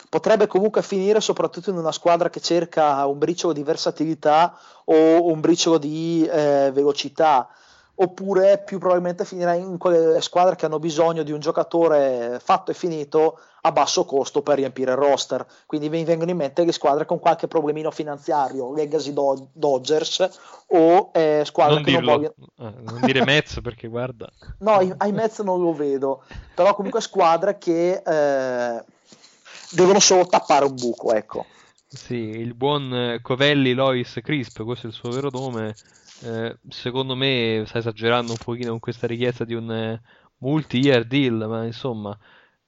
Potrebbe 0.09 0.47
comunque 0.47 0.83
finire 0.83 1.21
soprattutto 1.21 1.71
in 1.71 1.77
una 1.77 1.93
squadra 1.93 2.31
che 2.31 2.41
cerca 2.41 3.05
un 3.07 3.19
briciolo 3.19 3.53
di 3.53 3.63
versatilità 3.63 4.57
o 4.85 5.27
un 5.27 5.41
briciolo 5.41 5.79
di 5.79 6.25
eh, 6.25 6.71
velocità 6.73 7.49
oppure 7.97 8.63
più 8.65 8.79
probabilmente 8.79 9.25
finirà 9.25 9.55
in 9.55 9.79
quelle 9.79 10.21
squadre 10.21 10.57
che 10.57 10.67
hanno 10.67 10.79
bisogno 10.79 11.23
di 11.23 11.33
un 11.33 11.39
giocatore 11.39 12.41
fatto 12.43 12.71
e 12.71 12.75
finito 12.75 13.39
a 13.67 13.73
basso 13.73 14.05
costo 14.05 14.43
per 14.43 14.57
riempire 14.57 14.91
il 14.91 14.97
roster. 14.97 15.47
Quindi 15.65 15.89
mi 15.89 16.05
vengono 16.05 16.31
in 16.31 16.37
mente 16.37 16.65
le 16.65 16.73
squadre 16.73 17.07
con 17.07 17.19
qualche 17.19 17.49
problemino 17.49 17.91
finanziario, 17.91 18.75
Legacy 18.75 19.13
Do- 19.13 19.49
Dodgers 19.53 20.29
o 20.69 21.11
eh, 21.13 21.43
squadre 21.47 21.75
non 21.75 21.83
che 21.85 21.91
dirlo. 21.91 22.11
non 22.11 22.17
vogliono... 22.17 22.35
Eh, 22.59 22.83
non 22.83 23.01
dire 23.03 23.25
Mets 23.25 23.61
perché 23.63 23.89
guarda... 23.89 24.29
no, 24.59 24.95
ai 24.99 25.13
Mets 25.13 25.39
non 25.41 25.63
lo 25.63 25.73
vedo, 25.73 26.25
però 26.55 26.75
comunque 26.75 27.01
squadre 27.01 27.57
che 27.59 28.03
eh, 28.05 28.85
devono 29.71 30.01
solo 30.01 30.27
tappare 30.27 30.65
un 30.65 30.75
buco, 30.75 31.13
ecco. 31.15 31.47
Sì, 31.87 32.15
il 32.15 32.55
buon 32.55 33.21
Covelli 33.23 33.73
Lois 33.73 34.19
Crisp, 34.21 34.63
questo 34.65 34.87
è 34.87 34.91
il 34.91 34.97
suo 34.97 35.11
vero 35.11 35.29
nome, 35.31 35.75
eh, 36.23 36.57
secondo 36.69 37.15
me 37.15 37.65
stai 37.67 37.81
esagerando 37.81 38.33
un 38.33 38.39
pochino 38.39 38.71
con 38.71 38.81
questa 38.81 39.07
richiesta 39.07 39.45
di 39.45 39.55
un 39.55 39.71
eh, 39.73 40.01
multi-year 40.39 41.05
deal, 41.07 41.47
ma 41.49 41.65
insomma, 41.65 42.17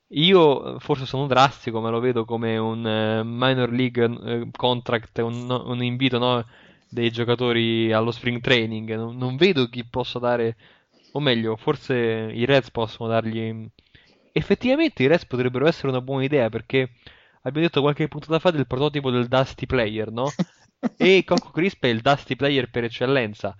io 0.08 0.78
forse 0.78 1.06
sono 1.06 1.26
drastico, 1.26 1.80
ma 1.80 1.90
lo 1.90 2.00
vedo 2.00 2.24
come 2.24 2.56
un 2.58 3.22
minor 3.24 3.70
league 3.72 4.48
contract, 4.56 5.18
un, 5.18 5.50
un 5.50 5.82
invito, 5.82 6.18
no? 6.18 6.44
dei 6.88 7.10
giocatori 7.10 7.92
allo 7.92 8.10
spring 8.10 8.40
training. 8.40 8.94
Non, 8.94 9.16
non, 9.16 9.36
vedo 9.36 9.68
chi 9.68 9.84
possa 9.84 10.18
dare, 10.18 10.56
o 11.12 11.20
meglio, 11.20 11.56
forse 11.56 11.94
i 11.94 12.44
Reds 12.44 12.70
possono 12.70 13.08
dargli. 13.08 13.68
Effettivamente 14.32 15.02
i 15.02 15.06
Reds 15.06 15.26
potrebbero 15.26 15.66
essere 15.66 15.88
una 15.88 16.00
buona 16.00 16.24
idea 16.24 16.48
perché 16.48 16.90
abbiamo 17.42 17.66
detto 17.66 17.80
qualche 17.80 18.08
puntata 18.08 18.38
fa 18.38 18.50
del 18.50 18.66
prototipo 18.66 19.10
del 19.10 19.28
Dusty 19.28 19.66
Player, 19.66 20.10
no? 20.10 20.30
e 20.96 21.24
Coco 21.24 21.50
Crisp 21.50 21.84
è 21.84 21.88
il 21.88 22.00
Dusty 22.00 22.36
Player 22.36 22.70
per 22.70 22.84
eccellenza. 22.84 23.56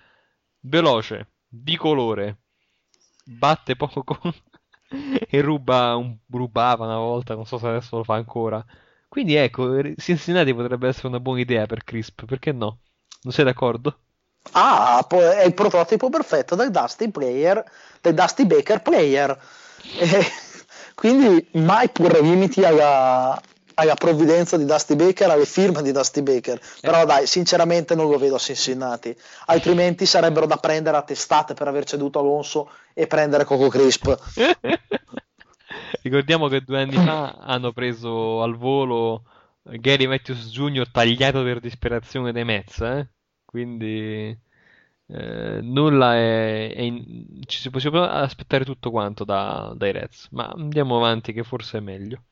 Veloce, 0.60 1.32
di 1.48 1.76
colore, 1.76 2.38
batte 3.24 3.76
poco 3.76 4.04
con... 4.04 4.32
e 5.28 5.40
ruba 5.40 5.96
un... 5.96 6.16
rubava 6.30 6.84
una 6.84 6.98
volta, 6.98 7.34
non 7.34 7.46
so 7.46 7.58
se 7.58 7.66
adesso 7.66 7.96
lo 7.96 8.04
fa 8.04 8.14
ancora. 8.14 8.64
Quindi 9.08 9.34
ecco, 9.34 9.80
Cincinnati 9.96 10.54
potrebbe 10.54 10.88
essere 10.88 11.08
una 11.08 11.20
buona 11.20 11.40
idea 11.40 11.66
per 11.66 11.84
Crisp, 11.84 12.24
perché 12.24 12.52
no? 12.52 12.80
Non 13.22 13.32
sei 13.32 13.44
d'accordo? 13.44 14.00
Ah, 14.52 15.04
è 15.08 15.44
il 15.44 15.54
prototipo 15.54 16.08
perfetto 16.08 16.54
del 16.54 16.70
Dusty 16.70 17.10
Player, 17.10 17.64
del 18.00 18.14
Dusty 18.14 18.44
Baker 18.46 18.82
Player. 18.82 19.38
E 19.98 20.26
quindi 20.96 21.46
mai 21.52 21.90
porre 21.90 22.22
limiti 22.22 22.64
alla, 22.64 23.40
alla 23.78 23.94
provvidenza 23.94 24.56
di 24.56 24.64
Dusty 24.64 24.96
Baker, 24.96 25.30
alle 25.30 25.44
firme 25.44 25.82
di 25.82 25.92
Dusty 25.92 26.22
Baker. 26.22 26.60
Però 26.80 27.02
eh. 27.02 27.06
dai, 27.06 27.26
sinceramente 27.26 27.94
non 27.94 28.08
lo 28.08 28.18
vedo 28.18 28.36
a 28.36 28.38
Cincinnati. 28.38 29.16
Altrimenti 29.46 30.06
sarebbero 30.06 30.46
da 30.46 30.56
prendere 30.56 30.96
a 30.96 31.02
testate 31.02 31.54
per 31.54 31.68
aver 31.68 31.84
ceduto 31.84 32.18
Alonso 32.18 32.70
e 32.94 33.06
prendere 33.06 33.44
Coco 33.44 33.68
Crisp. 33.68 34.16
Ricordiamo 36.02 36.48
che 36.48 36.62
due 36.62 36.80
anni 36.80 36.96
fa 36.96 37.32
hanno 37.40 37.72
preso 37.72 38.42
al 38.42 38.56
volo 38.56 39.24
Gary 39.62 40.06
Matthews 40.06 40.48
Jr. 40.50 40.90
tagliato 40.90 41.42
per 41.42 41.60
disperazione 41.60 42.32
dai 42.32 42.44
Mets, 42.44 42.80
eh? 42.80 43.08
quindi 43.44 44.38
eh, 45.08 45.60
nulla 45.62 46.14
è, 46.14 46.74
è 46.74 46.80
in... 46.80 47.42
ci 47.46 47.58
si 47.58 47.70
può 47.70 48.02
aspettare 48.02 48.64
tutto 48.64 48.90
quanto 48.90 49.24
da, 49.24 49.72
dai 49.76 49.92
Reds, 49.92 50.28
ma 50.30 50.48
andiamo 50.48 50.96
avanti 50.96 51.32
che 51.32 51.42
forse 51.42 51.78
è 51.78 51.80
meglio. 51.80 52.22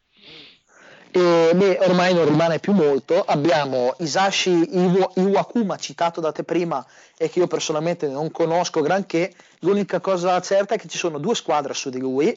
E, 1.16 1.52
beh, 1.54 1.78
ormai 1.82 2.12
non 2.12 2.24
rimane 2.24 2.58
più 2.58 2.72
molto. 2.72 3.20
Abbiamo 3.20 3.94
Isashi 3.98 4.68
Iwakuma, 5.14 5.76
citato 5.76 6.20
da 6.20 6.32
te 6.32 6.42
prima 6.42 6.84
e 7.16 7.30
che 7.30 7.38
io 7.38 7.46
personalmente 7.46 8.08
non 8.08 8.32
conosco 8.32 8.80
granché. 8.80 9.32
L'unica 9.60 10.00
cosa 10.00 10.40
certa 10.40 10.74
è 10.74 10.78
che 10.78 10.88
ci 10.88 10.98
sono 10.98 11.18
due 11.18 11.36
squadre 11.36 11.72
su 11.72 11.88
di 11.88 12.00
lui 12.00 12.36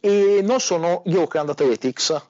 e 0.00 0.42
non 0.42 0.60
sono 0.60 1.00
gli 1.06 1.14
Oakland 1.14 1.48
Athletics. 1.48 2.22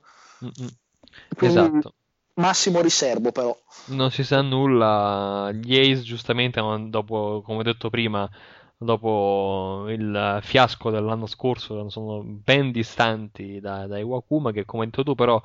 esatto. 1.41 1.93
Massimo 2.35 2.81
riservo 2.81 3.33
però. 3.33 3.59
Non 3.87 4.13
si 4.13 4.23
sa 4.23 4.41
nulla. 4.41 5.51
Gli 5.53 5.77
Ace 5.77 6.03
giustamente, 6.03 6.61
dopo, 6.91 7.43
come 7.45 7.59
ho 7.59 7.63
detto 7.65 7.91
prima, 7.91 8.31
dopo 8.77 9.87
il 9.89 10.39
fiasco 10.43 10.91
dell'anno 10.91 11.27
scorso, 11.27 11.91
sono 11.91 12.23
ben 12.23 12.71
distanti 12.71 13.59
da, 13.59 13.89
da 13.89 13.99
Iwakuma 13.99 14.53
che 14.53 14.65
come 14.65 14.85
hai 14.85 14.91
detto 14.91 15.03
tu 15.03 15.17
però 15.17 15.43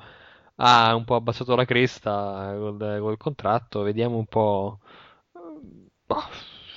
ha 0.56 0.94
un 0.94 1.04
po' 1.04 1.16
abbassato 1.16 1.54
la 1.56 1.64
cresta 1.64 2.54
col, 2.56 2.98
col 3.00 3.16
contratto, 3.16 3.82
vediamo 3.82 4.16
un 4.16 4.26
po'. 4.26 4.78
Bah, 6.06 6.28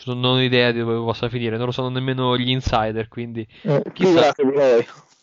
non 0.05 0.23
ho 0.23 0.41
idea 0.41 0.71
di 0.71 0.79
dove 0.79 0.95
possa 0.95 1.29
finire, 1.29 1.57
non 1.57 1.65
lo 1.65 1.71
sanno 1.71 1.89
nemmeno 1.89 2.37
gli 2.37 2.49
insider, 2.49 3.07
quindi 3.07 3.47
eh, 3.61 3.83
chissà. 3.93 4.33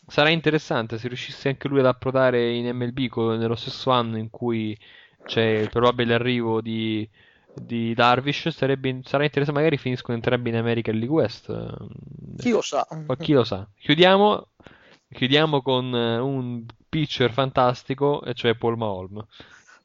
Sarà 0.07 0.29
interessante 0.29 0.99
se 0.99 1.09
riuscisse 1.09 1.49
anche 1.49 1.67
lui 1.67 1.79
ad 1.81 1.87
approdare 1.87 2.53
in 2.53 2.69
MLB 2.77 3.09
co- 3.09 3.37
nello 3.37 3.55
stesso 3.55 3.91
anno 3.91 4.19
in 4.19 4.29
cui 4.29 4.79
c'è 5.25 5.43
il 5.43 5.71
probabile 5.71 6.13
arrivo 6.13 6.61
di, 6.61 7.09
di 7.51 7.95
Darvish. 7.95 8.49
Sarebbe, 8.49 9.01
sarà 9.03 9.25
interessante, 9.25 9.59
magari 9.59 9.79
finiscono 9.79 10.17
entrambi 10.17 10.51
in 10.51 10.57
American 10.57 10.97
League 10.97 11.15
West. 11.15 11.75
Chi 12.37 12.51
lo 12.51 12.61
sa? 12.61 12.87
Chi 13.19 13.33
lo 13.33 13.45
sa? 13.45 13.67
Chiudiamo, 13.79 14.49
chiudiamo 15.11 15.63
con 15.63 15.91
un 15.95 16.67
pitcher 16.95 17.33
fantastico, 17.33 18.23
e 18.23 18.35
cioè 18.35 18.55
Paul 18.55 18.77
Maholm. 18.77 19.27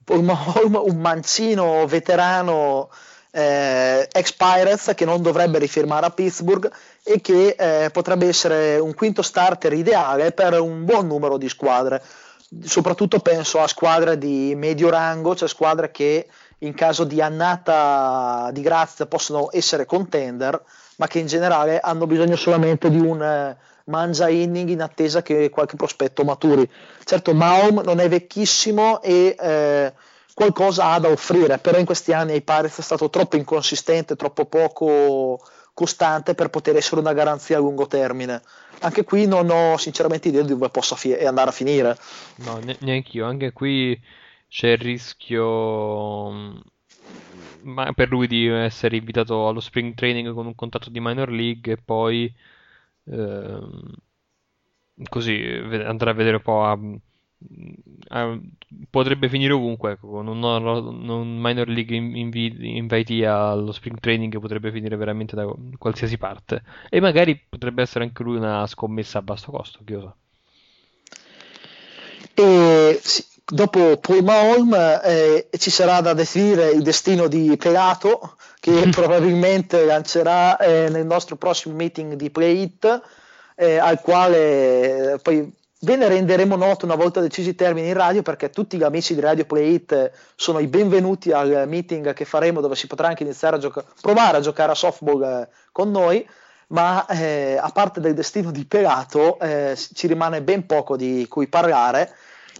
Paul 0.03 0.23
Maholm, 0.23 0.75
un 0.75 0.97
mancino 0.97 1.87
veterano 1.87 2.91
eh, 3.31 4.07
ex 4.11 4.33
Pirates 4.33 4.91
che 4.93 5.05
non 5.05 5.23
dovrebbe 5.23 5.57
rifirmare 5.57 6.05
a 6.05 6.11
Pittsburgh 6.11 6.71
e 7.03 7.19
che 7.19 7.55
eh, 7.57 7.89
potrebbe 7.89 8.27
essere 8.27 8.77
un 8.77 8.93
quinto 8.93 9.23
starter 9.23 9.73
ideale 9.73 10.33
per 10.33 10.59
un 10.59 10.85
buon 10.85 11.07
numero 11.07 11.37
di 11.37 11.49
squadre. 11.49 11.99
Soprattutto 12.63 13.17
penso 13.19 13.59
a 13.59 13.67
squadre 13.67 14.19
di 14.19 14.53
medio 14.55 14.91
rango, 14.91 15.35
cioè 15.35 15.47
squadre 15.49 15.89
che 15.89 16.27
in 16.59 16.75
caso 16.75 17.05
di 17.05 17.21
annata 17.21 18.51
di 18.53 18.61
grazia 18.61 19.07
possono 19.07 19.49
essere 19.51 19.87
contender, 19.87 20.61
ma 20.97 21.07
che 21.07 21.17
in 21.17 21.25
generale 21.25 21.79
hanno 21.79 22.05
bisogno 22.05 22.35
solamente 22.35 22.91
di 22.91 22.99
un 22.99 23.23
eh, 23.23 23.57
mangia 23.89 24.29
inning 24.29 24.69
in 24.69 24.81
attesa 24.81 25.21
che 25.21 25.49
qualche 25.49 25.75
prospetto 25.75 26.23
maturi. 26.23 26.69
Certo, 27.03 27.33
Maum 27.33 27.81
non 27.83 27.99
è 27.99 28.07
vecchissimo 28.07 29.01
e 29.01 29.35
eh, 29.37 29.93
qualcosa 30.33 30.91
ha 30.91 30.99
da 30.99 31.09
offrire, 31.09 31.57
però 31.57 31.77
in 31.77 31.85
questi 31.85 32.13
anni 32.13 32.31
ai 32.31 32.41
Pirates 32.41 32.79
è 32.79 32.81
stato 32.81 33.09
troppo 33.09 33.35
inconsistente, 33.35 34.15
troppo 34.15 34.45
poco 34.45 35.39
costante 35.73 36.35
per 36.35 36.49
poter 36.49 36.75
essere 36.75 37.01
una 37.01 37.13
garanzia 37.13 37.57
a 37.57 37.61
lungo 37.61 37.87
termine. 37.87 38.41
Anche 38.81 39.03
qui 39.03 39.27
non 39.27 39.49
ho 39.49 39.77
sinceramente 39.77 40.29
idea 40.29 40.41
di 40.41 40.49
dove 40.49 40.69
possa 40.69 40.95
fi- 40.95 41.13
andare 41.13 41.49
a 41.49 41.53
finire. 41.53 41.97
No, 42.37 42.59
ne- 42.59 42.77
neanche 42.79 43.17
io. 43.17 43.25
Anche 43.25 43.51
qui 43.51 43.99
c'è 44.47 44.69
il 44.69 44.77
rischio 44.77 46.31
mm, 46.31 47.89
per 47.95 48.09
lui 48.09 48.27
di 48.27 48.47
essere 48.47 48.97
invitato 48.97 49.47
allo 49.47 49.59
spring 49.59 49.93
training 49.93 50.33
con 50.33 50.45
un 50.45 50.55
contratto 50.55 50.89
di 50.89 50.99
minor 50.99 51.29
league 51.29 51.73
e 51.73 51.77
poi 51.77 52.33
Ehm, 53.11 53.93
così 55.09 55.41
andrà 55.85 56.11
a 56.11 56.13
vedere 56.13 56.37
un 56.37 56.41
po' 56.41 56.63
a, 56.65 56.77
a, 58.09 58.39
potrebbe 58.89 59.29
finire 59.29 59.53
ovunque 59.53 59.93
ecco, 59.93 60.09
con 60.09 60.27
un, 60.27 60.43
un 60.43 61.37
minor 61.39 61.67
league 61.69 61.95
invitee 61.95 63.25
allo 63.25 63.71
spring 63.71 63.99
training 63.99 64.39
potrebbe 64.39 64.71
finire 64.71 64.95
veramente 64.95 65.35
da 65.35 65.47
qualsiasi 65.77 66.17
parte. 66.17 66.61
E 66.89 66.99
magari 66.99 67.41
potrebbe 67.47 67.81
essere 67.81 68.03
anche 68.03 68.23
lui 68.23 68.37
una 68.37 68.65
scommessa 68.67 69.19
a 69.19 69.21
basso 69.21 69.51
costo 69.51 69.79
chi 69.85 69.93
lo 69.93 70.01
sa. 70.01 70.15
E 72.33 72.99
sì, 73.01 73.23
dopo 73.49 73.97
Paul 73.97 74.23
Maholm 74.23 74.73
eh, 75.03 75.49
ci 75.57 75.71
sarà 75.71 76.01
da 76.01 76.13
definire 76.13 76.69
il 76.69 76.83
destino 76.83 77.27
di 77.27 77.57
Pelato 77.57 78.35
che 78.59 78.89
probabilmente 78.91 79.85
lancerà 79.85 80.57
eh, 80.57 80.89
nel 80.89 81.05
nostro 81.05 81.35
prossimo 81.35 81.75
meeting 81.75 82.13
di 82.13 82.29
Play 82.29 82.61
It 82.61 83.01
eh, 83.55 83.77
al 83.77 84.01
quale 84.01 85.13
eh, 85.13 85.19
poi 85.19 85.51
ve 85.81 85.95
ne 85.95 86.07
renderemo 86.07 86.55
noto 86.55 86.85
una 86.85 86.95
volta 86.95 87.21
decisi 87.21 87.49
i 87.49 87.55
termini 87.55 87.87
in 87.87 87.93
radio 87.93 88.21
perché 88.21 88.49
tutti 88.49 88.77
gli 88.77 88.83
amici 88.83 89.15
di 89.15 89.21
Radio 89.21 89.45
Play 89.45 89.73
It 89.73 90.11
sono 90.35 90.59
i 90.59 90.67
benvenuti 90.67 91.31
al 91.31 91.65
meeting 91.67 92.13
che 92.13 92.25
faremo 92.25 92.61
dove 92.61 92.75
si 92.75 92.85
potrà 92.85 93.07
anche 93.07 93.23
iniziare 93.23 93.55
a 93.55 93.59
gioca- 93.59 93.85
provare 94.01 94.37
a 94.37 94.41
giocare 94.41 94.71
a 94.71 94.75
softball 94.75 95.23
eh, 95.23 95.47
con 95.71 95.89
noi. 95.89 96.27
Ma 96.71 97.07
eh, 97.07 97.57
a 97.59 97.69
parte 97.69 97.99
del 97.99 98.13
destino 98.13 98.51
di 98.51 98.63
Pelato 98.63 99.39
ci 99.95 100.05
rimane 100.05 100.43
ben 100.43 100.67
poco 100.67 100.95
di 100.95 101.25
cui 101.27 101.47
parlare 101.47 102.13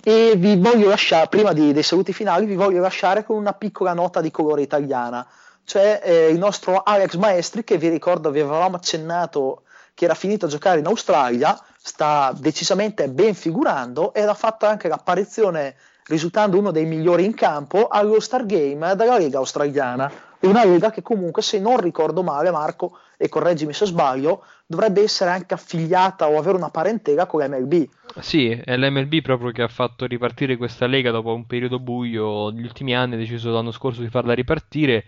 e 0.03 0.33
vi 0.37 0.55
voglio 0.57 0.89
lasciare, 0.89 1.27
prima 1.27 1.53
di, 1.53 1.73
dei 1.73 1.83
saluti 1.83 2.13
finali, 2.13 2.45
vi 2.45 2.55
voglio 2.55 2.81
lasciare 2.81 3.23
con 3.23 3.37
una 3.37 3.53
piccola 3.53 3.93
nota 3.93 4.21
di 4.21 4.31
colore 4.31 4.61
italiana, 4.61 5.25
cioè 5.63 6.01
eh, 6.03 6.27
il 6.29 6.37
nostro 6.37 6.81
Alex 6.83 7.15
Maestri 7.15 7.63
che 7.63 7.77
vi 7.77 7.89
ricordo 7.89 8.31
vi 8.31 8.39
avevamo 8.39 8.77
accennato 8.77 9.63
che 9.93 10.05
era 10.05 10.13
finito 10.13 10.45
a 10.45 10.49
giocare 10.49 10.79
in 10.79 10.87
Australia, 10.87 11.59
sta 11.81 12.33
decisamente 12.35 13.09
ben 13.09 13.33
figurando 13.33 14.13
ed 14.13 14.27
ha 14.27 14.33
fatto 14.33 14.65
anche 14.65 14.87
l'apparizione 14.87 15.75
risultando 16.05 16.57
uno 16.57 16.71
dei 16.71 16.85
migliori 16.85 17.25
in 17.25 17.35
campo 17.35 17.87
allo 17.87 18.19
Star 18.19 18.45
Game 18.45 18.95
della 18.95 19.17
Lega 19.17 19.37
australiana, 19.37 20.11
una 20.39 20.63
lega 20.63 20.89
che 20.89 21.01
comunque 21.01 21.41
se 21.41 21.59
non 21.59 21.77
ricordo 21.77 22.23
male 22.23 22.49
Marco 22.49 22.97
e 23.17 23.27
correggimi 23.27 23.73
se 23.73 23.85
sbaglio 23.85 24.43
dovrebbe 24.69 25.01
essere 25.01 25.31
anche 25.31 25.55
affiliata 25.55 26.29
o 26.29 26.37
avere 26.37 26.55
una 26.55 26.69
parentela 26.69 27.25
con 27.25 27.41
l'MLB. 27.41 27.89
Sì, 28.19 28.51
è 28.51 28.77
l'MLB 28.77 29.21
proprio 29.23 29.49
che 29.49 29.63
ha 29.63 29.67
fatto 29.67 30.05
ripartire 30.05 30.57
questa 30.57 30.85
lega 30.85 31.09
dopo 31.09 31.33
un 31.33 31.47
periodo 31.47 31.79
buio. 31.79 32.51
Negli 32.51 32.65
ultimi 32.65 32.95
anni 32.95 33.15
ha 33.15 33.17
deciso 33.17 33.49
l'anno 33.51 33.71
scorso 33.71 34.01
di 34.01 34.09
farla 34.09 34.33
ripartire. 34.33 35.05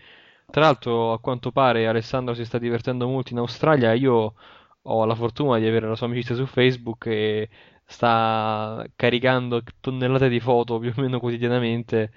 Tra 0.49 0.61
l'altro, 0.61 1.13
a 1.13 1.19
quanto 1.19 1.51
pare, 1.51 1.85
Alessandro 1.85 2.33
si 2.33 2.43
sta 2.43 2.57
divertendo 2.57 3.07
molto 3.07 3.33
in 3.33 3.37
Australia. 3.37 3.93
Io 3.93 4.33
ho 4.81 5.05
la 5.05 5.13
fortuna 5.13 5.59
di 5.59 5.67
avere 5.67 5.87
la 5.87 5.95
sua 5.95 6.07
amicizia 6.07 6.33
su 6.33 6.47
Facebook 6.47 7.05
e 7.05 7.47
sta 7.85 8.83
caricando 8.95 9.61
tonnellate 9.79 10.27
di 10.27 10.39
foto 10.39 10.79
più 10.79 10.91
o 10.95 11.01
meno 11.01 11.19
quotidianamente 11.19 12.11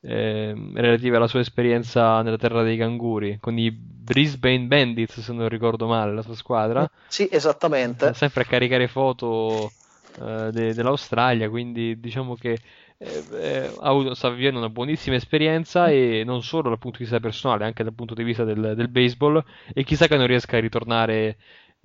eh, 0.00 0.54
relative 0.74 1.16
alla 1.16 1.26
sua 1.26 1.40
esperienza 1.40 2.22
nella 2.22 2.38
terra 2.38 2.62
dei 2.62 2.76
canguri 2.76 3.38
con 3.40 3.58
i 3.58 3.70
Brisbane 3.70 4.66
Bandits 4.66 5.20
se 5.20 5.32
non 5.32 5.48
ricordo 5.48 5.86
male 5.86 6.14
la 6.14 6.22
sua 6.22 6.34
squadra 6.34 6.90
sì 7.08 7.28
esattamente 7.30 8.14
sempre 8.14 8.42
a 8.42 8.46
caricare 8.46 8.88
foto 8.88 9.74
eh, 10.20 10.50
de- 10.52 10.74
dell'Australia 10.74 11.48
quindi 11.50 12.00
diciamo 12.00 12.34
che 12.34 12.60
eh, 13.02 13.24
eh, 13.32 13.74
avuto, 13.80 14.12
sta 14.12 14.28
vivendo 14.28 14.58
una 14.58 14.68
buonissima 14.68 15.16
esperienza 15.16 15.88
e 15.88 16.22
non 16.22 16.42
solo 16.42 16.68
dal 16.68 16.78
punto 16.78 16.98
di 16.98 17.04
vista 17.04 17.18
personale, 17.18 17.64
anche 17.64 17.82
dal 17.82 17.94
punto 17.94 18.12
di 18.12 18.22
vista 18.22 18.44
del, 18.44 18.74
del 18.76 18.88
baseball 18.88 19.42
e 19.72 19.84
chissà 19.84 20.06
che 20.06 20.18
non 20.18 20.26
riesca 20.26 20.58
a 20.58 20.60
ritornare 20.60 21.38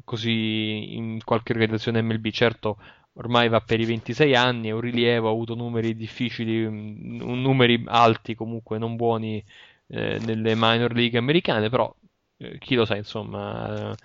così 0.04 0.96
in 0.96 1.24
qualche 1.24 1.54
organizzazione 1.54 2.02
MLB. 2.02 2.28
Certo, 2.32 2.78
ormai 3.16 3.50
va 3.50 3.62
per 3.62 3.80
i 3.80 3.86
26 3.86 4.36
anni, 4.36 4.70
è 4.70 4.72
un 4.72 4.82
rilievo, 4.82 5.28
ha 5.28 5.32
avuto 5.32 5.56
numeri 5.56 5.96
difficili, 5.96 6.66
un, 6.66 7.42
numeri 7.42 7.84
alti 7.88 8.36
comunque 8.36 8.78
non 8.78 8.96
buoni 8.96 9.44
eh, 9.88 10.20
nelle 10.20 10.54
minor 10.56 10.94
league 10.94 11.18
americane, 11.18 11.70
però 11.70 11.94
eh, 12.38 12.58
chi 12.60 12.76
lo 12.76 12.86
sa, 12.86 12.96
insomma, 12.96 13.92
eh, 13.92 13.96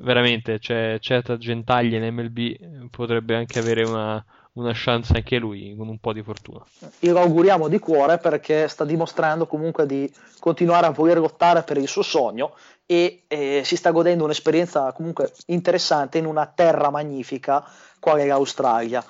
veramente 0.00 0.58
c'è 0.58 0.98
certa 1.00 1.36
gentaglia 1.36 1.98
in 1.98 2.14
MLB, 2.14 2.88
potrebbe 2.88 3.36
anche 3.36 3.58
avere 3.58 3.82
una, 3.84 4.24
una 4.54 4.72
chance 4.74 5.12
anche 5.14 5.38
lui 5.38 5.74
con 5.76 5.88
un 5.88 5.98
po' 5.98 6.12
di 6.12 6.22
fortuna. 6.22 6.64
Lo 7.00 7.20
auguriamo 7.20 7.68
di 7.68 7.78
cuore 7.78 8.18
perché 8.18 8.68
sta 8.68 8.84
dimostrando 8.84 9.46
comunque 9.46 9.86
di 9.86 10.10
continuare 10.38 10.86
a 10.86 10.90
voler 10.90 11.18
lottare 11.18 11.62
per 11.62 11.78
il 11.78 11.88
suo 11.88 12.02
sogno 12.02 12.54
e 12.84 13.22
eh, 13.28 13.62
si 13.64 13.76
sta 13.76 13.90
godendo 13.90 14.24
un'esperienza 14.24 14.92
comunque 14.92 15.32
interessante 15.46 16.18
in 16.18 16.26
una 16.26 16.46
terra 16.46 16.90
magnifica 16.90 17.64
quale 18.02 18.26
l'Australia. 18.26 19.04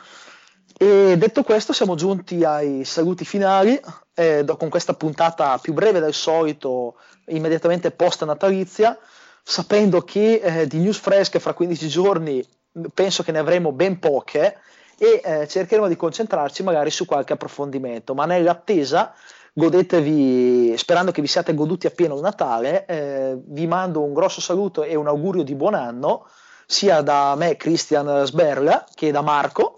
E 0.77 1.17
detto 1.17 1.43
questo 1.45 1.73
siamo 1.73 1.95
giunti 1.95 2.45
ai 2.45 2.85
saluti 2.85 3.25
finali, 3.25 3.81
eh, 4.15 4.45
con 4.59 4.69
questa 4.69 4.93
puntata 4.93 5.57
più 5.57 5.73
breve 5.73 5.99
del 5.99 6.13
solito, 6.13 6.97
immediatamente 7.29 7.91
post 7.91 8.23
natalizia, 8.25 8.99
sapendo 9.43 10.03
che 10.03 10.35
eh, 10.35 10.67
di 10.67 10.79
news 10.79 10.99
fresche 10.99 11.41
fra 11.41 11.55
15 11.55 11.89
giorni 11.89 12.47
penso 12.93 13.23
che 13.23 13.33
ne 13.33 13.39
avremo 13.39 13.73
ben 13.73 13.99
poche 13.99 14.59
e 14.99 15.23
eh, 15.25 15.49
cercheremo 15.49 15.89
di 15.89 15.97
concentrarci 15.97 16.63
magari 16.63 16.91
su 16.91 17.07
qualche 17.07 17.33
approfondimento, 17.33 18.15
ma 18.15 18.27
nell'attesa 18.27 19.15
godetevi, 19.55 20.77
sperando 20.77 21.13
che 21.13 21.23
vi 21.23 21.29
siate 21.29 21.55
goduti 21.55 21.87
appieno 21.87 22.17
il 22.17 22.21
Natale, 22.21 22.85
eh, 22.85 23.39
vi 23.43 23.67
mando 23.67 24.03
un 24.03 24.13
grosso 24.13 24.43
saluto 24.43 24.83
e 24.83 24.95
un 24.97 25.07
augurio 25.07 25.43
di 25.43 25.55
buon 25.55 25.75
anno 25.75 26.27
sia 26.73 27.03
da 27.03 27.35
me 27.37 27.57
Christian 27.57 28.25
Sberla 28.25 28.87
che 28.95 29.11
da 29.11 29.21
Marco. 29.21 29.75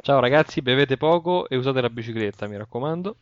Ciao 0.00 0.20
ragazzi, 0.20 0.60
bevete 0.60 0.96
poco 0.96 1.48
e 1.48 1.56
usate 1.56 1.80
la 1.80 1.88
bicicletta, 1.88 2.46
mi 2.46 2.56
raccomando 2.56 3.16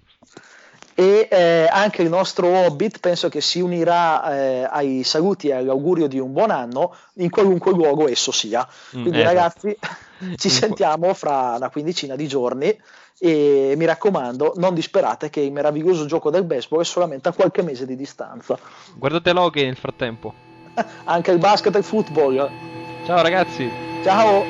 e 0.94 1.26
eh, 1.30 1.68
anche 1.70 2.02
il 2.02 2.08
nostro 2.08 2.48
Hobbit 2.48 3.00
penso 3.00 3.28
che 3.28 3.40
si 3.40 3.60
unirà 3.60 4.34
eh, 4.34 4.68
ai 4.70 5.02
saluti 5.04 5.48
e 5.48 5.54
all'augurio 5.54 6.06
di 6.06 6.18
un 6.18 6.32
buon 6.32 6.50
anno 6.50 6.94
in 7.14 7.30
qualunque 7.30 7.72
luogo 7.72 8.08
esso 8.08 8.30
sia. 8.30 8.66
Mm, 8.96 9.00
Quindi 9.02 9.20
mm, 9.20 9.22
ragazzi 9.22 9.76
ci 10.36 10.50
sentiamo 10.50 11.14
fra 11.14 11.54
una 11.56 11.70
quindicina 11.70 12.14
di 12.14 12.28
giorni 12.28 12.78
e 13.18 13.74
mi 13.76 13.84
raccomando 13.84 14.54
non 14.56 14.74
disperate 14.74 15.30
che 15.30 15.40
il 15.40 15.52
meraviglioso 15.52 16.04
gioco 16.06 16.30
del 16.30 16.44
baseball 16.44 16.82
è 16.82 16.84
solamente 16.84 17.28
a 17.28 17.32
qualche 17.32 17.62
mese 17.62 17.86
di 17.86 17.96
distanza. 17.96 18.58
Guardate 18.94 19.32
l'hockey 19.32 19.64
nel 19.64 19.76
frattempo. 19.76 20.34
anche 21.04 21.30
il 21.30 21.38
basket 21.38 21.74
e 21.74 21.78
il 21.78 21.84
football. 21.84 22.80
Ciao 23.04 23.22
ragazzi. 23.22 23.70
Ciao. 24.02 24.46